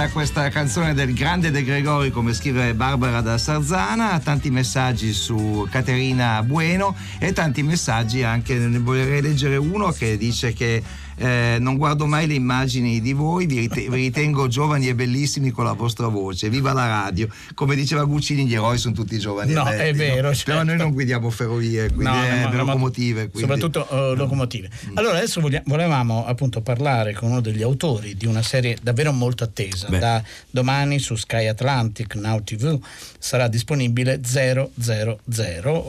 Bella 0.01 0.09
questa 0.09 0.49
canzone 0.49 0.95
del 0.95 1.13
grande 1.13 1.51
De 1.51 1.63
Gregori, 1.63 2.11
come 2.11 2.33
scrive 2.33 2.75
Barbara 2.75 3.21
da 3.21 3.37
Sarzana, 3.37 4.19
tanti 4.21 4.51
messaggi 4.51 5.13
su 5.13 5.67
Caterina 5.71 6.43
Bueno 6.43 6.97
e 7.19 7.33
tanti 7.33 7.63
messaggi 7.63 8.23
anche, 8.23 8.55
ne 8.55 8.79
vorrei 8.79 9.21
leggere 9.21 9.57
uno 9.57 9.91
che 9.91 10.17
dice 10.17 10.53
che 10.53 10.83
eh, 11.21 11.59
non 11.61 11.77
guardo 11.77 12.07
mai 12.07 12.27
le 12.27 12.33
immagini 12.35 13.01
di 13.03 13.13
voi, 13.13 13.45
vi, 13.47 13.59
rit- 13.61 13.89
vi 13.89 13.97
ritengo 13.97 14.49
giovani 14.49 14.89
e 14.89 14.95
bellissimi 14.95 15.51
con 15.51 15.65
la 15.65 15.73
vostra 15.75 16.07
voce, 16.09 16.49
viva 16.49 16.73
la 16.73 16.87
radio. 16.87 17.29
Come 17.55 17.75
diceva 17.75 18.05
Guccini, 18.05 18.47
gli 18.47 18.55
eroi 18.55 18.79
sono 18.79 18.95
tutti 18.95 19.19
giovani 19.19 19.53
No, 19.53 19.65
belli. 19.65 19.83
è 19.91 19.95
vero, 19.95 20.29
no? 20.29 20.35
certo. 20.35 20.51
Però 20.51 20.63
noi 20.65 20.77
non 20.79 20.93
guidiamo 20.93 21.29
ferrovie, 21.29 21.89
quindi 21.89 22.05
No, 22.05 22.25
eh, 22.25 22.41
no, 22.41 22.49
no, 22.51 22.57
locomotive. 22.65 23.29
quindi- 23.29 23.41
Soprattutto 23.41 23.89
eh, 24.13 24.17
locomotive. 24.17 24.71
Allora, 24.95 25.19
adesso 25.19 25.41
voglia- 25.43 25.63
volevamo 25.67 26.25
appunto 26.25 26.63
parlare 26.63 27.13
con 27.13 27.31
uno 27.31 27.41
degli 27.41 27.63
autori 27.63 28.17
di 28.17 28.25
una 28.27 28.43
serie 28.43 28.79
davvero 28.81 29.13
molto 29.13 29.45
attesa. 29.45 29.89
Beh. 29.89 29.99
Da 29.99 30.23
domani 30.51 30.99
su 30.99 31.15
Sky 31.17 31.47
Atlantic, 31.49 32.15
Now 32.15 32.43
TV, 32.43 32.81
sarà 33.19 33.47
disponibile 33.49 34.21
000, 34.25 34.71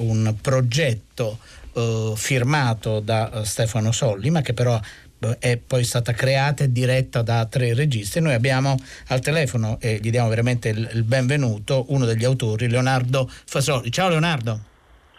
un 0.02 0.36
progetto 0.42 1.38
eh, 1.74 2.14
firmato 2.16 3.00
da 3.00 3.32
eh, 3.32 3.46
Stefano 3.46 3.92
Solli, 3.92 4.30
ma 4.30 4.42
che 4.42 4.54
però 4.54 4.76
eh, 4.76 4.82
è 5.40 5.58
poi 5.58 5.84
stata 5.84 6.14
creata 6.14 6.64
e 6.64 6.72
diretta 6.72 7.22
da 7.22 7.46
tre 7.46 7.74
registi. 7.74 8.20
Noi 8.20 8.34
abbiamo 8.34 8.78
al 9.08 9.20
telefono, 9.20 9.78
e 9.80 10.00
gli 10.02 10.10
diamo 10.10 10.30
veramente 10.30 10.70
il, 10.70 10.90
il 10.94 11.04
benvenuto, 11.04 11.86
uno 11.90 12.06
degli 12.06 12.26
autori, 12.26 12.68
Leonardo 12.68 13.30
Fasoli. 13.46 13.92
Ciao 13.92 14.10
Leonardo. 14.10 14.70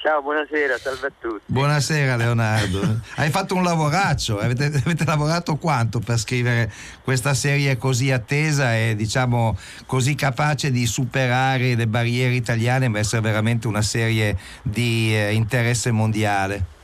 Ciao, 0.03 0.21
buonasera, 0.21 0.79
salve 0.79 1.07
a 1.07 1.13
tutti. 1.17 1.45
Buonasera 1.47 2.17
Leonardo, 2.17 3.03
hai 3.15 3.31
fatto 3.31 3.55
un 3.55 3.63
lavoraccio, 3.63 4.41
avete, 4.41 4.65
avete 4.65 5.05
lavorato 5.05 5.55
quanto 5.55 6.01
per 6.01 6.19
scrivere 6.19 6.73
questa 7.05 7.35
serie 7.35 7.77
così 7.77 8.11
attesa 8.11 8.77
e 8.77 8.97
diciamo 8.97 9.57
così 9.87 10.17
capace 10.17 10.73
di 10.73 10.87
superare 10.87 11.77
le 11.77 11.87
barriere 11.87 12.35
italiane 12.35 12.89
ma 12.89 12.99
essere 12.99 13.23
veramente 13.23 13.69
una 13.69 13.83
serie 13.83 14.37
di 14.63 15.15
eh, 15.15 15.35
interesse 15.35 15.93
mondiale? 15.93 16.81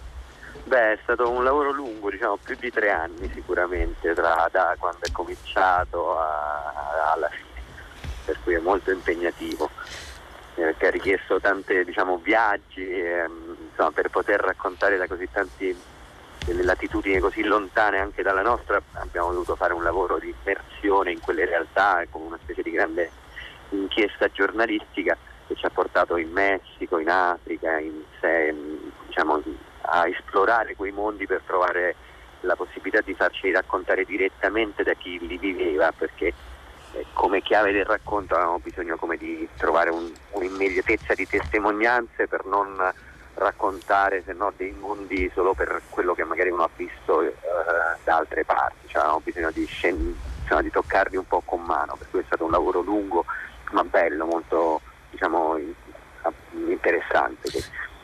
Beh, 0.68 0.92
è 0.92 0.98
stato 1.02 1.31
un 1.31 1.44
lavoro 1.44 1.70
lungo, 1.72 2.11
diciamo 2.11 2.37
più 2.42 2.54
di 2.61 2.70
tre 2.70 2.90
anni 2.90 3.31
sicuramente, 3.33 4.12
tra, 4.12 4.46
da 4.52 4.76
quando 4.78 5.07
è 5.07 5.11
cominciato 5.11 6.18
a- 6.18 7.12
alla 7.14 7.28
fine, 7.31 7.62
per 8.26 8.38
cui 8.42 8.52
è 8.52 8.59
molto 8.59 8.90
impegnativo, 8.90 9.70
eh, 10.57 10.62
perché 10.62 10.88
ha 10.88 10.90
richiesto 10.90 11.40
tanti 11.40 11.83
diciamo, 11.85 12.18
viaggi 12.18 12.87
ehm, 12.87 13.57
insomma, 13.70 13.92
per 13.92 14.11
poter 14.11 14.40
raccontare 14.40 14.98
da 14.98 15.07
così 15.07 15.26
tanti 15.33 15.74
delle 16.44 16.62
latitudini 16.62 17.18
così 17.18 17.42
lontane 17.44 17.98
anche 17.98 18.22
dalla 18.22 18.42
nostra, 18.42 18.78
abbiamo 19.00 19.33
dovuto 19.33 19.57
fare 19.57 19.72
un 19.72 19.83
lavoro 19.83 20.18
di 20.18 20.35
immersione 20.42 21.12
in 21.12 21.20
quelle 21.20 21.46
realtà, 21.46 22.04
come 22.11 22.26
una 22.26 22.38
specie 22.42 22.61
di 22.61 22.72
grande 22.72 23.11
inchiesta 23.70 24.28
giornalistica 24.28 25.16
che 25.46 25.54
ci 25.54 25.64
ha 25.64 25.70
portato 25.70 26.18
in 26.18 26.31
Messico, 26.31 26.98
in 26.98 27.09
Africa, 27.09 27.78
in, 27.78 28.02
se- 28.20 28.54
diciamo, 29.07 29.42
a 29.90 30.07
esplorare 30.07 30.77
quei 30.77 30.92
mondi 30.92 31.27
per 31.27 31.42
trovare 31.46 31.94
la 32.40 32.55
possibilità 32.57 33.01
di 33.01 33.14
farci 33.14 33.51
raccontare 33.51 34.05
direttamente 34.05 34.83
da 34.83 34.94
chi 34.94 35.18
li 35.27 35.38
viveva, 35.38 35.90
perché 35.92 36.33
eh, 36.92 37.07
come 37.12 37.42
chiave 37.42 37.72
del 37.72 37.85
racconto 37.85 38.35
avevamo 38.35 38.61
bisogno 38.61 38.98
di 39.18 39.48
trovare 39.57 39.90
un- 39.90 40.12
un'immediatezza 40.31 41.14
di 41.14 41.27
testimonianze 41.27 42.27
per 42.29 42.44
non 42.44 42.92
raccontare 43.35 44.22
se 44.24 44.33
no 44.33 44.53
dei 44.57 44.72
mondi 44.72 45.31
solo 45.33 45.55
per 45.55 45.81
quello 45.90 46.14
che 46.14 46.24
magari 46.24 46.51
uno 46.51 46.64
ha 46.64 46.70
visto 46.74 47.22
eh, 47.22 47.35
da 48.05 48.16
altre 48.16 48.44
parti, 48.44 48.88
cioè 48.88 49.01
avevamo 49.03 49.20
bisogno 49.22 49.51
di, 49.53 49.64
scen- 49.66 50.16
insomma, 50.42 50.62
di 50.62 50.70
toccarli 50.70 51.16
un 51.16 51.27
po' 51.27 51.42
con 51.44 51.62
mano, 51.62 51.96
per 51.96 52.09
cui 52.11 52.20
è 52.20 52.24
stato 52.27 52.44
un 52.44 52.51
lavoro 52.51 52.81
lungo 52.81 53.24
ma 53.70 53.85
bello, 53.85 54.24
molto 54.24 54.81
diciamo, 55.11 55.57
in- 55.57 55.74
interessante. 56.68 57.51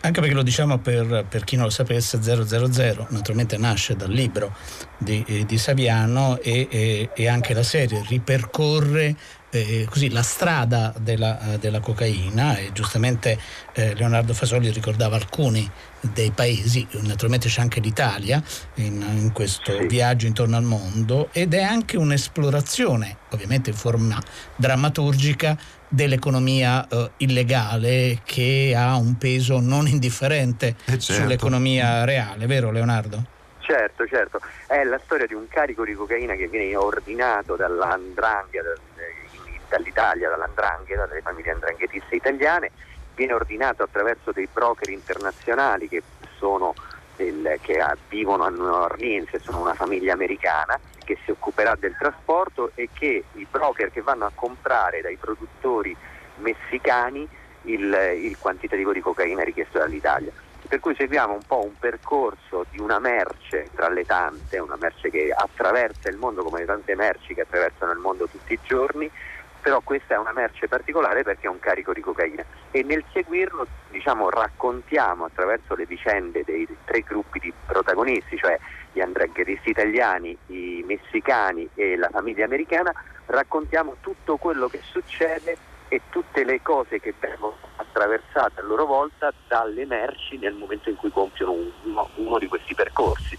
Anche 0.04 0.20
perché 0.20 0.34
lo 0.34 0.42
diciamo 0.42 0.78
per, 0.78 1.24
per 1.26 1.44
chi 1.44 1.56
non 1.56 1.64
lo 1.64 1.70
sapesse, 1.70 2.22
000 2.22 3.06
naturalmente 3.08 3.56
nasce 3.56 3.96
dal 3.96 4.10
libro 4.10 4.54
di, 4.98 5.24
eh, 5.26 5.46
di 5.46 5.56
Saviano 5.56 6.38
e, 6.40 6.68
e- 6.70 7.10
e 7.14 7.26
anche 7.26 7.54
la 7.54 7.62
serie 7.62 8.04
ripercorre 8.06 9.16
eh, 9.48 9.86
così, 9.88 10.10
la 10.10 10.22
strada 10.22 10.92
della, 10.98 11.54
eh, 11.54 11.58
della, 11.58 11.80
cocaina 11.80 12.56
e 12.56 12.70
giustamente 12.72 13.38
eh, 13.72 13.94
Leonardo 13.94 14.34
Fasoli 14.34 14.70
ricordava 14.70 15.16
alcuni 15.16 15.70
dei 16.00 16.32
paesi, 16.32 16.86
naturalmente 17.02 17.48
c'è 17.48 17.62
anche 17.62 17.80
l'Italia 17.80 18.42
in, 18.74 19.02
in 19.16 19.32
questo 19.32 19.78
sì. 19.78 19.86
viaggio 19.86 20.26
intorno 20.26 20.56
al 20.56 20.64
mondo 20.64 21.28
ed 21.32 21.54
è 21.54 21.62
anche 21.62 21.96
un'esplorazione, 21.96 23.16
ovviamente 23.30 23.70
in 23.70 23.76
forma 23.76 24.20
drammaturgica, 24.56 25.56
dell'economia 25.94 26.86
eh, 26.88 27.10
illegale 27.18 28.20
che 28.24 28.74
ha 28.76 28.96
un 28.96 29.16
peso 29.16 29.60
non 29.60 29.86
indifferente 29.86 30.76
eh 30.86 30.98
certo. 30.98 31.22
sull'economia 31.22 32.04
reale, 32.04 32.46
vero 32.46 32.70
Leonardo? 32.70 33.32
Certo, 33.60 34.06
certo, 34.06 34.40
è 34.66 34.84
la 34.84 35.00
storia 35.02 35.26
di 35.26 35.34
un 35.34 35.48
carico 35.48 35.84
di 35.84 35.94
cocaina 35.94 36.34
che 36.34 36.48
viene 36.48 36.76
ordinato 36.76 37.56
dall'andrangheta, 37.56 38.74
dall'Italia, 39.68 40.28
dall'andrangheta, 40.28 41.06
dalle 41.06 41.22
famiglie 41.22 41.52
andranghetiste 41.52 42.14
italiane, 42.14 42.70
viene 43.14 43.32
ordinato 43.32 43.84
attraverso 43.84 44.32
dei 44.32 44.48
broker 44.52 44.90
internazionali 44.90 45.88
che, 45.88 46.02
sono 46.44 46.74
del, 47.16 47.58
che 47.60 47.82
vivono 48.08 48.44
a 48.44 48.50
New 48.50 48.64
Orleans, 48.64 49.28
sono 49.40 49.60
una 49.60 49.74
famiglia 49.74 50.12
americana 50.12 50.78
che 51.04 51.18
si 51.24 51.30
occuperà 51.30 51.76
del 51.78 51.94
trasporto 51.98 52.72
e 52.74 52.88
che 52.92 53.24
i 53.32 53.46
broker 53.50 53.90
che 53.90 54.00
vanno 54.00 54.24
a 54.24 54.32
comprare 54.34 55.00
dai 55.00 55.16
produttori 55.16 55.94
messicani 56.36 57.28
il, 57.62 58.16
il 58.16 58.36
quantitativo 58.38 58.92
di 58.92 59.00
cocaina 59.00 59.42
richiesto 59.42 59.78
dall'Italia. 59.78 60.32
Per 60.66 60.80
cui 60.80 60.94
seguiamo 60.94 61.34
un 61.34 61.42
po' 61.46 61.62
un 61.62 61.78
percorso 61.78 62.64
di 62.70 62.80
una 62.80 62.98
merce 62.98 63.68
tra 63.74 63.88
le 63.90 64.04
tante, 64.04 64.58
una 64.58 64.76
merce 64.80 65.10
che 65.10 65.30
attraversa 65.30 66.08
il 66.08 66.16
mondo 66.16 66.42
come 66.42 66.60
le 66.60 66.64
tante 66.64 66.94
merci 66.94 67.34
che 67.34 67.42
attraversano 67.42 67.92
il 67.92 67.98
mondo 67.98 68.26
tutti 68.26 68.54
i 68.54 68.58
giorni, 68.62 69.10
però 69.64 69.80
questa 69.80 70.16
è 70.16 70.18
una 70.18 70.34
merce 70.34 70.68
particolare 70.68 71.22
perché 71.22 71.46
è 71.46 71.48
un 71.48 71.58
carico 71.58 71.94
di 71.94 72.02
cocaina 72.02 72.44
e 72.70 72.82
nel 72.82 73.02
seguirlo 73.14 73.66
diciamo, 73.88 74.28
raccontiamo 74.28 75.24
attraverso 75.24 75.74
le 75.74 75.86
vicende 75.86 76.42
dei 76.44 76.68
tre 76.84 77.00
gruppi 77.00 77.38
di 77.38 77.50
protagonisti, 77.64 78.36
cioè 78.36 78.58
gli 78.92 79.00
andregheristi 79.00 79.70
italiani, 79.70 80.36
i 80.48 80.84
messicani 80.86 81.66
e 81.76 81.96
la 81.96 82.10
famiglia 82.10 82.44
americana, 82.44 82.92
raccontiamo 83.24 83.96
tutto 84.02 84.36
quello 84.36 84.68
che 84.68 84.80
succede 84.82 85.56
e 85.88 86.02
tutte 86.10 86.44
le 86.44 86.60
cose 86.60 87.00
che 87.00 87.14
vengono 87.18 87.56
attraversate 87.76 88.60
a 88.60 88.64
loro 88.64 88.84
volta 88.84 89.32
dalle 89.48 89.86
merci 89.86 90.36
nel 90.36 90.52
momento 90.52 90.90
in 90.90 90.96
cui 90.96 91.10
compiono 91.10 91.54
uno, 91.84 92.10
uno 92.16 92.38
di 92.38 92.48
questi 92.48 92.74
percorsi. 92.74 93.38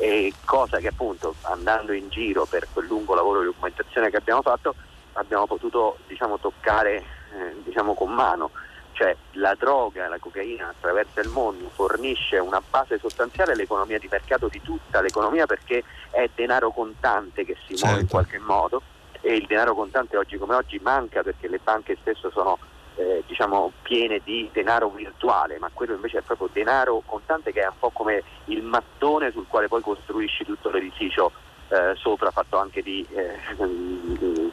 E 0.00 0.32
cosa 0.46 0.78
che 0.78 0.88
appunto 0.88 1.34
andando 1.42 1.92
in 1.92 2.08
giro 2.08 2.46
per 2.46 2.68
quel 2.72 2.86
lungo 2.86 3.14
lavoro 3.14 3.40
di 3.40 3.46
documentazione 3.46 4.08
che 4.10 4.16
abbiamo 4.16 4.42
fatto 4.42 4.74
abbiamo 5.18 5.46
potuto 5.46 5.98
diciamo, 6.06 6.38
toccare 6.38 6.96
eh, 6.96 7.62
diciamo, 7.64 7.94
con 7.94 8.12
mano 8.12 8.50
cioè 8.92 9.14
la 9.34 9.54
droga, 9.56 10.08
la 10.08 10.18
cocaina 10.18 10.68
attraverso 10.70 11.20
il 11.20 11.28
mondo 11.28 11.68
fornisce 11.68 12.38
una 12.38 12.60
base 12.68 12.98
sostanziale 12.98 13.52
all'economia 13.52 13.96
di 13.96 14.08
mercato 14.10 14.48
di 14.48 14.60
tutta 14.60 15.00
l'economia 15.00 15.46
perché 15.46 15.84
è 16.10 16.28
denaro 16.34 16.72
contante 16.72 17.44
che 17.44 17.56
si 17.64 17.76
certo. 17.76 17.86
muove 17.86 18.00
in 18.00 18.08
qualche 18.08 18.38
modo 18.38 18.82
e 19.20 19.34
il 19.34 19.46
denaro 19.46 19.74
contante 19.74 20.16
oggi 20.16 20.36
come 20.36 20.56
oggi 20.56 20.80
manca 20.82 21.22
perché 21.22 21.46
le 21.48 21.60
banche 21.62 21.96
spesso 22.00 22.28
sono 22.30 22.58
eh, 22.96 23.22
diciamo, 23.24 23.70
piene 23.82 24.20
di 24.24 24.50
denaro 24.52 24.88
virtuale, 24.88 25.58
ma 25.58 25.70
quello 25.72 25.94
invece 25.94 26.18
è 26.18 26.22
proprio 26.22 26.48
denaro 26.52 27.00
contante 27.06 27.52
che 27.52 27.60
è 27.60 27.66
un 27.68 27.78
po' 27.78 27.90
come 27.90 28.24
il 28.46 28.62
mattone 28.62 29.30
sul 29.30 29.46
quale 29.46 29.68
poi 29.68 29.80
costruisci 29.80 30.44
tutto 30.44 30.70
l'edificio 30.70 31.30
eh, 31.68 31.94
sopra, 31.96 32.30
fatto 32.30 32.58
anche 32.58 32.82
di 32.82 33.06
eh, 33.10 33.36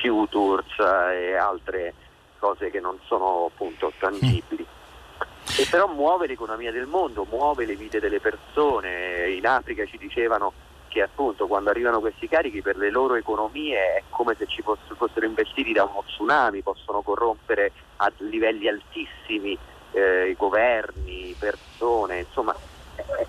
futures 0.00 0.78
e 0.78 1.34
altre 1.34 1.94
cose 2.38 2.70
che 2.70 2.80
non 2.80 2.98
sono 3.04 3.46
appunto 3.52 3.92
tangibili. 3.98 4.66
E 5.58 5.66
però 5.70 5.86
muove 5.88 6.26
l'economia 6.26 6.72
del 6.72 6.86
mondo, 6.86 7.26
muove 7.30 7.66
le 7.66 7.76
vite 7.76 8.00
delle 8.00 8.20
persone. 8.20 9.30
In 9.30 9.46
Africa 9.46 9.84
ci 9.84 9.98
dicevano 9.98 10.52
che 10.88 11.02
appunto 11.02 11.46
quando 11.46 11.70
arrivano 11.70 12.00
questi 12.00 12.28
carichi 12.28 12.62
per 12.62 12.76
le 12.76 12.90
loro 12.90 13.14
economie 13.14 13.76
è 13.76 14.02
come 14.10 14.34
se 14.36 14.46
ci 14.46 14.60
fossero, 14.60 14.96
fossero 14.96 15.24
investiti 15.24 15.72
da 15.72 15.84
uno 15.84 16.02
tsunami, 16.04 16.62
possono 16.62 17.02
corrompere 17.02 17.72
a 17.96 18.10
livelli 18.18 18.68
altissimi 18.68 19.56
eh, 19.92 20.30
i 20.30 20.36
governi, 20.36 21.34
persone, 21.38 22.20
insomma 22.20 22.54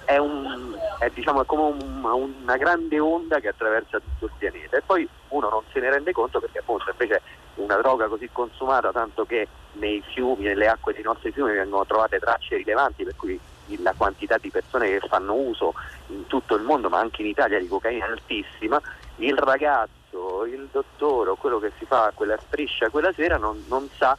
è, 0.06 0.18
un, 0.18 0.78
è, 1.00 1.10
diciamo, 1.10 1.42
è 1.42 1.46
come 1.46 1.64
un, 1.64 2.36
una 2.42 2.58
grande 2.58 3.00
onda 3.00 3.40
che 3.40 3.50
attraversa 3.50 4.00
tutto 4.00 4.26
il 4.26 4.32
pianeta. 4.38 4.78
E 4.78 4.82
poi 4.82 5.08
uno 5.30 5.50
non 5.50 5.64
se 5.72 5.80
ne 5.80 5.90
rende 5.90 6.12
conto 6.12 6.40
perché 6.40 6.60
appunto 6.60 6.90
invece 6.90 7.22
una 7.56 7.78
droga 7.78 8.08
così 8.08 8.30
consumata 8.32 8.92
tanto 8.92 9.26
che 9.26 9.48
nei 9.74 10.02
fiumi, 10.14 10.44
nelle 10.44 10.68
acque 10.68 10.94
dei 10.94 11.04
nostri 11.04 11.32
fiumi 11.32 11.54
vengono 11.54 11.86
trovate 11.86 12.20
tracce 12.20 12.58
rilevanti 12.58 13.04
per 13.04 13.16
cui 13.16 13.40
la 13.78 13.94
quantità 13.96 14.38
di 14.38 14.50
persone 14.50 15.00
che 15.00 15.08
fanno 15.08 15.34
uso 15.34 15.74
in 16.08 16.28
tutto 16.28 16.56
il 16.56 16.64
mondo, 16.64 16.90
ma 16.90 17.00
anche 17.00 17.22
in 17.22 17.30
Italia, 17.30 17.60
di 17.60 17.68
cocaina 17.68 18.06
è 18.06 18.12
altissima, 18.12 18.82
il 19.18 19.38
ragazzo, 19.38 20.46
il 20.46 20.68
dottore 20.72 21.30
o 21.30 21.36
quello 21.36 21.60
che 21.60 21.72
si 21.78 21.86
fa 21.86 22.12
quella 22.14 22.38
striscia 22.38 22.90
quella 22.90 23.14
sera 23.14 23.38
non, 23.38 23.64
non 23.68 23.88
sa 23.96 24.18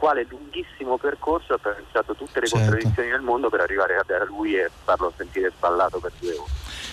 quale 0.00 0.26
lunghissimo 0.26 0.96
percorso 0.96 1.52
ha 1.52 1.56
attraversato 1.56 2.14
tutte 2.14 2.40
le 2.40 2.46
certo. 2.46 2.64
contraddizioni 2.64 3.10
del 3.10 3.20
mondo 3.20 3.50
per 3.50 3.60
arrivare 3.60 3.96
a 3.96 4.24
lui 4.24 4.54
e 4.54 4.70
farlo 4.82 5.12
sentire 5.14 5.52
spallato 5.54 5.98
per 5.98 6.10
due 6.18 6.32
ore. 6.32 6.50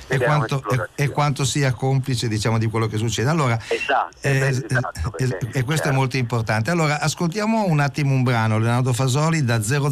E 0.09 0.19
quanto, 0.19 0.63
e, 0.95 1.03
e 1.03 1.09
quanto, 1.09 1.45
sia 1.45 1.73
complice 1.73 2.27
diciamo, 2.27 2.57
di 2.57 2.67
quello 2.67 2.87
che 2.87 2.97
succede. 2.97 3.29
Allora, 3.29 3.57
esatto, 3.67 4.17
eh, 4.21 4.47
esatto 4.47 5.09
perché, 5.11 5.37
e 5.53 5.63
questo 5.63 5.83
certo. 5.83 5.89
è 5.89 5.91
molto 5.91 6.17
importante. 6.17 6.69
Allora, 6.69 6.99
ascoltiamo 6.99 7.65
un 7.65 7.79
attimo 7.79 8.13
un 8.13 8.23
brano, 8.23 8.57
Leonardo 8.57 8.91
Fasoli 8.91 9.43
da 9.43 9.61
000, 9.61 9.89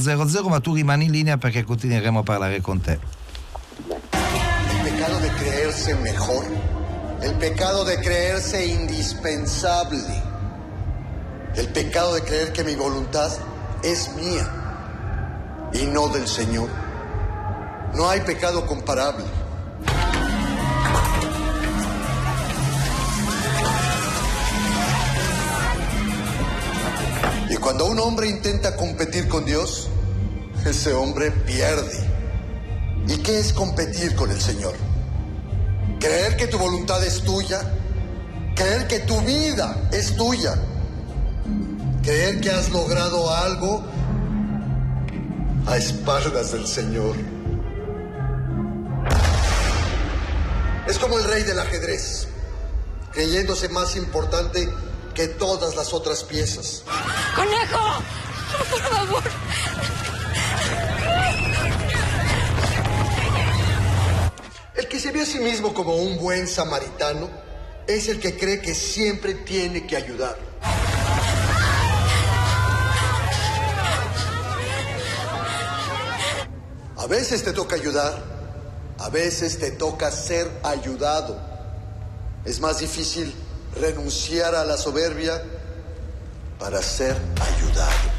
ma 0.48 0.60
tu 0.60 0.74
rimani 0.74 1.06
in 1.06 1.12
linea 1.12 1.38
perché 1.38 1.64
continueremo 1.64 2.20
a 2.20 2.24
parlare 2.24 2.60
con 2.60 2.82
te. 2.82 3.00
Il 3.88 4.82
pecado 4.84 5.20
de 5.20 5.30
creerse 5.38 5.96
mejor, 5.96 6.46
el 7.22 7.36
pecado 7.36 7.86
de 7.86 7.98
creerse 8.00 8.62
indispensable, 8.64 10.35
el 11.58 11.70
pecado 11.70 12.14
de 12.16 12.24
creer 12.24 12.52
que 12.52 12.64
mi 12.64 12.76
voluntad 12.76 13.32
es 13.84 14.14
mía 14.16 15.70
y 15.74 15.86
no 15.86 16.10
del 16.10 16.28
Señor. 16.28 16.70
No 17.94 18.10
hay 18.10 18.22
pecado 18.22 18.66
comparable. 18.66 19.24
Y 27.50 27.56
cuando 27.58 27.86
un 27.86 28.00
hombre 28.00 28.28
intenta 28.28 28.76
competir 28.76 29.30
con 29.30 29.46
Dios, 29.46 29.88
ese 30.66 30.94
hombre 30.94 31.32
pierde. 31.32 32.16
¿Y 33.08 33.18
qué 33.20 33.40
es 33.40 33.54
competir 33.54 34.16
con 34.16 34.30
el 34.30 34.42
Señor? 34.42 34.74
Creer 36.00 36.36
que 36.36 36.48
tu 36.48 36.58
voluntad 36.58 37.04
es 37.06 37.22
tuya, 37.22 37.62
creer 38.56 38.88
que 38.88 39.00
tu 39.00 39.22
vida 39.22 39.90
es 39.92 40.16
tuya, 40.16 40.56
creer 42.06 42.40
que 42.40 42.52
has 42.52 42.70
logrado 42.70 43.34
algo 43.34 43.84
a 45.66 45.76
espaldas 45.76 46.52
del 46.52 46.68
Señor. 46.68 47.16
Es 50.88 51.00
como 51.00 51.18
el 51.18 51.24
rey 51.24 51.42
del 51.42 51.60
ajedrez, 51.60 52.28
creyéndose 53.12 53.70
más 53.70 53.96
importante 53.96 54.72
que 55.16 55.30
todas 55.30 55.76
las 55.76 55.96
otras 55.96 56.24
piezas. 56.24 56.84
¡Conejo! 57.36 58.04
¡Por 58.70 58.82
favor! 58.82 59.24
El 64.76 64.88
que 64.88 65.00
se 65.00 65.12
ve 65.12 65.22
a 65.22 65.26
sí 65.26 65.40
mismo 65.40 65.74
como 65.74 65.96
un 65.96 66.20
buen 66.20 66.48
samaritano 66.48 67.32
es 67.88 68.08
el 68.10 68.20
que 68.20 68.38
cree 68.38 68.62
que 68.62 68.76
siempre 68.76 69.34
tiene 69.34 69.88
que 69.88 69.98
ayudar. 69.98 70.55
Veces 77.16 77.44
te 77.44 77.54
toca 77.54 77.78
ayudar, 77.78 78.14
a 79.00 79.10
veces 79.10 79.58
te 79.58 79.72
toca 79.72 80.12
ser 80.12 80.52
ayudado. 80.64 81.40
Es 82.44 82.60
más 82.60 82.80
difícil 82.80 83.34
renunciar 83.80 84.54
a 84.54 84.66
la 84.66 84.76
soberbia 84.76 85.42
para 86.60 86.82
ser 86.82 87.16
ayudado. 87.40 88.15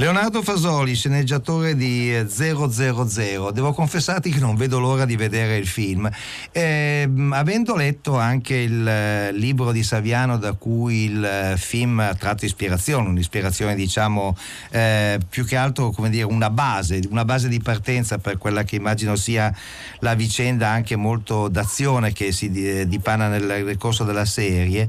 Leonardo 0.00 0.40
Fasoli, 0.40 0.94
sceneggiatore 0.94 1.76
di 1.76 2.10
000, 2.26 3.50
devo 3.50 3.74
confessarti 3.74 4.30
che 4.30 4.38
non 4.38 4.56
vedo 4.56 4.78
l'ora 4.78 5.04
di 5.04 5.14
vedere 5.14 5.58
il 5.58 5.66
film. 5.66 6.08
Eh, 6.52 7.06
avendo 7.32 7.76
letto 7.76 8.16
anche 8.16 8.54
il 8.54 8.88
eh, 8.88 9.30
libro 9.32 9.72
di 9.72 9.82
Saviano 9.82 10.38
da 10.38 10.54
cui 10.54 11.04
il 11.04 11.22
eh, 11.22 11.54
film 11.58 11.98
ha 12.00 12.14
tratto 12.14 12.46
ispirazione, 12.46 13.10
un'ispirazione 13.10 13.74
diciamo 13.74 14.34
eh, 14.70 15.20
più 15.28 15.44
che 15.44 15.56
altro 15.56 15.90
come 15.90 16.08
dire 16.08 16.24
una 16.24 16.48
base, 16.48 17.02
una 17.10 17.26
base 17.26 17.48
di 17.48 17.60
partenza 17.60 18.16
per 18.16 18.38
quella 18.38 18.62
che 18.62 18.76
immagino 18.76 19.16
sia 19.16 19.54
la 19.98 20.14
vicenda 20.14 20.70
anche 20.70 20.96
molto 20.96 21.48
d'azione 21.48 22.14
che 22.14 22.32
si 22.32 22.48
dipana 22.88 23.28
nel 23.28 23.76
corso 23.76 24.04
della 24.04 24.24
serie. 24.24 24.88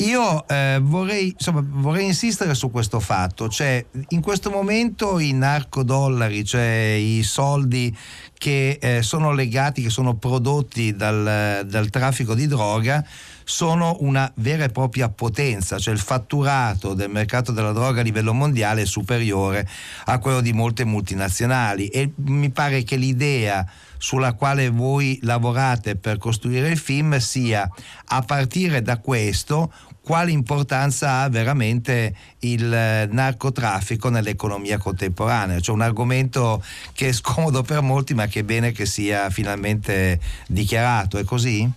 Io 0.00 0.46
eh, 0.46 0.78
vorrei, 0.82 1.30
insomma, 1.30 1.64
vorrei 1.66 2.04
insistere 2.04 2.54
su 2.54 2.70
questo 2.70 3.00
fatto, 3.00 3.48
cioè 3.48 3.82
in 4.08 4.20
questo 4.20 4.34
momento 4.50 5.18
i 5.18 5.32
narcodollari, 5.32 6.44
cioè 6.44 6.96
i 6.98 7.22
soldi 7.22 7.96
che 8.38 8.78
eh, 8.80 9.02
sono 9.02 9.32
legati, 9.32 9.82
che 9.82 9.90
sono 9.90 10.14
prodotti 10.14 10.94
dal, 10.94 11.64
dal 11.66 11.90
traffico 11.90 12.34
di 12.34 12.46
droga, 12.46 13.04
sono 13.48 13.96
una 14.00 14.30
vera 14.36 14.64
e 14.64 14.70
propria 14.70 15.08
potenza, 15.08 15.78
cioè 15.78 15.94
il 15.94 16.00
fatturato 16.00 16.94
del 16.94 17.10
mercato 17.10 17.52
della 17.52 17.72
droga 17.72 18.00
a 18.00 18.02
livello 18.02 18.34
mondiale 18.34 18.82
è 18.82 18.86
superiore 18.86 19.68
a 20.06 20.18
quello 20.18 20.40
di 20.40 20.52
molte 20.52 20.84
multinazionali. 20.84 21.86
E 21.88 22.10
mi 22.16 22.50
pare 22.50 22.82
che 22.82 22.96
l'idea 22.96 23.64
sulla 23.98 24.34
quale 24.34 24.68
voi 24.68 25.18
lavorate 25.22 25.96
per 25.96 26.18
costruire 26.18 26.70
il 26.70 26.78
film 26.78 27.16
sia 27.18 27.68
a 28.06 28.22
partire 28.22 28.82
da 28.82 28.98
questo 28.98 29.72
quale 30.06 30.30
importanza 30.30 31.22
ha 31.22 31.28
veramente 31.28 32.14
il 32.42 32.72
eh, 32.72 33.08
narcotraffico 33.10 34.08
nell'economia 34.08 34.78
contemporanea, 34.78 35.58
cioè 35.58 35.74
un 35.74 35.80
argomento 35.80 36.62
che 36.94 37.08
è 37.08 37.12
scomodo 37.12 37.62
per 37.64 37.80
molti 37.80 38.14
ma 38.14 38.26
che 38.26 38.40
è 38.40 38.42
bene 38.44 38.70
che 38.70 38.86
sia 38.86 39.30
finalmente 39.30 40.20
dichiarato, 40.46 41.18
è 41.18 41.24
così? 41.24 41.68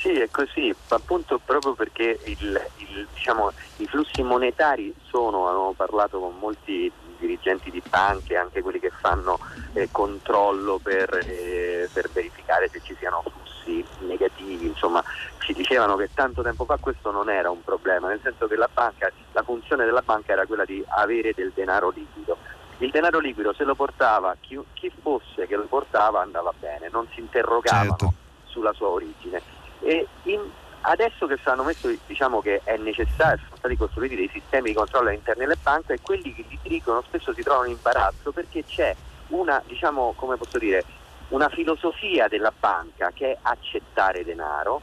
Sì, 0.00 0.18
è 0.18 0.30
così, 0.30 0.74
appunto 0.88 1.38
proprio 1.44 1.74
perché 1.74 2.18
il, 2.24 2.58
il, 2.78 3.06
diciamo, 3.12 3.52
i 3.76 3.86
flussi 3.86 4.22
monetari 4.22 4.92
sono, 5.10 5.46
abbiamo 5.46 5.74
parlato 5.76 6.20
con 6.20 6.32
molti 6.40 6.90
dirigenti 7.18 7.70
di 7.70 7.82
banche, 7.86 8.34
anche 8.34 8.62
quelli 8.62 8.80
che 8.80 8.90
fanno 8.98 9.38
eh, 9.74 9.88
controllo 9.92 10.80
per, 10.82 11.20
eh, 11.22 11.86
per, 11.92 12.08
verificare 12.10 12.70
se 12.72 12.80
ci 12.82 12.96
siano 12.98 13.22
flussi 13.22 13.84
negativi, 14.00 14.66
insomma 14.66 15.04
ci 15.42 15.52
dicevano 15.52 15.96
che 15.96 16.08
tanto 16.14 16.42
tempo 16.42 16.64
fa 16.64 16.76
questo 16.78 17.10
non 17.10 17.28
era 17.28 17.50
un 17.50 17.62
problema, 17.62 18.08
nel 18.08 18.20
senso 18.22 18.46
che 18.46 18.56
la, 18.56 18.68
banca, 18.72 19.10
la 19.32 19.42
funzione 19.42 19.84
della 19.84 20.02
banca 20.02 20.32
era 20.32 20.46
quella 20.46 20.64
di 20.64 20.82
avere 20.88 21.32
del 21.34 21.52
denaro 21.54 21.90
liquido. 21.90 22.36
Il 22.78 22.90
denaro 22.90 23.18
liquido 23.18 23.52
se 23.52 23.64
lo 23.64 23.74
portava 23.74 24.36
chi, 24.40 24.58
chi 24.72 24.90
fosse 25.00 25.46
che 25.46 25.56
lo 25.56 25.66
portava 25.66 26.20
andava 26.20 26.52
bene, 26.58 26.88
non 26.90 27.06
si 27.12 27.20
interrogavano 27.20 27.96
certo. 27.96 28.14
sulla 28.44 28.72
sua 28.72 28.88
origine. 28.88 29.40
E 29.80 30.06
in, 30.24 30.40
Adesso 30.84 31.28
che 31.28 31.36
stanno 31.40 31.62
messo, 31.62 31.88
diciamo 32.06 32.40
che 32.40 32.60
è 32.64 32.76
necessario, 32.76 33.38
sono 33.44 33.56
stati 33.56 33.76
costruiti 33.76 34.16
dei 34.16 34.28
sistemi 34.32 34.70
di 34.70 34.74
controllo 34.74 35.10
all'interno 35.10 35.44
delle 35.44 35.56
banche 35.62 35.92
e 35.92 36.00
quelli 36.02 36.34
che 36.34 36.44
li 36.48 36.58
dirigono 36.60 37.02
spesso 37.02 37.32
si 37.32 37.42
trovano 37.42 37.66
in 37.66 37.74
imbarazzo 37.74 38.32
perché 38.32 38.64
c'è 38.64 38.92
una, 39.28 39.62
diciamo, 39.64 40.12
come 40.16 40.36
posso 40.36 40.58
dire, 40.58 40.84
una 41.28 41.48
filosofia 41.48 42.26
della 42.26 42.52
banca 42.58 43.12
che 43.14 43.30
è 43.30 43.38
accettare 43.42 44.24
denaro 44.24 44.82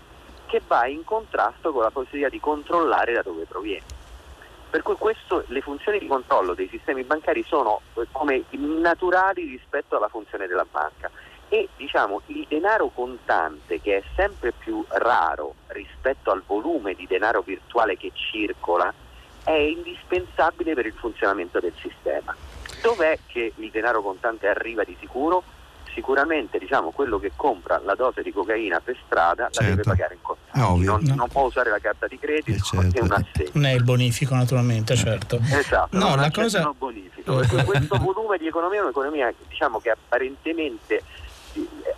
che 0.50 0.62
va 0.66 0.88
in 0.88 1.04
contrasto 1.04 1.72
con 1.72 1.84
la 1.84 1.92
possibilità 1.92 2.30
di 2.30 2.40
controllare 2.40 3.14
da 3.14 3.22
dove 3.22 3.46
proviene. 3.46 3.86
Per 4.70 4.82
cui 4.82 4.96
questo, 4.96 5.44
le 5.48 5.62
funzioni 5.62 6.00
di 6.00 6.08
controllo 6.08 6.56
dei 6.56 6.68
sistemi 6.68 7.04
bancari 7.04 7.44
sono 7.44 7.82
eh, 7.94 8.08
come 8.12 8.44
naturali 8.52 9.44
rispetto 9.44 9.96
alla 9.96 10.10
funzione 10.10 10.48
della 10.48 10.66
banca 10.70 11.10
e 11.50 11.70
diciamo, 11.76 12.22
il 12.28 12.46
denaro 12.48 12.90
contante 12.90 13.80
che 13.80 13.98
è 13.98 14.04
sempre 14.16 14.52
più 14.52 14.84
raro 14.88 15.56
rispetto 15.68 16.32
al 16.32 16.44
volume 16.46 16.94
di 16.94 17.08
denaro 17.08 17.42
virtuale 17.42 17.98
che 17.98 18.12
circola 18.14 18.92
è 19.44 19.52
indispensabile 19.52 20.74
per 20.74 20.86
il 20.86 20.94
funzionamento 20.94 21.60
del 21.60 21.74
sistema. 21.80 22.36
Dov'è 22.82 23.20
che 23.28 23.54
il 23.56 23.70
denaro 23.72 24.02
contante 24.02 24.48
arriva 24.48 24.84
di 24.84 24.96
sicuro? 25.00 25.44
Sicuramente 25.94 26.58
diciamo, 26.58 26.92
quello 26.92 27.20
che 27.20 27.32
compra 27.36 27.82
la 27.84 27.96
dose 27.96 28.22
di 28.22 28.32
cocaina 28.32 28.80
per 28.80 28.98
strada 29.06 29.50
certo. 29.52 29.62
la 29.62 29.70
deve 29.70 29.84
certo. 29.84 29.90
pagare 29.90 30.14
in 30.14 30.22
contanti, 30.22 30.86
non, 30.86 31.02
no. 31.04 31.16
non, 31.16 31.28
può 31.28 31.44
usare 31.44 31.70
la 31.70 31.80
carta 31.80 32.08
di 32.08 32.18
credito 32.18 32.52
eh 32.52 32.60
certo. 32.60 33.04
un 33.04 33.12
assegno. 33.12 33.50
Non 33.54 33.66
è 33.66 33.74
il 33.74 33.84
bonifico 33.84 34.36
naturalmente, 34.36 34.96
certo. 34.96 35.40
Esatto, 35.42 35.98
no, 35.98 36.16
la 36.16 36.32
cosa... 36.32 36.72
bonifico. 36.78 37.42
questo 37.66 37.98
volume 37.98 38.38
di 38.38 38.48
economia 38.48 38.80
è 38.80 38.84
un'economia 38.84 39.34
diciamo, 39.48 39.80
che 39.80 39.90
apparentemente 39.90 41.04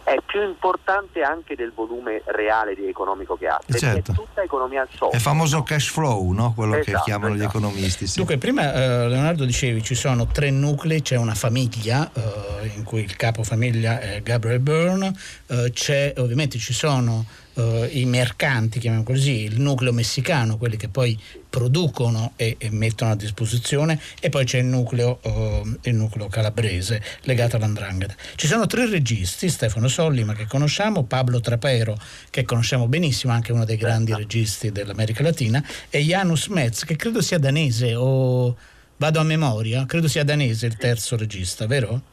è 0.04 0.17
più 0.26 0.41
importante 0.43 1.21
anche 1.21 1.56
del 1.56 1.71
volume 1.74 2.21
reale 2.26 2.76
di 2.76 2.88
economico 2.88 3.36
che 3.36 3.47
ha, 3.47 3.60
perché 3.63 3.80
certo. 3.80 4.12
è 4.12 4.15
tutta 4.15 4.41
economia 4.41 4.86
software. 4.89 5.13
È 5.13 5.15
il 5.15 5.21
famoso 5.21 5.63
cash 5.63 5.89
flow, 5.89 6.32
no? 6.32 6.54
quello 6.54 6.76
esatto, 6.76 6.97
che 6.97 7.04
chiamano 7.04 7.36
esatto. 7.36 7.43
gli 7.43 7.50
economisti. 7.50 8.08
Sì. 8.08 8.17
Dunque, 8.17 8.38
prima 8.38 8.74
eh, 8.74 9.08
Leonardo 9.08 9.45
dicevi 9.45 9.82
ci 9.84 9.95
sono 9.95 10.28
tre 10.28 10.50
nuclei, 10.50 11.02
c'è 11.02 11.15
una 11.15 11.36
famiglia 11.36 12.10
eh, 12.13 12.71
in 12.76 12.84
cui 12.84 13.02
il 13.02 13.15
capofamiglia 13.15 14.00
è 14.00 14.21
Gabriel 14.21 14.60
Byrne, 14.60 15.13
eh, 15.47 15.71
c'è, 15.74 16.13
ovviamente 16.17 16.58
ci 16.58 16.74
sono 16.74 17.26
Uh, 17.54 17.86
i 17.92 18.06
mercanti, 18.06 18.80
chiamiamo 18.80 19.04
così, 19.04 19.44
il 19.44 19.60
nucleo 19.60 19.92
messicano, 19.92 20.58
quelli 20.58 20.78
che 20.78 20.88
poi 20.88 21.20
producono 21.50 22.32
e, 22.38 22.56
e 22.58 22.70
mettono 22.70 23.12
a 23.12 23.16
disposizione, 23.16 24.00
e 24.22 24.30
poi 24.30 24.46
c'è 24.46 24.60
il 24.60 24.66
nucleo, 24.68 25.20
uh, 25.22 25.78
il 25.82 25.96
nucleo 25.96 26.28
calabrese 26.28 27.04
legato 27.24 27.58
all'andrangheta. 27.58 28.16
Ci 28.36 28.48
sono 28.48 28.68
tre 28.68 28.90
registi, 28.90 29.50
Stefano 29.50 29.90
Sollima 29.90 30.34
che 30.34 30.48
conosciamo, 30.48 31.04
Pablo 31.04 31.42
Trapero 31.42 32.00
che 32.30 32.46
conosciamo 32.46 32.88
benissimo, 32.88 33.34
anche 33.34 33.52
uno 33.52 33.66
dei 33.66 33.78
grandi 33.78 34.14
registi 34.16 34.72
dell'America 34.72 35.22
Latina, 35.22 35.62
e 35.90 36.00
Janus 36.00 36.48
Metz 36.48 36.86
che 36.86 36.96
credo 36.96 37.22
sia 37.22 37.38
danese 37.38 37.96
o 37.96 38.56
vado 38.96 39.20
a 39.20 39.24
memoria, 39.24 39.86
credo 39.86 40.08
sia 40.08 40.24
danese 40.24 40.68
il 40.68 40.78
terzo 40.78 41.18
regista, 41.18 41.68
vero? 41.68 42.11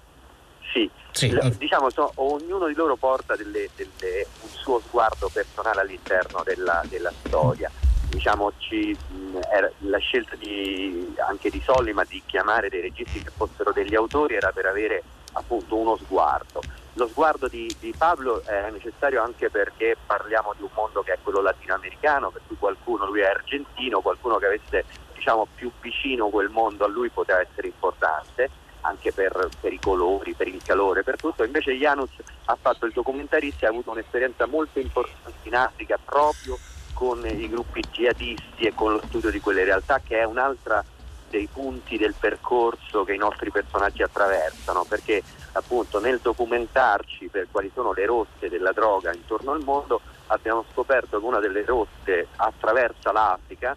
Sì, 1.18 1.36
diciamo, 1.58 1.90
so, 1.90 2.12
ognuno 2.14 2.68
di 2.68 2.74
loro 2.74 2.94
porta 2.94 3.34
delle, 3.34 3.68
delle, 3.74 4.24
un 4.40 4.48
suo 4.50 4.80
sguardo 4.86 5.28
personale 5.32 5.80
all'interno 5.80 6.42
della, 6.44 6.80
della 6.88 7.12
storia. 7.24 7.68
Diciamo, 8.08 8.52
ci, 8.58 8.96
mh, 8.96 9.38
era, 9.50 9.68
la 9.78 9.98
scelta 9.98 10.36
di, 10.36 11.16
anche 11.26 11.50
di 11.50 11.60
Sollima 11.64 12.04
di 12.04 12.22
chiamare 12.24 12.68
dei 12.68 12.82
registi 12.82 13.20
che 13.20 13.32
fossero 13.34 13.72
degli 13.72 13.96
autori 13.96 14.36
era 14.36 14.52
per 14.52 14.66
avere 14.66 15.02
appunto 15.32 15.74
uno 15.74 15.96
sguardo. 15.96 16.62
Lo 16.92 17.08
sguardo 17.08 17.48
di, 17.48 17.68
di, 17.80 17.92
Pablo 17.98 18.40
è 18.44 18.70
necessario 18.70 19.20
anche 19.20 19.50
perché 19.50 19.96
parliamo 20.06 20.54
di 20.56 20.62
un 20.62 20.70
mondo 20.72 21.02
che 21.02 21.14
è 21.14 21.18
quello 21.20 21.40
latinoamericano, 21.40 22.30
per 22.30 22.42
cui 22.46 22.56
qualcuno, 22.56 23.06
lui 23.06 23.20
è 23.22 23.26
argentino, 23.26 24.00
qualcuno 24.00 24.36
che 24.36 24.46
avesse 24.46 24.84
diciamo, 25.14 25.48
più 25.52 25.72
vicino 25.80 26.28
quel 26.28 26.48
mondo 26.48 26.84
a 26.84 26.88
lui 26.88 27.08
poteva 27.08 27.40
essere 27.40 27.66
importante 27.66 28.66
anche 28.82 29.12
per, 29.12 29.48
per, 29.60 29.72
i 29.72 29.78
colori, 29.78 30.34
per 30.34 30.48
il 30.48 30.62
calore, 30.62 31.02
per 31.02 31.16
tutto. 31.16 31.44
Invece 31.44 31.76
Janus 31.76 32.10
ha 32.46 32.56
fatto 32.60 32.86
il 32.86 32.92
documentarista 32.92 33.64
e 33.64 33.68
ha 33.68 33.70
avuto 33.70 33.90
un'esperienza 33.90 34.46
molto 34.46 34.78
importante 34.78 35.48
in 35.48 35.54
Africa 35.54 35.98
proprio 36.02 36.58
con 36.92 37.24
i 37.26 37.48
gruppi 37.48 37.82
jihadisti 37.90 38.64
e 38.64 38.74
con 38.74 38.92
lo 38.92 39.02
studio 39.06 39.30
di 39.30 39.40
quelle 39.40 39.64
realtà 39.64 40.00
che 40.04 40.18
è 40.18 40.24
un'altra 40.24 40.84
dei 41.30 41.48
punti 41.52 41.96
del 41.96 42.14
percorso 42.18 43.04
che 43.04 43.14
i 43.14 43.18
nostri 43.18 43.50
personaggi 43.50 44.02
attraversano, 44.02 44.84
perché 44.88 45.22
appunto 45.52 46.00
nel 46.00 46.18
documentarci 46.20 47.28
per 47.28 47.48
quali 47.50 47.70
sono 47.74 47.92
le 47.92 48.06
rotte 48.06 48.48
della 48.48 48.72
droga 48.72 49.12
intorno 49.12 49.52
al 49.52 49.62
mondo 49.62 50.00
abbiamo 50.28 50.64
scoperto 50.72 51.18
che 51.18 51.24
una 51.24 51.38
delle 51.38 51.64
rotte 51.64 52.28
attraversa 52.36 53.12
l'Africa 53.12 53.76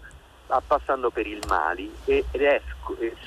passando 0.60 1.10
per 1.12 1.28
il 1.28 1.40
Mali 1.48 1.90
ed 2.06 2.26
è, 2.32 2.62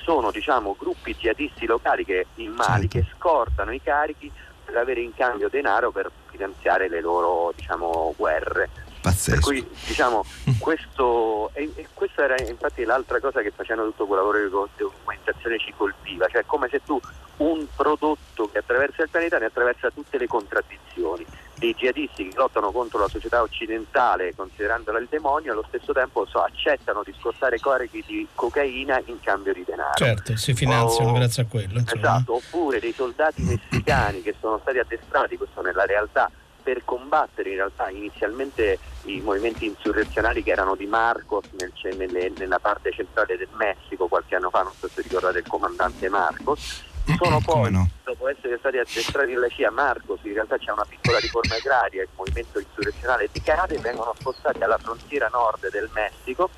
sono 0.03 0.31
diciamo, 0.31 0.77
gruppi 0.79 1.15
jihadisti 1.15 1.65
locali 1.65 2.05
che, 2.05 2.27
in 2.37 2.53
Mali 2.53 2.91
certo. 2.91 2.99
che 2.99 3.15
scortano 3.17 3.73
i 3.73 3.81
carichi 3.81 4.31
per 4.65 4.77
avere 4.77 5.01
in 5.01 5.15
cambio 5.15 5.49
denaro 5.49 5.91
per 5.91 6.11
finanziare 6.31 6.89
le 6.89 7.01
loro 7.01 7.53
diciamo, 7.55 8.13
guerre. 8.17 8.69
Pazzesco. 9.01 9.31
Per 9.33 9.41
cui 9.41 9.69
diciamo 9.87 10.25
questo, 10.59 11.51
e, 11.53 11.71
e 11.75 11.89
questa 11.95 12.25
era 12.25 12.37
infatti 12.43 12.85
l'altra 12.85 13.21
cosa 13.21 13.41
che 13.41 13.53
facendo 13.53 13.85
tutto 13.85 14.07
quel 14.07 14.19
lavoro 14.19 14.43
di 14.43 14.51
documentazione 14.77 15.59
ci 15.59 15.73
colpiva, 15.77 16.27
cioè 16.29 16.45
come 16.45 16.69
se 16.69 16.83
tu 16.83 17.01
un 17.37 17.67
prodotto 17.75 18.49
che 18.51 18.59
attraversa 18.59 19.03
il 19.03 19.09
pianeta 19.09 19.39
ne 19.39 19.47
attraversa 19.47 19.91
tutte 19.91 20.19
le 20.19 20.27
contraddizioni 20.27 21.27
dei 21.57 21.75
jihadisti 21.75 22.29
che 22.29 22.37
lottano 22.37 22.73
contro 22.73 22.99
la 22.99 23.09
società 23.09 23.43
occidentale 23.43 24.35
considerandola 24.35 24.99
il 24.99 25.07
demonio 25.09 25.53
allo 25.53 25.65
stesso 25.69 25.93
tempo 25.93 26.27
so, 26.27 26.43
accettano 26.43 27.03
di 27.05 27.15
scortare 27.19 27.59
carichi 27.59 28.03
di 28.07 28.27
cocaina 28.35 29.01
in 29.07 29.21
cambio 29.21 29.53
di 29.53 29.65
denaro. 29.65 29.95
Certo, 29.95 30.37
si 30.37 30.55
finanziano 30.55 31.11
o, 31.11 31.15
grazie 31.15 31.43
a 31.43 31.47
quello. 31.47 31.79
Insomma. 31.79 32.01
Esatto, 32.01 32.35
oppure 32.35 32.81
dei 32.81 32.93
soldati 32.93 33.43
messicani 33.43 34.23
che 34.23 34.35
sono 34.41 34.59
stati 34.59 34.79
addestrati, 34.79 35.37
questo 35.37 35.63
nella 35.63 35.85
realtà, 35.85 36.31
per 36.63 36.83
combattere 36.85 37.51
in 37.51 37.57
realtà 37.57 37.91
inizialmente 37.91 38.79
i 39.05 39.21
movimenti 39.21 39.67
insurrezionali 39.67 40.43
che 40.43 40.51
erano 40.51 40.75
di 40.75 40.87
Marcos 40.87 41.45
nel, 41.59 41.73
nelle, 41.97 42.33
nella 42.39 42.59
parte 42.59 42.91
centrale 42.91 43.37
del 43.37 43.49
Messico 43.53 44.09
qualche 44.09 44.35
anno 44.35 44.49
fa, 44.49 44.63
non 44.63 44.73
so 44.79 44.89
se 44.89 45.03
ricordate 45.03 45.39
il 45.39 45.47
comandante 45.47 46.09
Marcos, 46.09 46.83
sono 47.19 47.41
poi, 47.41 47.71
no? 47.71 47.89
dopo 48.03 48.29
essere 48.29 48.57
stati 48.59 48.79
addestrati 48.79 49.33
dalla 49.33 49.49
CIA, 49.49 49.71
Marcos, 49.71 50.21
in 50.23 50.33
realtà 50.33 50.57
c'è 50.57 50.71
una 50.71 50.87
piccola 50.89 51.19
riforma 51.19 51.57
agraria, 51.57 52.03
il 52.03 52.09
movimento 52.17 52.59
insurrezionale 52.59 53.29
decade, 53.31 53.79
vengono 53.79 54.15
spostati 54.19 54.63
alla 54.63 54.79
frontiera 54.79 55.29
nord 55.29 55.71
del 55.71 55.91
Messico, 55.93 56.49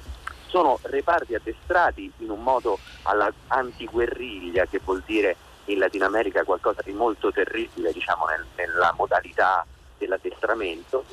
sono 0.47 0.79
reparti 0.83 1.35
addestrati 1.35 2.13
in 2.19 2.31
un 2.31 2.43
modo 2.43 2.79
alla 3.03 3.33
antiguerriglia, 3.49 4.67
che 4.67 4.81
vuol 4.85 5.03
dire 5.05 5.37
in 5.67 5.79
Latino 5.79 6.07
America 6.07 6.45
qualcosa 6.45 6.81
di 6.85 6.93
molto 6.93 7.33
terribile 7.33 7.93
diciamo, 7.93 8.27
nel, 8.27 8.45
nella 8.55 8.95
modalità 8.97 9.67
dell'addestramento, 9.99 11.05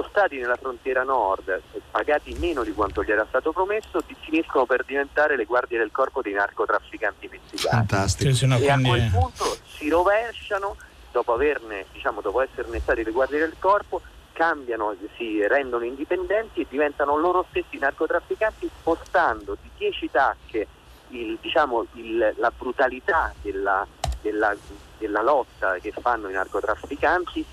spostati 0.00 0.36
nella 0.38 0.56
frontiera 0.56 1.02
nord 1.04 1.48
e 1.48 1.80
pagati 1.90 2.34
meno 2.38 2.62
di 2.62 2.72
quanto 2.72 3.02
gli 3.02 3.10
era 3.10 3.24
stato 3.28 3.52
promesso, 3.52 4.02
finiscono 4.20 4.66
per 4.66 4.84
diventare 4.84 5.36
le 5.36 5.44
guardie 5.44 5.78
del 5.78 5.90
corpo 5.90 6.20
dei 6.20 6.34
narcotrafficanti 6.34 7.28
messicani. 7.30 7.86
Fantastico. 7.86 8.34
Sì, 8.34 8.46
no, 8.46 8.58
e 8.58 8.68
a 8.68 8.74
quindi- 8.74 8.88
quel 8.90 9.10
punto 9.10 9.56
si 9.66 9.88
rovesciano, 9.88 10.76
dopo, 11.12 11.32
averne, 11.32 11.86
diciamo, 11.92 12.20
dopo 12.20 12.42
esserne 12.42 12.78
stati 12.80 13.02
le 13.02 13.10
guardie 13.10 13.38
del 13.38 13.54
corpo, 13.58 14.02
cambiano, 14.32 14.94
si 15.16 15.46
rendono 15.46 15.84
indipendenti 15.84 16.60
e 16.60 16.66
diventano 16.68 17.16
loro 17.16 17.46
stessi 17.48 17.78
narcotrafficanti 17.78 18.68
spostando 18.80 19.56
di 19.62 19.70
10 19.78 20.10
tacche 20.10 20.66
il, 21.08 21.38
diciamo, 21.40 21.86
il- 21.94 22.34
la 22.36 22.52
brutalità 22.54 23.32
della, 23.40 23.86
della- 24.20 24.54
della 24.98 25.22
lotta 25.22 25.76
che 25.78 25.92
fanno 25.92 26.28
i 26.28 26.32
narcotrafficanti 26.32 27.44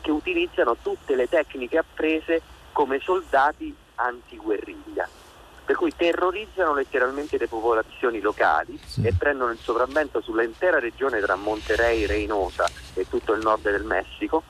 che 0.00 0.10
utilizzano 0.10 0.76
tutte 0.80 1.14
le 1.14 1.28
tecniche 1.28 1.78
apprese 1.78 2.40
come 2.72 2.98
soldati 3.00 3.74
antiguerriglia. 3.96 5.08
Per 5.64 5.76
cui 5.76 5.92
terrorizzano 5.94 6.74
letteralmente 6.74 7.38
le 7.38 7.46
popolazioni 7.46 8.20
locali 8.20 8.78
e 9.02 9.12
prendono 9.16 9.52
il 9.52 9.58
sopravvento 9.58 10.20
sull'intera 10.20 10.80
regione 10.80 11.20
tra 11.20 11.36
Monterrey, 11.36 12.04
Reynosa 12.04 12.68
e 12.94 13.08
tutto 13.08 13.32
il 13.32 13.42
nord 13.42 13.62
del 13.62 13.84
Messico. 13.84 14.42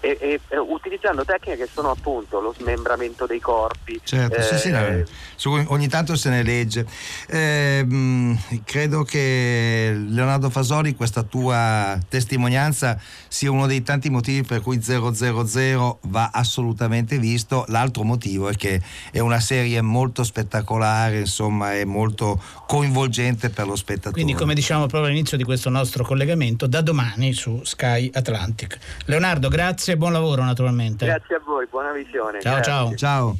E, 0.00 0.16
e- 0.20 0.40
utilizzando 0.58 1.24
tecniche 1.24 1.64
che 1.64 1.68
sono 1.70 1.90
appunto 1.90 2.40
lo 2.40 2.54
smembramento 2.58 3.26
dei 3.26 3.38
corpi, 3.40 4.00
Certo, 4.02 4.40
sì, 4.40 4.56
sì, 4.56 4.68
eh, 4.68 4.70
no, 4.70 5.04
su- 5.36 5.64
ogni 5.68 5.88
tanto 5.88 6.16
se 6.16 6.30
ne 6.30 6.42
legge. 6.42 6.86
Eh, 7.28 7.84
mh, 7.84 8.62
credo 8.64 9.02
che 9.02 9.92
Leonardo 10.08 10.48
Fasoli, 10.48 10.94
questa 10.94 11.22
tua 11.22 11.98
testimonianza 12.08 12.98
sia 13.28 13.50
uno 13.50 13.66
dei 13.66 13.82
tanti 13.82 14.08
motivi 14.10 14.42
per 14.42 14.62
cui 14.62 14.82
000 14.82 15.98
va 16.02 16.30
assolutamente 16.32 17.18
visto. 17.18 17.64
L'altro 17.68 18.02
motivo 18.02 18.48
è 18.48 18.54
che 18.54 18.80
è 19.10 19.18
una 19.18 19.40
serie 19.40 19.80
molto 19.82 20.24
spettacolare, 20.24 21.20
insomma, 21.20 21.74
è 21.74 21.84
molto 21.84 22.40
coinvolgente 22.66 23.50
per 23.50 23.66
lo 23.66 23.76
spettatore. 23.76 24.12
Quindi, 24.12 24.32
come 24.32 24.54
diciamo 24.54 24.86
proprio 24.86 25.10
all'inizio 25.10 25.36
di 25.36 25.44
questo 25.44 25.68
nostro 25.68 26.04
collegamento, 26.04 26.66
da 26.66 26.80
domani 26.80 27.32
su 27.32 27.60
Sky 27.64 28.10
Atlantic. 28.12 28.78
Leonardo, 29.04 29.48
grazie 29.48 29.89
e 29.92 29.96
buon 29.96 30.12
lavoro 30.12 30.44
naturalmente. 30.44 31.06
Grazie 31.06 31.36
a 31.36 31.40
voi, 31.44 31.66
buona 31.66 31.92
visione. 31.92 32.40
Ciao, 32.40 32.54
grazie. 32.54 32.72
ciao. 32.72 32.94
Ciao. 32.94 33.36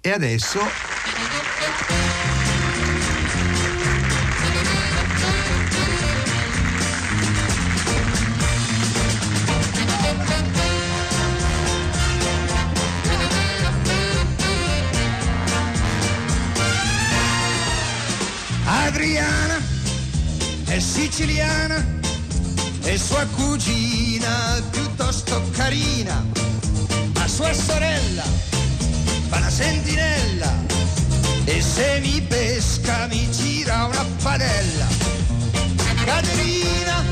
E 0.00 0.10
adesso 0.10 0.58
Adriana 18.64 19.60
è 20.66 20.78
siciliana 20.80 22.00
e 22.84 22.98
sua 22.98 23.24
cugina 23.26 24.60
piuttosto 24.70 25.42
carina, 25.52 26.24
ma 27.14 27.28
sua 27.28 27.52
sorella 27.52 28.24
fa 29.28 29.38
la 29.38 29.50
sentinella. 29.50 30.52
E 31.44 31.60
se 31.60 32.00
mi 32.00 32.20
pesca 32.22 33.06
mi 33.08 33.30
gira 33.30 33.84
una 33.84 34.04
padella. 34.22 34.86
Caterina 36.04 37.04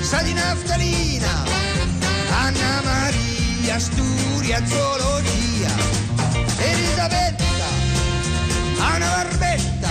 sa 0.00 0.22
di 0.22 0.32
naftalina, 0.32 1.44
Anna 2.30 2.80
Maria 2.84 3.78
studia 3.78 4.64
zoologia, 4.66 5.70
Elisabetta 6.58 7.44
ha 8.78 8.96
una 8.96 9.08
barbetta. 9.08 9.90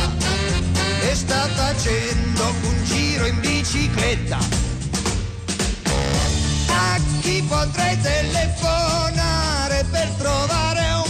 E 1.02 1.16
sta 1.16 1.47
facendo 1.56 2.54
un 2.62 2.84
giro 2.86 3.26
in 3.26 3.39
bicicletta. 3.39 4.70
Chi 7.22 7.42
potrei 7.48 7.98
telefonare 8.02 9.86
per 9.89 10.10
trovare 10.18 10.92
un 10.94 11.01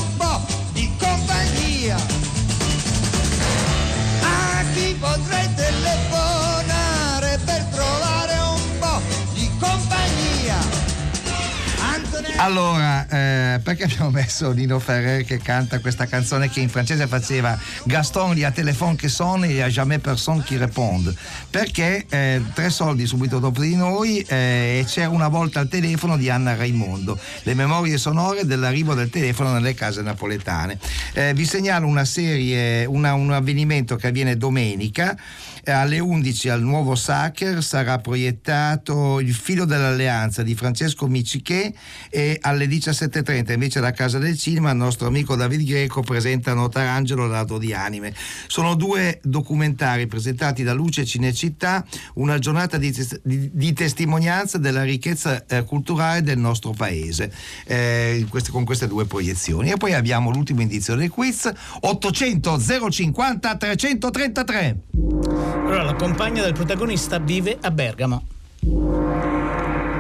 Allora, 12.42 13.08
eh, 13.08 13.60
perché 13.60 13.84
abbiamo 13.84 14.10
messo 14.10 14.52
Nino 14.52 14.80
Ferrer 14.80 15.24
che 15.24 15.38
canta 15.38 15.78
questa 15.78 16.08
canzone 16.08 16.50
che 16.50 16.60
in 16.60 16.70
francese 16.70 17.06
faceva 17.06 17.56
Gaston, 17.84 18.36
il 18.36 18.52
téléphone 18.52 18.96
che 18.96 19.10
sonne 19.10 19.50
e 19.50 19.62
a 19.62 19.68
jamais 19.68 20.02
personne 20.02 20.44
qui 20.44 20.58
réponde? 20.58 21.14
Perché 21.52 22.04
eh, 22.10 22.42
tre 22.56 22.72
soldi 22.72 23.06
subito 23.06 23.38
dopo 23.38 23.62
di 23.62 23.76
noi 23.76 24.22
eh, 24.22 24.84
c'era 24.88 25.10
una 25.10 25.28
volta 25.28 25.60
al 25.60 25.68
telefono 25.68 26.18
di 26.18 26.32
Anna 26.32 26.56
Raimondo, 26.56 27.20
le 27.44 27.54
memorie 27.54 28.00
sonore 28.00 28.44
dell'arrivo 28.44 28.96
del 28.96 29.12
telefono 29.12 29.54
nelle 29.54 29.76
case 29.76 30.02
napoletane. 30.02 30.80
Eh, 31.14 31.36
vi 31.36 31.46
segnalo 31.46 31.86
una 31.86 32.06
serie, 32.06 32.86
una- 32.86 33.14
un 33.14 33.32
avvenimento 33.32 33.96
che 33.98 34.08
avviene 34.08 34.36
domenica. 34.36 35.16
Eh, 35.64 35.72
Alle 35.72 36.00
11 36.00 36.50
al 36.50 36.62
nuovo 36.62 36.96
Sacher 36.96 37.64
sarà 37.64 37.98
proiettato 38.00 39.20
Il 39.20 39.34
filo 39.34 39.66
dell'alleanza 39.66 40.44
di 40.44 40.56
Francesco 40.56 41.08
Micciché 41.08 41.74
e 42.10 42.38
alle 42.42 42.66
17.30 42.66 43.54
invece 43.54 43.80
alla 43.80 43.92
Casa 43.92 44.18
del 44.18 44.38
Cinema 44.38 44.72
il 44.72 44.78
nostro 44.78 45.08
amico 45.08 45.36
David 45.36 45.66
Greco 45.68 46.02
presenta 46.02 46.54
Notarangelo 46.54 47.28
Lato 47.28 47.58
di 47.58 47.74
Anime. 47.74 48.14
Sono 48.48 48.76
due 48.76 49.20
documentari 49.24 50.08
presentati 50.08 50.64
da 50.64 50.74
Luce 50.74 51.06
Cinecittà, 51.06 51.86
una 52.16 52.40
giornata 52.40 52.78
di, 52.78 52.92
di- 53.24 53.50
di 53.54 53.74
testimonianza 53.74 54.58
della 54.58 54.84
ricchezza 54.84 55.46
eh, 55.46 55.64
culturale 55.64 56.22
del 56.24 56.38
nostro 56.40 56.72
paese 56.72 57.32
eh, 57.66 58.26
queste- 58.30 58.52
con 58.52 58.66
queste 58.66 58.88
due 58.88 59.06
proiezioni. 59.06 59.72
E 59.72 59.78
poi 59.78 59.94
abbiamo 59.94 60.32
l'ultimo 60.32 60.62
indizio 60.62 60.96
del 60.96 61.10
quiz 61.10 61.50
800 61.82 62.60
050 62.90 63.56
333. 63.58 65.61
Allora, 65.64 65.84
la 65.84 65.94
compagna 65.96 66.42
del 66.44 66.54
protagonista 66.54 67.20
vive 67.20 67.58
a 67.62 67.72
Bergamo. 67.72 68.26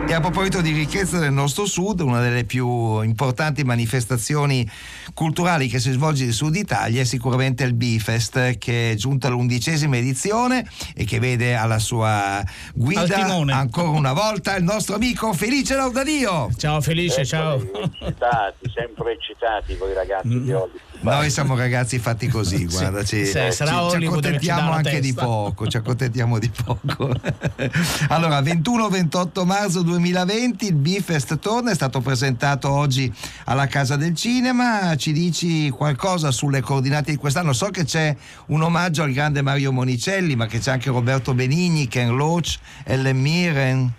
E 0.08 0.14
a 0.14 0.20
proposito 0.20 0.60
di 0.60 0.74
ricchezza 0.74 1.20
del 1.20 1.32
nostro 1.32 1.66
sud, 1.66 2.02
una 2.02 2.20
delle 2.20 2.44
più 2.44 3.02
importanti 3.02 3.64
manifestazioni 3.64 4.70
culturali 5.14 5.70
che 5.70 5.80
si 5.80 5.92
svolge 5.92 6.26
nel 6.26 6.34
sud 6.34 6.56
Italia 6.56 7.00
è 7.00 7.06
sicuramente 7.06 7.64
il 7.64 7.74
Bifest, 7.74 8.58
che 8.58 8.92
è 8.92 8.96
giunta 8.96 9.28
all'undicesima 9.28 9.96
edizione 9.96 10.68
e 10.94 11.06
che 11.06 11.20
vede 11.20 11.56
alla 11.56 11.80
sua 11.80 12.40
Al 12.40 12.46
guida 12.74 13.04
timone. 13.06 13.54
ancora 13.54 13.88
una 13.88 14.12
volta 14.12 14.58
il 14.58 14.64
nostro 14.64 14.96
amico 14.96 15.32
Felice 15.32 15.76
Laudadio. 15.76 16.50
Ciao 16.58 16.82
Felice, 16.82 17.24
ciao. 17.26 17.56
Eccitati, 17.56 18.70
sempre 18.74 19.14
eccitati 19.14 19.76
voi 19.76 19.94
ragazzi 19.94 20.28
di 20.28 20.52
Hollywood. 20.52 20.91
Noi 21.02 21.32
siamo 21.32 21.56
ragazzi 21.56 21.98
fatti 21.98 22.28
così, 22.28 22.66
guarda, 22.66 23.04
ci, 23.04 23.26
se 23.26 23.46
ci- 23.46 23.52
sarà 23.52 23.90
ci 23.90 24.06
accontentiamo 24.06 24.72
anche 24.72 25.00
di 25.00 25.14
poco, 25.14 25.68
ci 25.68 25.78
accontentiamo 25.78 26.38
di 26.38 26.50
poco. 26.64 27.10
allora, 28.10 28.40
21-28 28.42 29.44
marzo 29.44 29.82
2020 29.82 30.66
il 30.68 30.76
Bifest 30.76 31.40
torna, 31.40 31.72
è 31.72 31.74
stato 31.74 32.02
presentato 32.02 32.70
oggi 32.70 33.12
alla 33.46 33.66
Casa 33.66 33.96
del 33.96 34.14
Cinema, 34.16 34.96
ci 34.96 35.12
dici 35.12 35.70
qualcosa 35.72 36.30
sulle 36.30 36.62
coordinate 36.62 37.10
di 37.10 37.18
quest'anno? 37.18 37.54
So 37.54 37.70
che 37.70 37.84
c'è 37.84 38.16
un 38.48 38.62
omaggio 38.62 39.02
al 39.02 39.12
grande 39.12 39.42
Mario 39.42 39.72
Monicelli, 39.72 40.36
ma 40.36 40.46
che 40.46 40.60
c'è 40.60 40.70
anche 40.72 40.92
Roberto 40.92 41.34
Benigni, 41.34 41.88
Ken 41.88 42.16
Loach, 42.16 42.60
Ellen 42.86 43.20
Mirren. 43.20 43.92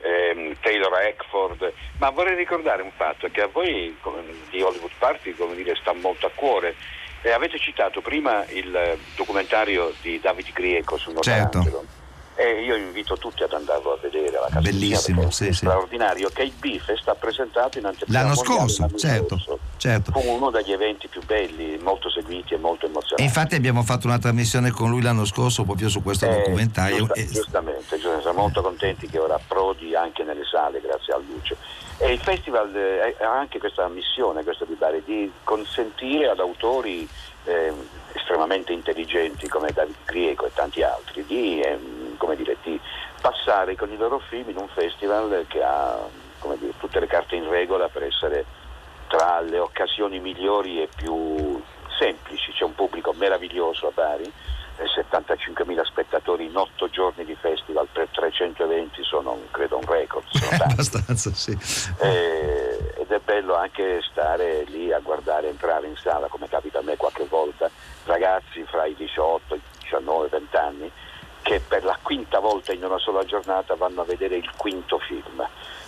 ehm, 0.00 0.54
Taylor 0.62 0.92
Eckford, 1.08 1.72
ma 1.98 2.10
vorrei 2.10 2.36
ricordare 2.36 2.82
un 2.82 2.92
fatto 2.96 3.28
che 3.30 3.42
a 3.42 3.48
voi 3.52 3.96
come, 4.00 4.22
di 4.50 4.60
Hollywood 4.62 4.92
Party 4.98 5.34
come 5.34 5.54
dire, 5.54 5.74
sta 5.80 5.92
molto 5.94 6.26
a 6.26 6.30
cuore. 6.34 6.74
Eh, 7.22 7.32
avete 7.32 7.58
citato 7.58 8.00
prima 8.00 8.44
il 8.50 8.74
eh, 8.74 8.98
documentario 9.16 9.92
di 10.00 10.20
David 10.20 10.52
Grieco 10.52 10.96
su 10.96 11.12
Certo. 11.20 11.58
Notarangelo. 11.58 11.84
e 12.36 12.62
io 12.62 12.76
invito 12.76 13.16
tutti 13.18 13.42
ad 13.42 13.52
andarlo 13.52 13.94
a 13.94 13.98
vedere 14.00 14.36
alla 14.36 14.46
casa 14.46 14.60
Bellissimo, 14.60 15.28
sì, 15.32 15.48
è 15.48 15.50
sì. 15.50 15.56
straordinario 15.66 16.28
che 16.32 16.42
il 16.42 16.52
Bife 16.52 16.96
sta 16.96 17.16
presentato 17.16 17.78
in 17.78 17.86
anteprima 17.86 18.20
L'anno 18.20 18.36
scorso, 18.36 18.82
l'anno 18.82 18.96
certo, 18.96 19.36
scorso. 19.36 19.58
certo. 19.78 20.12
Fu 20.12 20.20
uno 20.30 20.50
degli 20.50 20.70
eventi 20.70 21.08
più 21.08 21.20
belli, 21.24 21.76
molto 21.78 22.08
seguiti 22.08 22.54
e 22.54 22.58
molto 22.58 22.86
E 22.86 22.90
emozionanti. 22.90 23.24
infatti 23.24 23.56
abbiamo 23.56 23.82
fatto 23.82 24.06
una 24.06 24.20
trasmissione 24.20 24.70
con 24.70 24.88
lui 24.90 25.02
l'anno 25.02 25.24
scorso 25.24 25.64
proprio 25.64 25.88
su 25.88 26.00
questo 26.04 26.26
Eh, 26.26 26.36
documentario. 26.36 26.98
giusta- 26.98 27.14
e- 27.14 27.26
giustamente, 27.26 27.82
giustamente, 27.96 28.22
siamo 28.22 28.38
molto 28.40 28.62
contenti 28.62 29.08
che 29.08 29.18
ora 29.18 29.34
approdi 29.34 29.96
anche 29.96 30.22
nelle 30.22 30.44
sale 30.48 30.80
grazie 30.80 31.12
a 31.14 31.16
Luce. 31.18 31.56
E 32.00 32.12
il 32.12 32.20
festival 32.20 32.74
eh, 32.76 33.16
ha 33.20 33.38
anche 33.38 33.58
questa 33.58 33.88
missione, 33.88 34.44
questa 34.44 34.64
di 34.64 34.74
Bari, 34.74 35.02
di 35.04 35.32
consentire 35.42 36.28
ad 36.28 36.38
autori 36.38 37.08
ehm, 37.44 37.88
estremamente 38.12 38.72
intelligenti 38.72 39.48
come 39.48 39.72
David 39.72 39.96
Grieco 40.04 40.46
e 40.46 40.52
tanti 40.54 40.82
altri 40.82 41.24
di, 41.26 41.60
come 42.16 42.36
dire, 42.36 42.56
di 42.62 42.80
passare 43.20 43.74
con 43.74 43.90
i 43.90 43.96
loro 43.96 44.20
film 44.20 44.48
in 44.50 44.58
un 44.58 44.68
festival 44.68 45.44
che 45.48 45.60
ha 45.60 45.98
dire, 46.56 46.72
tutte 46.78 47.00
le 47.00 47.08
carte 47.08 47.34
in 47.34 47.48
regola 47.48 47.88
per 47.88 48.04
essere 48.04 48.44
tra 49.08 49.40
le 49.40 49.58
occasioni 49.58 50.20
migliori 50.20 50.80
e 50.80 50.88
più 50.94 51.60
semplici. 51.98 52.52
C'è 52.52 52.64
un 52.64 52.76
pubblico 52.76 53.12
meraviglioso 53.12 53.88
a 53.88 53.92
Bari, 53.92 54.24
eh, 54.24 54.32
75.000 54.84 55.84
spettatori 55.84 56.44
in 56.46 56.56
8 56.56 56.88
giorni 56.90 57.24
di 57.24 57.34
festival 57.34 57.88
per 57.92 58.08
300 58.10 58.64
eventi 58.64 59.02
sono 59.02 59.32
un- 59.32 59.50
credo 59.50 59.78
un 59.78 59.86
record. 59.86 60.24
sono. 60.30 60.62
Abbastanza, 60.64 61.32
sì. 61.32 61.56
Eh, 62.00 62.94
ed 62.98 63.10
è 63.10 63.20
bello 63.24 63.54
anche 63.56 64.00
stare 64.10 64.64
lì 64.64 64.92
a 64.92 65.00
guardare, 65.00 65.48
entrare 65.48 65.86
in 65.86 65.96
sala 65.96 66.28
come 66.28 66.48
capita 66.48 66.78
a 66.78 66.82
me 66.82 66.96
qualche 66.96 67.26
volta, 67.26 67.70
ragazzi 68.04 68.62
fra 68.64 68.86
i 68.86 68.94
18, 68.94 69.54
i 69.54 69.60
19, 69.80 70.28
20 70.28 70.56
anni 70.56 70.92
che 71.42 71.60
per 71.66 71.82
la 71.82 71.98
quinta 72.02 72.40
volta 72.40 72.72
in 72.72 72.84
una 72.84 72.98
sola 72.98 73.24
giornata 73.24 73.74
vanno 73.74 74.02
a 74.02 74.04
vedere 74.04 74.36
il 74.36 74.50
quinto 74.56 74.98
film. 74.98 75.46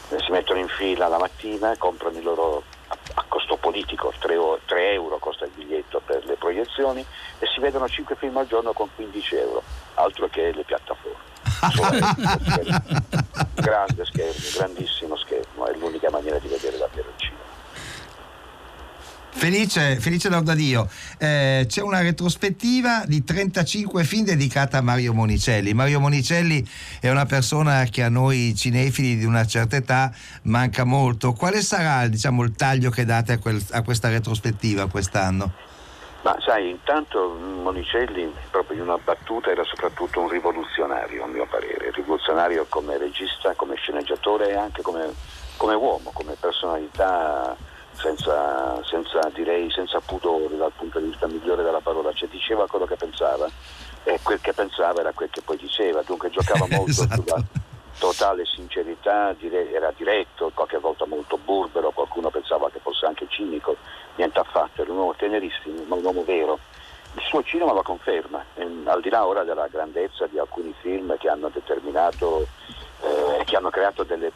Si 0.08 0.30
mettono 0.30 0.58
in 0.58 0.68
fila 0.68 1.06
la 1.06 1.18
mattina, 1.18 1.76
comprano 1.76 2.16
il 2.16 2.24
loro 2.24 2.62
a, 2.90 2.98
a 3.14 3.24
costo 3.28 3.56
politico, 3.56 4.12
3, 4.18 4.92
euro 4.92 5.18
costa 5.18 5.44
il 5.44 5.52
biglietto 5.54 6.02
per 6.04 6.24
le 6.24 6.34
proiezioni 6.34 7.04
e 7.38 7.46
si 7.46 7.60
vedono 7.60 7.88
5 7.88 8.16
film 8.16 8.36
al 8.36 8.46
giorno 8.46 8.72
con 8.72 8.88
15 8.94 9.36
euro, 9.36 9.62
altro 9.94 10.28
che 10.28 10.52
le 10.52 10.64
piattaforme. 10.64 11.28
Grande 13.54 14.04
schermo, 14.04 14.48
grandissimo 14.56 15.16
schermo, 15.16 15.66
è 15.66 15.74
l'unica 15.76 16.10
maniera 16.10 16.38
di 16.38 16.48
vedere 16.48 16.78
davvero 16.78 17.08
il 17.08 17.14
cinema. 17.16 17.39
Felice, 19.32 19.96
felice 20.00 20.28
lauda 20.28 20.54
Dio. 20.54 20.88
Eh, 21.18 21.64
c'è 21.66 21.80
una 21.80 22.02
retrospettiva 22.02 23.04
di 23.06 23.24
35 23.24 24.04
film 24.04 24.24
dedicata 24.24 24.78
a 24.78 24.82
Mario 24.82 25.14
Monicelli. 25.14 25.72
Mario 25.72 26.00
Monicelli 26.00 26.62
è 27.00 27.08
una 27.10 27.24
persona 27.24 27.84
che 27.84 28.02
a 28.02 28.08
noi 28.08 28.54
cinefili 28.54 29.16
di 29.16 29.24
una 29.24 29.46
certa 29.46 29.76
età 29.76 30.12
manca 30.42 30.84
molto. 30.84 31.32
Quale 31.32 31.62
sarà 31.62 32.06
diciamo, 32.06 32.42
il 32.42 32.54
taglio 32.54 32.90
che 32.90 33.04
date 33.04 33.32
a, 33.32 33.38
quel- 33.38 33.64
a 33.70 33.82
questa 33.82 34.08
retrospettiva 34.08 34.88
quest'anno? 34.88 35.52
Ma 36.22 36.36
sai, 36.44 36.68
intanto 36.68 37.30
Monicelli, 37.62 38.30
proprio 38.50 38.76
in 38.76 38.82
una 38.82 38.98
battuta, 38.98 39.50
era 39.50 39.64
soprattutto 39.64 40.20
un 40.20 40.28
rivoluzionario, 40.28 41.24
a 41.24 41.26
mio 41.26 41.46
parere, 41.46 41.90
rivoluzionario 41.92 42.66
come 42.68 42.98
regista, 42.98 43.54
come 43.54 43.76
sceneggiatore 43.76 44.50
e 44.50 44.54
anche 44.54 44.82
come, 44.82 45.14
come 45.56 45.74
uomo, 45.74 46.10
come 46.12 46.36
personalità 46.38 47.56
senza, 47.94 48.82
senza, 48.84 49.20
direi, 49.34 49.70
senza 49.70 50.00
pudore 50.00 50.56
dal 50.56 50.72
punto 50.76 50.98
di 50.98 51.08
vista 51.08 51.26
migliore 51.26 51.62
della 51.62 51.80
parola, 51.80 52.12
cioè 52.12 52.28
diceva 52.28 52.66
quello 52.66 52.86
che 52.86 52.96
pensava 52.96 53.48
e 54.04 54.18
quel 54.22 54.40
che 54.40 54.52
pensava 54.52 55.00
era 55.00 55.12
quel 55.12 55.30
che 55.30 55.42
poi 55.42 55.56
diceva, 55.56 56.02
dunque 56.02 56.30
giocava 56.30 56.66
molto 56.70 56.92
sulla 56.92 57.44
totale 57.98 58.44
sincerità, 58.46 59.34
dire- 59.34 59.70
era 59.70 59.92
diretto, 59.94 60.50
qualche 60.54 60.78
volta 60.78 61.04
molto 61.06 61.36
burbero, 61.36 61.90
qualcuno 61.90 62.30
pensava 62.30 62.70
che 62.70 62.80
fosse 62.80 63.06
anche 63.06 63.26
cinico, 63.28 63.76
niente 64.16 64.38
affatto, 64.38 64.82
era 64.82 64.90
un 64.90 64.98
uomo 64.98 65.14
tenerissimo, 65.14 65.82
ma 65.86 65.96
un 65.96 66.04
uomo 66.04 66.24
vero. 66.24 66.58
Il 67.14 67.22
suo 67.22 67.42
cinema 67.42 67.72
lo 67.72 67.82
conferma, 67.82 68.42
ehm, 68.54 68.86
al 68.86 69.00
di 69.00 69.10
là 69.10 69.26
ora 69.26 69.42
della 69.42 69.66
grandezza 69.66 70.26
di 70.26 70.38
alcuni 70.38 70.72
film 70.80 71.16
che 71.18 71.28
hanno 71.28 71.48
determinato, 71.48 72.46
eh, 73.02 73.44
che 73.44 73.56
hanno 73.56 73.70
creato 73.70 74.04
delle, 74.04 74.32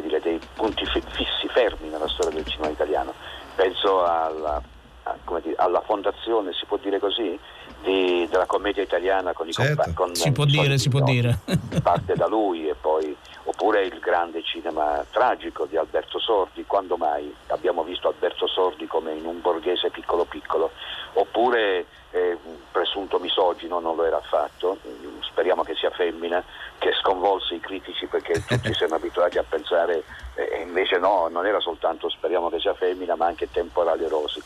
dire, 0.00 0.20
dei 0.20 0.40
punti 0.54 0.84
fi- 0.86 1.02
fissi, 1.12 1.48
fermi 1.48 1.88
nella 1.88 2.08
storia 2.08 2.32
del 2.32 2.46
cinema 2.46 2.68
italiano. 2.70 3.12
Penso 3.54 4.04
alla, 4.04 4.60
a- 5.04 5.16
come 5.24 5.40
dire, 5.40 5.54
alla 5.56 5.80
fondazione, 5.80 6.52
si 6.52 6.66
può 6.66 6.76
dire 6.76 6.98
così, 6.98 7.38
di- 7.82 8.26
della 8.30 8.46
commedia 8.46 8.82
italiana 8.82 9.32
con 9.32 9.48
i 9.48 9.52
compa- 9.52 9.92
con 9.94 10.14
Si 10.14 10.32
può 10.32 10.44
dire, 10.44 10.78
si 10.78 10.88
può 10.88 11.00
dire. 11.00 11.38
parte 11.82 12.14
da 12.14 12.26
lui 12.26 12.68
e 12.68 12.74
poi 12.74 13.14
oppure 13.44 13.84
il 13.84 13.98
grande 14.00 14.42
cinema 14.42 15.04
tragico 15.10 15.66
di 15.66 15.76
Alberto 15.76 16.18
Sordi, 16.18 16.64
quando 16.66 16.96
mai 16.96 17.32
abbiamo 17.48 17.84
visto 17.84 18.08
Alberto 18.08 18.46
Sordi 18.48 18.86
come 18.86 19.12
in 19.12 19.24
un 19.24 19.40
borghese 19.40 19.90
piccolo 19.90 20.24
piccolo, 20.24 20.70
oppure 21.12 21.86
eh, 22.16 22.38
un 22.44 22.56
presunto 22.72 23.18
misogino, 23.18 23.78
non 23.78 23.96
lo 23.96 24.04
era 24.04 24.16
affatto, 24.16 24.78
speriamo 25.20 25.62
che 25.62 25.74
sia 25.74 25.90
femmina, 25.90 26.42
che 26.78 26.92
sconvolse 27.00 27.54
i 27.54 27.60
critici 27.60 28.06
perché 28.06 28.42
tutti 28.44 28.72
siamo 28.74 28.94
abituati 28.94 29.36
a 29.36 29.44
pensare, 29.46 30.02
eh, 30.34 30.48
e 30.52 30.62
invece 30.62 30.98
no, 30.98 31.28
non 31.28 31.46
era 31.46 31.60
soltanto 31.60 32.08
speriamo 32.08 32.48
che 32.48 32.58
sia 32.58 32.74
femmina, 32.74 33.16
ma 33.16 33.26
anche 33.26 33.50
temporali 33.50 34.08
rosi. 34.08 34.42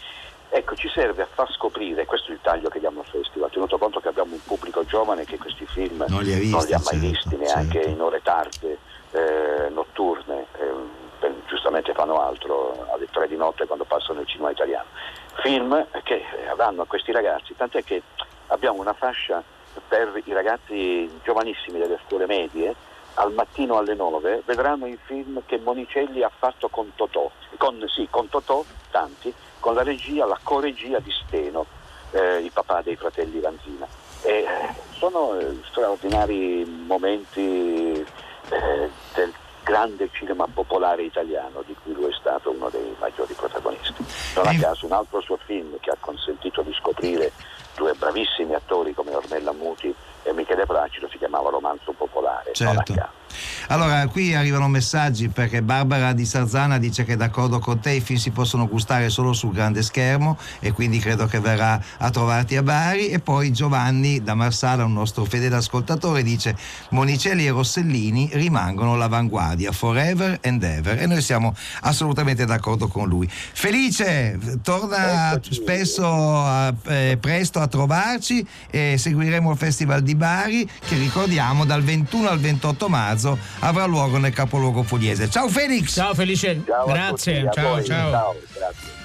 Ecco, 0.53 0.75
ci 0.75 0.89
serve 0.89 1.23
a 1.23 1.29
far 1.33 1.49
scoprire, 1.53 2.07
questo 2.07 2.33
è 2.33 2.35
il 2.35 2.41
taglio 2.43 2.69
che 2.69 2.81
diamo 2.81 3.01
al 3.01 3.07
festival, 3.07 3.51
tenuto 3.51 3.79
conto 3.79 4.01
che 4.01 4.09
abbiamo 4.09 4.35
un 4.35 4.43
pubblico 4.45 4.85
giovane 4.85 5.25
che 5.25 5.39
questi 5.39 5.65
film 5.65 6.05
Non 6.09 6.25
li 6.25 6.33
ha 6.33 6.39
visti, 6.39 6.51
non 6.51 6.65
li 6.65 6.73
ha 6.73 6.81
mai 6.83 6.99
certo, 6.99 7.07
visti 7.07 7.37
neanche 7.37 7.79
in 7.83 8.01
ore 8.01 8.21
tarde, 8.21 8.79
eh, 9.13 9.69
notturne, 9.71 10.47
eh, 10.59 10.73
per- 11.21 11.35
giustamente 11.47 11.93
fanno 11.93 12.21
altro 12.21 12.85
alle 12.93 13.07
tre 13.13 13.29
di 13.29 13.37
notte 13.37 13.67
quando 13.67 13.85
passano 13.85 14.23
il 14.23 14.27
cinema 14.27 14.51
italiano. 14.51 14.89
Film 15.43 15.87
che 16.03 16.23
avranno 16.51 16.85
questi 16.85 17.13
ragazzi, 17.13 17.55
tant'è 17.57 17.83
che 17.83 18.03
abbiamo 18.49 18.81
una 18.81 18.93
fascia 18.93 19.43
per 19.89 20.21
i 20.25 20.33
ragazzi 20.33 21.11
giovanissimi 21.23 21.79
delle 21.79 21.99
scuole 22.07 22.27
medie, 22.27 22.75
al 23.15 23.33
mattino 23.33 23.79
alle 23.79 23.95
9 23.95 24.43
vedranno 24.45 24.87
i 24.87 24.99
film 25.05 25.43
che 25.47 25.59
Monicelli 25.59 26.23
ha 26.23 26.31
fatto 26.35 26.69
con 26.69 26.93
Totò, 26.95 27.31
con, 27.57 27.85
sì, 27.89 28.07
con 28.11 28.29
Totò, 28.29 28.65
tanti, 28.91 29.33
con 29.59 29.75
la 29.75 29.83
regia, 29.83 30.27
la 30.27 30.39
coregia 30.43 30.99
di 31.01 31.11
Steno, 31.27 31.67
eh, 32.13 32.39
il 32.39 32.51
papà 32.53 32.83
dei 32.83 32.97
fratelli 32.97 33.41
Vanzina. 33.41 33.87
E, 34.23 34.31
eh, 34.31 34.47
sono 34.93 35.39
eh, 35.39 35.59
straordinari 35.71 36.65
momenti 36.65 37.93
eh, 38.49 38.91
del 39.15 39.33
grande 39.71 40.11
cinema 40.11 40.49
popolare 40.53 41.03
italiano 41.05 41.63
di 41.65 41.77
cui 41.81 41.93
lui 41.95 42.11
è 42.11 42.17
stato 42.19 42.51
uno 42.51 42.69
dei 42.71 42.93
maggiori 42.99 43.33
protagonisti. 43.35 44.05
Non 44.35 44.49
a 44.49 44.59
caso 44.59 44.87
un 44.87 44.93
altro 44.93 45.21
suo 45.21 45.39
film 45.47 45.79
che 45.79 45.91
ha 45.91 45.97
consentito 46.01 46.63
di 46.63 46.73
scoprire 46.73 47.31
due 47.77 47.95
bravissimi 47.95 48.53
attori 48.55 48.93
come 48.95 49.15
Ornella 49.15 49.53
Muti 49.53 49.95
e 50.25 50.33
Michele 50.33 50.67
Placido 50.67 51.09
si 51.09 51.19
chiamava 51.19 51.51
Romanzo 51.51 51.93
Popolare. 51.93 52.51
non 52.59 52.77
a 52.79 52.83
Certo. 52.83 52.95
caso. 52.95 53.20
Allora, 53.69 54.07
qui 54.09 54.35
arrivano 54.35 54.69
messaggi 54.69 55.29
perché 55.29 55.63
Barbara 55.63 56.13
di 56.13 56.25
Sarzana 56.25 56.79
dice 56.79 57.05
che 57.05 57.15
è 57.15 57.17
d'accordo 57.17 57.59
con 57.59 57.81
te, 57.81 57.93
i 57.93 58.01
film 58.01 58.19
si 58.19 58.31
possono 58.31 58.67
gustare 58.67 59.09
solo 59.09 59.33
sul 59.33 59.53
grande 59.53 59.83
schermo 59.83 60.39
e 60.61 60.73
quindi 60.73 60.99
credo 60.99 61.27
che 61.27 61.41
verrà 61.41 61.81
a 61.99 62.11
trovarti 62.11 62.57
a 62.57 62.63
Bari. 62.63 63.09
E 63.09 63.21
poi 63.21 63.53
Giovanni 63.53 64.23
da 64.23 64.35
Marsala, 64.35 64.85
un 64.85 64.93
nostro 64.93 65.25
fedele 65.25 65.57
ascoltatore, 65.57 66.23
dice 66.23 66.57
Monicelli 66.91 67.47
e 67.47 67.51
Rossellini 67.51 68.31
rimangono 68.33 68.97
l'avanguardia, 68.97 69.73
forever 69.73 70.39
and 70.43 70.63
ever. 70.63 71.01
E 71.01 71.07
noi 71.07 71.23
siamo 71.23 71.55
assolutamente 71.83 72.45
d'accordo 72.45 72.89
con 72.89 73.09
lui. 73.09 73.29
Felice, 73.31 74.39
torna 74.63 75.39
spesso 75.49 76.07
a- 76.07 76.75
eh, 76.87 77.19
presto 77.21 77.61
a 77.61 77.67
trovarci 77.67 78.47
e 78.71 78.97
seguiremo 78.99 79.51
il 79.51 79.57
Festival 79.57 80.03
di 80.03 80.15
Bari 80.15 80.69
che 80.87 80.97
ricordiamo 80.97 81.65
dal 81.65 81.83
21 81.83 82.29
al 82.29 82.39
28 82.41 82.89
marzo 82.89 83.20
avrà 83.61 83.85
luogo 83.87 84.19
nel 84.19 84.33
capoluogo 84.33 84.83
pugliese. 84.83 85.29
Ciao 85.29 85.49
Felix! 85.49 85.95
Ciao 85.95 86.15
Felice, 86.15 86.63
grazie, 86.87 87.43
tutti, 87.43 87.55
ciao 87.55 87.71
voi, 87.75 87.85
ciao. 87.85 88.11
ciao, 88.11 88.35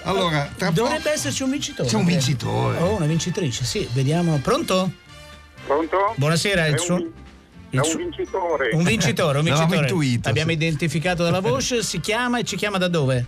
Allora, 0.03 0.49
tra 0.55 0.69
dovrebbe 0.71 1.11
esserci 1.11 1.43
un 1.43 1.51
vincitore. 1.51 1.89
C'è 1.89 1.95
un 1.95 2.05
vincitore. 2.05 2.77
Oh, 2.79 2.95
una 2.95 3.05
vincitrice, 3.05 3.63
sì, 3.63 3.87
vediamo. 3.93 4.37
Pronto? 4.39 4.91
Pronto? 5.65 6.13
Buonasera, 6.15 6.67
il 6.67 6.79
suo 6.79 6.97
il 6.97 7.81
un 7.81 7.95
vincitore. 7.97 8.69
un 8.73 8.83
vincitore, 8.83 9.37
un 9.39 9.43
vincitore. 9.43 9.77
intuito, 9.77 10.29
Abbiamo 10.29 10.49
sì. 10.51 10.55
identificato 10.55 11.23
dalla 11.23 11.41
voce, 11.41 11.83
si 11.83 11.99
chiama 11.99 12.39
e 12.39 12.43
ci 12.43 12.55
chiama 12.55 12.77
da 12.77 12.87
dove? 12.87 13.25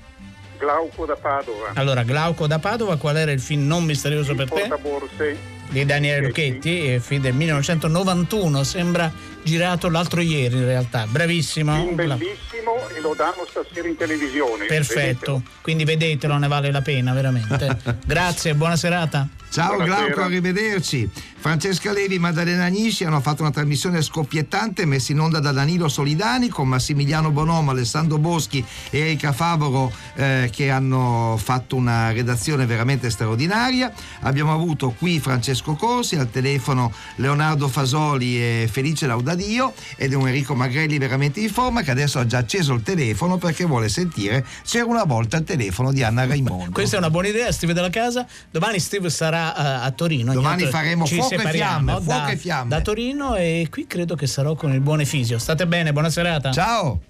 Glauco 0.57 1.05
da 1.05 1.15
Padova. 1.15 1.71
Allora, 1.73 2.03
Glauco 2.03 2.47
da 2.47 2.59
Padova, 2.59 2.95
qual 2.97 3.17
era 3.17 3.31
il 3.31 3.39
film 3.41 3.67
non 3.67 3.83
misterioso 3.83 4.33
per 4.35 4.49
te? 4.49 4.67
Portaborse. 4.67 5.55
Di 5.69 5.85
Daniele 5.85 6.27
Lucchetti, 6.27 6.69
il 6.69 7.01
film 7.01 7.21
del 7.21 7.33
1991, 7.33 8.63
sembra 8.63 9.11
girato 9.43 9.89
l'altro 9.89 10.21
ieri 10.21 10.55
in 10.55 10.65
realtà. 10.65 11.05
Bravissimo. 11.07 11.75
Film 11.75 11.95
bellissimo 11.95 12.56
filmo 12.67 12.87
e 12.89 12.99
lo 12.99 13.13
danno 13.15 13.45
stasera 13.49 13.87
in 13.87 13.95
televisione. 13.95 14.65
Perfetto, 14.65 15.41
quindi 15.61 15.85
vedetelo, 15.85 16.37
ne 16.37 16.47
vale 16.47 16.71
la 16.71 16.81
pena 16.81 17.13
veramente. 17.13 17.77
Grazie, 18.05 18.53
buona 18.55 18.75
serata. 18.75 19.27
Ciao 19.49 19.75
Buonasera. 19.75 20.05
Glauco, 20.05 20.21
arrivederci. 20.21 21.09
Francesca 21.39 21.93
Levi, 21.93 22.19
Maddalena 22.19 22.65
Agnisci 22.65 23.05
hanno 23.05 23.21
fatto 23.21 23.43
una 23.43 23.51
trasmissione 23.51 24.01
scoppiettante 24.01 24.85
messa 24.85 25.13
in 25.13 25.19
onda 25.19 25.39
da 25.39 25.51
Danilo 25.51 25.87
Solidani 25.87 26.49
con 26.49 26.67
Massimiliano 26.67 27.31
Bonomo, 27.31 27.71
Alessandro 27.71 28.17
Boschi 28.17 28.63
e 28.89 28.99
Erika 28.99 29.31
Favoro 29.31 29.91
eh, 30.15 30.49
che 30.51 30.69
hanno 30.69 31.39
fatto 31.41 31.75
una 31.75 32.11
redazione 32.11 32.65
veramente 32.65 33.09
straordinaria. 33.09 33.93
Abbiamo 34.21 34.53
avuto 34.53 34.93
qui 34.97 35.19
Francesco 35.19 35.75
Corsi, 35.75 36.17
al 36.17 36.29
telefono 36.29 36.91
Leonardo 37.15 37.67
Fasoli 37.69 38.37
e 38.37 38.69
Felice 38.69 39.07
Laudadio 39.07 39.73
ed 39.95 40.13
un 40.13 40.27
Enrico 40.27 40.55
Magrelli 40.55 40.97
veramente 40.97 41.39
in 41.39 41.49
forma 41.49 41.81
che 41.81 41.91
adesso 41.91 42.19
ha 42.19 42.25
già 42.25 42.45
acceso 42.57 42.73
il 42.73 42.81
telefono 42.81 43.37
perché 43.37 43.65
vuole 43.65 43.89
sentire 43.89 44.45
C'era 44.63 44.85
una 44.85 45.03
volta 45.03 45.37
il 45.37 45.43
telefono 45.43 45.91
di 45.91 46.03
Anna 46.03 46.25
Raimondo. 46.25 46.71
Questa 46.71 46.95
è 46.95 46.99
una 46.99 47.09
buona 47.09 47.27
idea, 47.27 47.51
Steve 47.51 47.73
della 47.73 47.89
casa. 47.89 48.25
Domani 48.49 48.79
Steve 48.79 49.09
sarà 49.09 49.49
uh, 49.49 49.85
a 49.85 49.91
Torino. 49.91 50.33
Domani 50.33 50.63
Ogni 50.63 50.71
faremo 50.71 51.05
fuoco 51.05 51.33
e, 51.33 51.49
fiamme, 51.49 51.91
fuoco 51.93 52.05
da, 52.05 52.27
e 52.29 52.37
fiamme. 52.37 52.69
Da 52.69 52.81
Torino 52.81 53.35
e 53.35 53.67
qui 53.69 53.85
credo 53.87 54.15
che 54.15 54.27
sarò 54.27 54.55
con 54.55 54.73
il 54.73 54.81
buon 54.81 55.01
Efisio. 55.01 55.37
State 55.37 55.67
bene, 55.67 55.93
buona 55.93 56.09
serata. 56.09 56.51
Ciao. 56.51 57.01